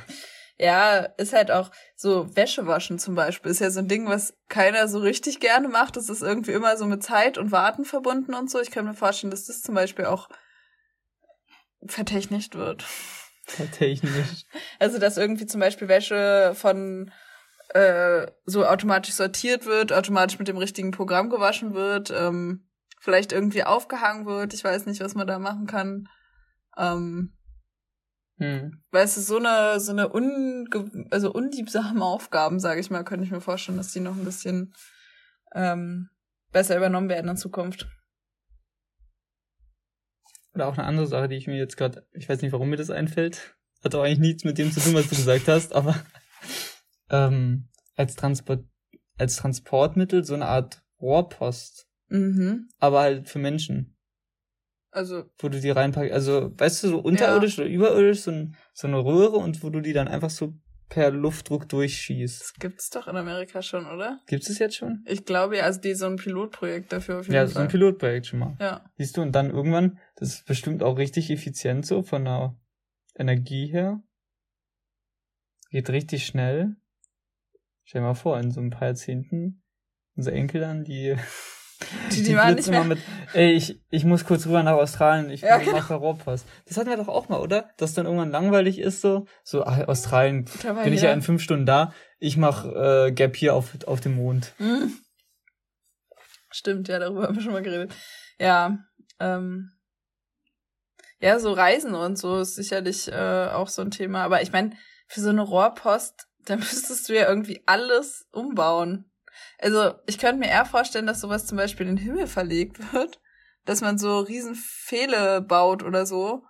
Ja, 0.62 1.00
ist 1.18 1.34
halt 1.34 1.50
auch 1.50 1.72
so 1.96 2.36
Wäsche 2.36 2.68
waschen 2.68 3.00
zum 3.00 3.16
Beispiel. 3.16 3.50
Ist 3.50 3.62
ja 3.62 3.72
so 3.72 3.80
ein 3.80 3.88
Ding, 3.88 4.08
was 4.08 4.36
keiner 4.48 4.88
so 4.88 5.00
richtig 5.00 5.40
gerne 5.40 5.68
macht. 5.68 5.98
Das 5.98 6.08
ist 6.08 6.22
irgendwie 6.22 6.52
immer 6.52 6.78
so 6.78 6.86
mit 6.86 7.02
Zeit 7.02 7.40
und 7.40 7.52
Warten 7.52 7.84
verbunden 7.84 8.36
und 8.36 8.52
so. 8.52 8.62
Ich 8.62 8.70
kann 8.70 8.86
mir 8.86 8.94
vorstellen, 8.94 9.32
dass 9.32 9.46
das 9.46 9.64
zum 9.64 9.74
Beispiel 9.74 10.06
auch 10.06 10.30
vertechnicht 11.88 12.54
wird. 12.54 12.86
Technisch. 13.76 14.46
Also, 14.80 15.00
dass 15.00 15.18
irgendwie 15.18 15.48
zum 15.48 15.60
Beispiel 15.60 15.88
Wäsche 15.88 16.54
von 16.56 17.12
äh, 17.70 18.28
so 18.46 18.66
automatisch 18.66 19.16
sortiert 19.16 19.66
wird, 19.66 19.92
automatisch 19.92 20.38
mit 20.38 20.48
dem 20.48 20.58
richtigen 20.58 20.92
Programm 20.92 21.32
gewaschen 21.32 21.74
wird, 21.74 22.12
ähm, 22.12 22.68
vielleicht 23.00 23.32
irgendwie 23.32 23.64
aufgehangen 23.64 24.28
wird. 24.28 24.54
Ich 24.54 24.64
weiß 24.64 24.86
nicht, 24.86 25.02
was 25.02 25.16
man 25.16 25.26
da 25.26 25.40
machen 25.40 25.66
kann. 25.66 26.08
Ähm, 26.78 27.34
Hm. 28.42 28.82
weil 28.90 29.06
es 29.06 29.18
ist 29.18 29.28
so 29.28 29.38
eine, 29.38 29.80
so 29.80 29.92
eine 29.92 30.10
unge 30.10 30.66
also 31.12 31.32
unliebsame 31.32 32.04
Aufgaben, 32.04 32.60
sage 32.60 32.80
ich 32.80 32.90
mal, 32.90 33.04
könnte 33.04 33.24
ich 33.24 33.32
mir 33.32 33.40
vorstellen, 33.40 33.78
dass 33.78 33.92
die 33.92 34.00
noch 34.00 34.16
ein 34.18 34.26
bisschen 34.26 34.74
ähm, 35.54 36.10
besser 36.52 36.76
übernommen 36.76 37.08
werden 37.08 37.30
in 37.30 37.38
Zukunft. 37.38 37.88
Oder 40.56 40.68
auch 40.68 40.78
eine 40.78 40.88
andere 40.88 41.06
Sache, 41.06 41.28
die 41.28 41.36
ich 41.36 41.46
mir 41.46 41.58
jetzt 41.58 41.78
gerade, 41.78 42.06
ich 42.14 42.28
weiß 42.28 42.42
nicht, 42.42 42.52
warum 42.52 42.70
mir 42.70 42.78
das 42.78 42.90
einfällt. 42.90 43.56
Hat 43.84 43.94
auch 43.94 44.04
eigentlich 44.04 44.20
nichts 44.20 44.44
mit 44.44 44.58
dem 44.58 44.72
zu 44.72 44.80
tun, 44.80 44.96
was 44.96 45.08
du 45.08 45.16
gesagt 45.16 45.48
hast, 45.48 45.74
aber 45.74 45.96
ähm, 47.12 47.70
als 47.96 48.16
Transport, 48.16 48.66
als 49.20 49.36
Transportmittel 49.36 50.24
so 50.24 50.34
eine 50.34 50.48
Art 50.48 50.84
Rohrpost, 51.00 51.88
Mhm. 52.10 52.70
aber 52.80 53.02
halt 53.02 53.30
für 53.30 53.40
Menschen, 53.40 53.96
Also, 54.92 55.24
wo 55.40 55.48
du 55.50 55.60
die 55.60 55.70
reinpackst. 55.70 56.12
Also, 56.12 56.52
weißt 56.58 56.84
du, 56.84 56.88
so 56.90 57.00
unterirdisch 57.00 57.58
oder 57.58 57.68
überirdisch, 57.68 58.22
so, 58.22 58.32
ein, 58.32 58.58
so 58.74 58.88
eine 58.88 58.98
Röhre 59.04 59.38
und 59.38 59.64
wo 59.64 59.70
du 59.70 59.80
die 59.80 59.94
dann 59.94 60.08
einfach 60.10 60.30
so 60.30 60.54
per 60.90 61.10
Luftdruck 61.12 61.70
durchschießt. 61.70 62.42
das 62.42 62.54
gibt's 62.56 62.90
doch 62.90 63.08
in 63.08 63.16
Amerika 63.16 63.62
schon, 63.62 63.86
oder? 63.86 64.20
Gibt 64.28 64.50
es 64.50 64.60
jetzt 64.60 64.76
schon? 64.76 65.06
Ich 65.08 65.24
glaube 65.24 65.56
ja, 65.58 65.64
also 65.64 65.80
die 65.80 65.94
so 65.94 66.06
ein 66.08 66.18
Pilotprojekt 66.18 66.92
dafür 66.92 67.20
auf 67.20 67.28
jeden 67.28 67.36
Ja, 67.36 67.48
so 67.48 67.54
Fall. 67.54 67.62
ein 67.64 67.68
Pilotprojekt 67.70 68.28
schon 68.28 68.40
mal. 68.40 68.58
ja. 68.60 68.84
Siehst 68.98 69.16
du, 69.16 69.22
und 69.22 69.32
dann 69.32 69.50
irgendwann, 69.50 69.98
das 70.18 70.34
ist 70.34 70.46
bestimmt 70.46 70.84
auch 70.84 70.98
richtig 70.98 71.30
effizient 71.32 71.86
so 71.86 72.04
von 72.04 72.26
der 72.26 72.58
Energie 73.16 73.68
her. 73.68 74.04
Geht 75.70 75.90
richtig 75.90 76.26
schnell. 76.26 76.76
Stell 77.86 78.02
dir 78.02 78.08
mal 78.08 78.14
vor, 78.14 78.38
in 78.38 78.52
so 78.52 78.60
ein 78.60 78.70
paar 78.72 78.90
Jahrzehnten, 78.90 79.64
unsere 80.18 80.36
Enkel 80.36 80.60
dann, 80.60 80.84
die, 80.84 81.16
Die- 82.12 82.24
die 82.24 82.36
waren 82.36 82.56
nicht 82.56 82.68
immer 82.68 82.84
mit, 82.84 83.00
ey, 83.34 83.52
ich, 83.54 83.80
ich 83.90 84.04
muss 84.06 84.26
kurz 84.26 84.46
rüber 84.46 84.64
nach 84.64 84.74
Australien, 84.74 85.30
ich 85.30 85.42
Ja, 85.42 85.58
genau. 85.58 85.72
mache 85.72 85.94
Rohrpost. 85.96 86.46
Das 86.68 86.78
hatten 86.78 86.90
wir 86.90 86.98
doch 86.98 87.08
auch 87.08 87.30
mal, 87.30 87.40
oder? 87.40 87.70
Dass 87.78 87.94
dann 87.94 88.06
irgendwann 88.06 88.32
langweilig 88.32 88.80
ist 88.80 89.02
so, 89.02 89.26
so, 89.44 89.64
ach, 89.66 89.88
Australien, 89.88 90.46
war 90.64 90.84
bin 90.84 90.94
ich 90.94 91.02
ja 91.02 91.12
in 91.14 91.22
fünf 91.22 91.42
Stunden 91.42 91.66
da, 91.66 91.94
ich 92.20 92.38
mach 92.38 92.66
äh, 92.66 93.12
Gap 93.12 93.36
hier 93.36 93.56
auf, 93.56 93.70
auf 93.88 94.00
dem 94.02 94.16
Mond. 94.16 94.54
Hm. 94.58 94.94
Stimmt, 96.52 96.88
ja, 96.90 97.00
darüber 97.00 97.24
haben 97.24 97.36
wir 97.36 97.42
schon 97.42 97.54
mal 97.54 97.62
geredet. 97.64 97.94
Ja, 98.40 98.78
ähm, 99.20 99.72
ja, 101.20 101.40
so 101.40 101.54
Reisen 101.54 101.94
und 101.94 102.18
so 102.18 102.40
ist 102.40 102.56
sicherlich 102.56 103.08
äh, 103.12 103.48
auch 103.52 103.68
so 103.70 103.82
ein 103.82 103.92
Thema. 103.92 104.24
Aber 104.24 104.42
ich 104.42 104.52
meine, 104.52 104.72
für 105.08 105.22
so 105.22 105.30
eine 105.30 105.42
Rohrpost, 105.42 106.28
da 106.46 106.56
müsstest 106.58 107.08
du 107.10 107.14
ja 107.16 107.28
irgendwie 107.30 107.62
alles 107.68 108.28
umbauen. 108.32 109.11
Also 109.60 109.94
ich 110.08 110.18
könnte 110.18 110.40
mir 110.40 110.48
eher 110.50 110.66
vorstellen, 110.66 111.06
dass 111.08 111.22
sowas 111.22 111.46
zum 111.46 111.58
Beispiel 111.58 111.88
in 111.88 111.96
den 111.96 112.04
Himmel 112.06 112.28
verlegt 112.28 112.94
wird, 112.94 113.20
dass 113.66 113.82
man 113.82 113.98
so 113.98 114.20
riesen 114.20 114.56
Pfähle 114.56 115.42
baut 115.42 115.84
oder 115.84 116.06
so. 116.06 116.44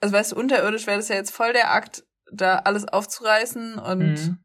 Also 0.00 0.14
weißt 0.14 0.32
du, 0.32 0.36
unterirdisch 0.36 0.86
wäre 0.86 0.98
das 0.98 1.08
ja 1.08 1.16
jetzt 1.16 1.30
voll 1.30 1.52
der 1.52 1.72
Akt, 1.72 2.04
da 2.32 2.58
alles 2.58 2.86
aufzureißen 2.86 3.78
und 3.78 4.12
Mhm. 4.14 4.38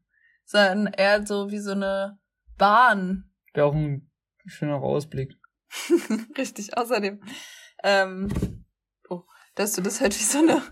sondern 0.44 0.86
eher 0.94 1.26
so 1.26 1.50
wie 1.50 1.58
so 1.58 1.72
eine 1.72 2.18
Bahn. 2.58 3.30
Wäre 3.54 3.66
auch 3.66 3.74
ein 3.74 4.10
schöner 4.46 4.76
Ausblick. 4.76 5.34
Richtig, 6.36 6.76
außerdem, 6.76 7.22
ähm, 7.82 8.64
oh, 9.08 9.22
dass 9.54 9.72
du 9.72 9.82
das 9.82 10.00
halt 10.00 10.18
wie 10.18 10.24
so 10.24 10.38
eine, 10.38 10.62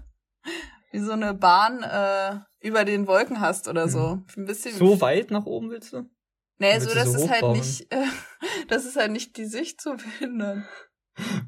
wie 0.92 0.98
so 1.00 1.12
eine 1.12 1.34
Bahn 1.34 1.82
äh, 1.82 2.40
über 2.60 2.84
den 2.84 3.06
Wolken 3.06 3.40
hast 3.40 3.68
oder 3.68 3.88
so. 3.88 4.22
Ein 4.36 4.44
bisschen. 4.46 4.74
Mhm. 4.74 4.78
So 4.78 5.00
weit 5.00 5.30
nach 5.30 5.46
oben 5.46 5.70
willst 5.70 5.92
du? 5.92 6.08
Nee, 6.61 6.72
willst 6.74 6.88
so 6.88 6.94
dass 6.94 7.12
so 7.12 7.24
es 7.24 7.30
halt 7.30 7.52
nicht, 7.52 7.92
äh, 7.92 8.06
das 8.68 8.84
ist 8.84 8.96
halt 8.96 9.11
nicht 9.11 9.36
die 9.36 9.46
Sicht 9.46 9.80
zu 9.80 9.96
behindern. 9.96 10.66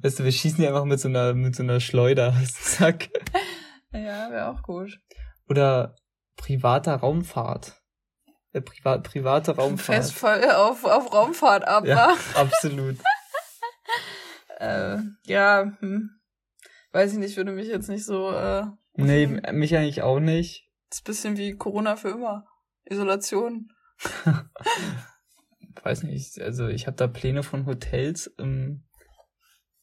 Weißt 0.03 0.19
du, 0.19 0.25
wir 0.25 0.33
schießen 0.33 0.59
die 0.59 0.67
einfach 0.67 0.85
mit 0.85 1.01
so 1.01 1.09
einer, 1.09 1.35
mit 1.35 1.55
so 1.55 1.63
einer 1.63 1.81
Schleuder. 1.81 2.35
Zack. 2.61 3.09
Ja, 3.93 4.31
wäre 4.31 4.49
auch 4.49 4.63
gut. 4.63 4.99
Oder 5.49 5.95
privater 6.37 6.97
Raumfahrt. 6.97 7.81
Äh, 8.53 8.61
privat, 8.61 9.05
private 9.05 9.57
Raumfahrt. 9.57 10.11
voll 10.11 10.45
auf, 10.51 10.85
auf 10.85 11.13
Raumfahrt 11.13 11.67
ab, 11.67 11.87
Ja, 11.87 12.15
absolut. 12.35 12.97
Äh, 14.59 14.99
ja, 15.25 15.73
hm. 15.81 16.11
Weiß 16.93 17.13
ich 17.13 17.19
nicht, 17.19 17.37
würde 17.37 17.53
mich 17.53 17.69
jetzt 17.69 17.89
nicht 17.89 18.05
so, 18.05 18.31
äh, 18.31 18.65
Nee, 18.95 19.27
mich 19.27 19.75
eigentlich 19.77 20.03
auch 20.03 20.21
nicht. 20.21 20.69
ist 20.91 21.01
ein 21.01 21.05
bisschen 21.05 21.37
wie 21.39 21.57
Corona 21.57 21.97
für 21.97 22.11
immer. 22.11 22.47
Isolation. 22.85 23.72
Weiß 25.83 26.03
nicht, 26.05 26.41
also 26.41 26.69
ich 26.69 26.87
habe 26.87 26.97
da 26.97 27.09
Pläne 27.09 27.43
von 27.43 27.67
Hotels 27.67 28.27
im, 28.39 28.85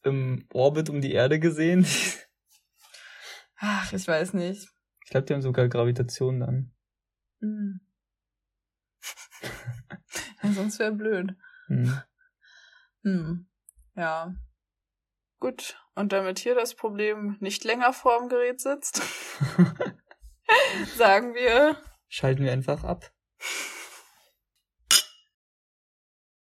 im 0.03 0.47
Orbit 0.53 0.89
um 0.89 1.01
die 1.01 1.11
Erde 1.11 1.39
gesehen. 1.39 1.85
Ach, 3.57 3.91
ich 3.91 4.07
weiß 4.07 4.33
nicht. 4.33 4.67
Ich 5.03 5.11
glaube, 5.11 5.25
die 5.25 5.33
haben 5.33 5.41
sogar 5.41 5.67
Gravitation 5.67 6.39
dann. 6.39 6.71
Hm. 7.41 7.81
ja, 10.43 10.51
sonst 10.53 10.79
wäre 10.79 10.93
blöd. 10.93 11.35
Hm. 11.67 12.01
Hm. 13.03 13.49
Ja. 13.95 14.33
Gut. 15.39 15.77
Und 15.95 16.13
damit 16.13 16.39
hier 16.39 16.55
das 16.55 16.75
Problem 16.75 17.35
nicht 17.41 17.65
länger 17.65 17.91
vorm 17.91 18.29
Gerät 18.29 18.61
sitzt, 18.61 19.01
sagen 20.95 21.33
wir. 21.33 21.75
Schalten 22.07 22.43
wir 22.43 22.53
einfach 22.53 22.85
ab. 22.85 23.11